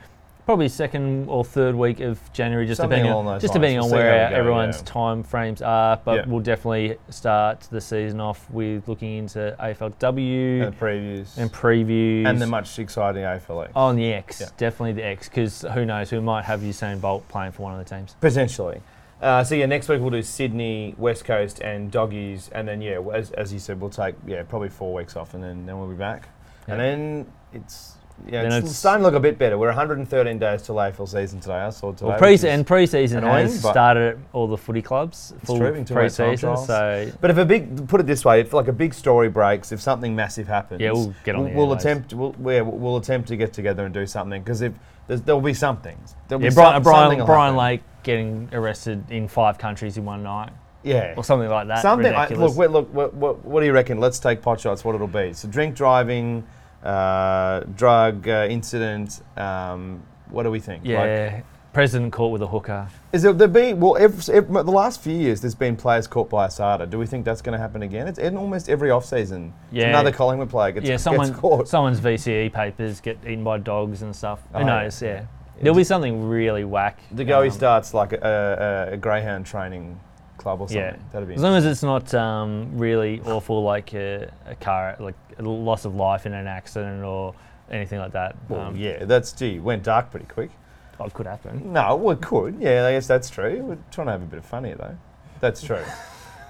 probably 0.46 0.68
second 0.68 1.28
or 1.28 1.44
third 1.44 1.74
week 1.76 2.00
of 2.00 2.18
January, 2.32 2.66
just 2.66 2.78
Something 2.80 2.98
depending 3.04 3.12
on 3.12 3.24
just 3.40 3.44
lines. 3.44 3.52
depending 3.52 3.76
We'll 3.78 3.84
on 3.86 3.90
where 3.90 4.30
go, 4.30 4.36
everyone's 4.36 4.78
yeah. 4.78 4.84
time 4.84 5.22
frames 5.22 5.62
are. 5.62 6.00
But 6.04 6.14
Yeah. 6.16 6.24
we'll 6.26 6.40
definitely 6.40 6.96
start 7.08 7.60
the 7.70 7.80
season 7.80 8.20
off 8.20 8.50
with 8.50 8.88
looking 8.88 9.18
into 9.18 9.54
AFLW 9.60 10.62
And 10.66 10.78
previews. 10.78 11.36
and 11.36 11.52
previews. 11.52 12.26
And 12.26 12.40
the 12.40 12.46
much 12.46 12.78
exciting 12.78 13.22
AFL. 13.24 13.68
on 13.76 13.96
the 13.96 14.12
X, 14.12 14.40
Yeah. 14.40 14.46
definitely 14.56 14.92
the 14.92 15.04
X, 15.04 15.28
because 15.28 15.62
who 15.72 15.84
knows, 15.84 16.10
we 16.10 16.20
might 16.20 16.44
have 16.46 16.60
Usain 16.60 17.00
Bolt 17.00 17.28
playing 17.28 17.52
for 17.52 17.62
one 17.62 17.78
of 17.78 17.84
the 17.86 17.94
teams. 17.94 18.16
Potentially. 18.20 18.80
Uh, 19.20 19.44
so 19.44 19.54
yeah, 19.54 19.66
next 19.66 19.88
week 19.88 20.00
we'll 20.00 20.10
do 20.10 20.22
Sydney, 20.22 20.94
West 20.96 21.24
Coast, 21.24 21.60
and 21.60 21.90
Doggies, 21.90 22.48
and 22.54 22.66
then 22.66 22.80
yeah, 22.80 23.00
as, 23.12 23.30
as 23.32 23.52
you 23.52 23.58
said, 23.58 23.80
we'll 23.80 23.90
take 23.90 24.14
yeah 24.26 24.42
probably 24.44 24.70
four 24.70 24.94
weeks 24.94 25.14
off, 25.16 25.34
and 25.34 25.42
then, 25.42 25.66
then 25.66 25.78
we'll 25.78 25.88
be 25.88 25.94
back, 25.94 26.28
and 26.68 26.80
then 26.80 27.26
it's 27.52 27.96
yeah 28.26 28.42
it's, 28.44 28.54
it's- 28.56 28.76
starting 28.76 29.02
to 29.02 29.06
look 29.06 29.14
a 29.14 29.20
bit 29.20 29.36
better. 29.38 29.58
We're 29.58 29.66
113 29.68 30.38
days 30.38 30.62
till 30.62 30.76
AFL 30.76 31.06
season 31.06 31.38
today. 31.38 31.54
I 31.54 31.68
saw 31.68 31.92
today. 31.92 32.06
Well, 32.06 32.18
pre 32.18 32.38
and 32.48 32.66
pre-season 32.66 33.18
annoying, 33.18 33.48
started 33.48 34.14
at 34.14 34.18
all 34.32 34.46
the 34.46 34.56
footy 34.56 34.80
clubs, 34.80 35.34
full 35.44 35.58
true, 35.58 35.74
into 35.74 35.92
our 35.94 36.08
time 36.08 36.28
pre-season. 36.28 36.56
So 36.56 37.12
but 37.20 37.30
if 37.30 37.36
a 37.36 37.44
big 37.44 37.88
put 37.88 38.00
it 38.00 38.06
this 38.06 38.24
way, 38.24 38.40
if 38.40 38.54
like 38.54 38.68
a 38.68 38.72
big 38.72 38.94
story 38.94 39.28
breaks, 39.28 39.70
if 39.70 39.82
something 39.82 40.16
massive 40.16 40.48
happens, 40.48 40.80
Yeah, 40.80 40.92
we'll 40.92 41.14
get 41.24 41.34
on 41.34 41.54
We'll, 41.54 41.66
we'll 41.66 41.76
attempt. 41.76 42.14
We'll, 42.14 42.34
yeah, 42.42 42.62
we'll 42.62 42.96
attempt 42.96 43.28
to 43.28 43.36
get 43.36 43.52
together 43.52 43.84
and 43.84 43.92
do 43.92 44.06
something 44.06 44.42
because 44.42 44.62
if 44.62 44.72
there'll 45.08 45.40
be 45.42 45.54
some 45.54 45.76
things. 45.78 46.14
There'll 46.28 46.42
Yeah, 46.42 46.50
be 46.50 46.54
Brian, 46.54 46.74
some- 46.76 46.82
Brian, 46.84 47.10
something 47.10 47.26
Brian. 47.26 47.56
Lake 47.56 47.82
getting 48.02 48.48
arrested 48.52 49.10
in 49.10 49.28
five 49.28 49.58
countries 49.58 49.96
in 49.96 50.04
one 50.04 50.22
night, 50.22 50.50
Yeah. 50.82 51.14
or 51.16 51.24
something 51.24 51.48
like 51.48 51.68
that. 51.68 51.82
Something. 51.82 52.14
I, 52.14 52.28
look, 52.28 52.56
wait, 52.56 52.70
look. 52.70 52.92
What, 52.92 53.14
what, 53.14 53.44
what 53.44 53.60
do 53.60 53.66
you 53.66 53.72
reckon? 53.72 53.98
Let's 54.00 54.18
take 54.18 54.42
pot 54.42 54.60
shots. 54.60 54.84
What 54.84 54.94
it'll 54.94 55.06
be? 55.06 55.32
So 55.32 55.48
drink 55.48 55.74
driving, 55.74 56.46
uh, 56.82 57.60
drug 57.76 58.28
uh, 58.28 58.46
incident. 58.50 59.20
Um, 59.36 60.02
what 60.30 60.44
do 60.44 60.50
we 60.50 60.60
think? 60.60 60.82
Like, 60.84 60.88
yeah, 60.88 61.40
president 61.72 62.12
caught 62.12 62.32
with 62.32 62.42
a 62.42 62.46
hooker. 62.46 62.88
is 63.12 63.22
there, 63.22 63.32
there 63.32 63.48
be 63.48 63.74
well? 63.74 63.96
Every, 63.96 64.34
every, 64.34 64.62
the 64.62 64.70
last 64.70 65.00
few 65.00 65.14
years, 65.16 65.40
there's 65.40 65.54
been 65.54 65.76
players 65.76 66.06
caught 66.06 66.30
by 66.30 66.46
ASADA. 66.46 66.88
Do 66.88 66.98
we 66.98 67.06
think 67.06 67.24
that's 67.24 67.42
going 67.42 67.52
to 67.52 67.58
happen 67.58 67.82
again? 67.82 68.08
It's 68.08 68.18
in 68.18 68.36
almost 68.36 68.68
every 68.68 68.90
off 68.90 69.04
season. 69.04 69.52
Yeah. 69.70 69.88
Another 69.88 70.12
Collingwood 70.12 70.50
player 70.50 70.72
gets, 70.72 70.86
yeah, 70.86 71.16
gets 71.16 71.30
caught. 71.38 71.68
someone's 71.68 72.00
VCE 72.00 72.52
papers 72.52 73.00
get 73.00 73.18
eaten 73.24 73.44
by 73.44 73.58
dogs 73.58 74.02
and 74.02 74.14
stuff. 74.14 74.40
Oh, 74.54 74.60
Who 74.60 74.66
yeah. 74.66 74.82
knows? 74.82 75.02
Yeah, 75.02 75.24
there'll 75.60 75.76
be 75.76 75.84
something 75.84 76.28
really 76.28 76.64
whack. 76.64 76.98
The 77.12 77.24
go 77.24 77.42
he 77.42 77.48
um, 77.50 77.54
starts 77.54 77.94
like 77.94 78.12
a, 78.12 78.88
a, 78.90 78.94
a 78.94 78.96
greyhound 78.96 79.46
training 79.46 79.98
club 80.38 80.60
or 80.60 80.68
something. 80.68 80.80
Yeah. 80.82 80.96
That'd 81.12 81.28
be 81.28 81.34
As 81.34 81.42
long 81.42 81.54
as 81.54 81.64
it's 81.66 81.82
not 81.82 82.12
um, 82.14 82.76
really 82.78 83.20
awful, 83.26 83.62
like 83.62 83.92
a, 83.94 84.30
a 84.46 84.54
car, 84.54 84.96
like 84.98 85.14
a 85.38 85.42
loss 85.42 85.84
of 85.84 85.94
life 85.94 86.26
in 86.26 86.32
an 86.32 86.46
accident 86.46 87.04
or 87.04 87.34
anything 87.70 87.98
like 87.98 88.12
that. 88.12 88.36
Well, 88.48 88.60
Um, 88.60 88.76
yeah, 88.76 89.04
that's 89.04 89.32
gee, 89.32 89.58
went 89.58 89.82
dark 89.82 90.10
pretty 90.10 90.26
quick. 90.26 90.50
oh, 90.98 91.04
it 91.04 91.14
could 91.14 91.26
happen. 91.26 91.72
No, 91.72 91.96
well, 91.96 92.16
it 92.16 92.22
could. 92.22 92.56
Yeah, 92.60 92.86
I 92.86 92.92
guess 92.92 93.06
that's 93.06 93.30
true. 93.30 93.62
We're 93.62 93.78
trying 93.90 94.06
to 94.08 94.12
have 94.12 94.22
a 94.22 94.26
bit 94.26 94.38
of 94.38 94.44
fun 94.44 94.64
here, 94.64 94.76
though. 94.76 94.96
That's 95.40 95.62
true. 95.62 95.82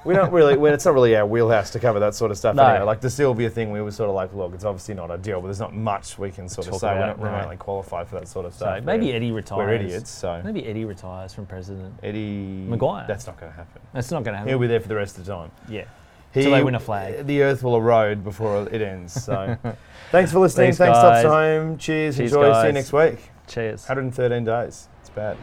we 0.05 0.15
don't 0.15 0.33
really. 0.33 0.55
It's 0.73 0.85
not 0.85 0.95
really 0.95 1.17
our 1.17 1.27
wheelhouse 1.27 1.71
to 1.71 1.79
cover 1.81 2.01
that 2.01 2.15
sort 2.15 2.31
of 2.31 2.39
stuff. 2.39 2.55
No. 2.57 2.65
Anyway. 2.65 2.85
Like 2.87 3.01
the 3.01 3.11
Sylvia 3.11 3.51
thing, 3.51 3.71
we 3.71 3.81
were 3.83 3.91
sort 3.91 4.09
of 4.09 4.15
like, 4.15 4.33
look, 4.35 4.55
it's 4.55 4.65
obviously 4.65 4.95
not 4.95 5.11
ideal, 5.11 5.41
but 5.41 5.49
there's 5.49 5.61
not 5.61 5.75
much 5.75 6.19
we 6.19 6.31
can 6.31 6.49
sort 6.49 6.67
of 6.67 6.73
Talk 6.73 6.81
say. 6.81 6.87
We're 6.95 7.07
not 7.07 7.19
no. 7.19 7.25
remotely 7.27 7.57
qualified 7.57 8.09
for 8.09 8.19
that 8.21 8.29
sort 8.29 8.47
of 8.47 8.53
So 8.55 8.65
stuff. 8.67 8.85
maybe 8.85 9.07
We're, 9.07 9.17
Eddie 9.17 9.33
retires. 9.33 9.59
we're 9.59 9.75
idiots. 9.75 10.11
So 10.11 10.41
Maybe 10.45 10.67
Eddie 10.67 10.85
retires 10.85 11.35
from 11.35 11.47
president. 11.47 11.95
Eddie 12.03 12.67
McGuire. 12.69 13.07
That's 13.07 13.27
not 13.27 13.39
going 13.39 13.53
to 13.53 13.57
happen. 13.57 13.83
That's 13.93 14.11
not 14.11 14.25
going 14.25 14.33
to 14.35 14.39
happen. 14.39 14.49
He'll 14.49 14.59
be 14.59 14.67
there 14.67 14.81
for 14.81 14.89
the 14.89 14.97
rest 14.97 15.19
of 15.19 15.25
the 15.25 15.33
time. 15.33 15.51
yeah. 15.69 15.85
He, 16.33 16.43
Till 16.43 16.53
they 16.53 16.63
win 16.63 16.77
a 16.77 16.81
flag. 16.81 17.27
The 17.27 17.43
earth 17.43 17.65
will 17.65 17.75
erode 17.77 18.23
before 18.23 18.69
it 18.71 18.81
ends. 18.81 19.13
So, 19.25 19.57
thanks 20.13 20.31
for 20.31 20.39
listening. 20.39 20.67
Thanks, 20.67 20.79
Thanks, 20.79 20.97
Tops 20.99 21.23
guys. 21.23 21.25
Home. 21.25 21.77
Cheers. 21.77 22.17
Cheers, 22.19 22.33
Enjoy. 22.33 22.61
See 22.61 22.67
you 22.69 22.73
next 22.73 22.93
week. 22.93 23.31
Cheers. 23.49 23.81
113 23.89 24.45
days. 24.45 24.89
It's 25.01 25.11
bad. 25.11 25.37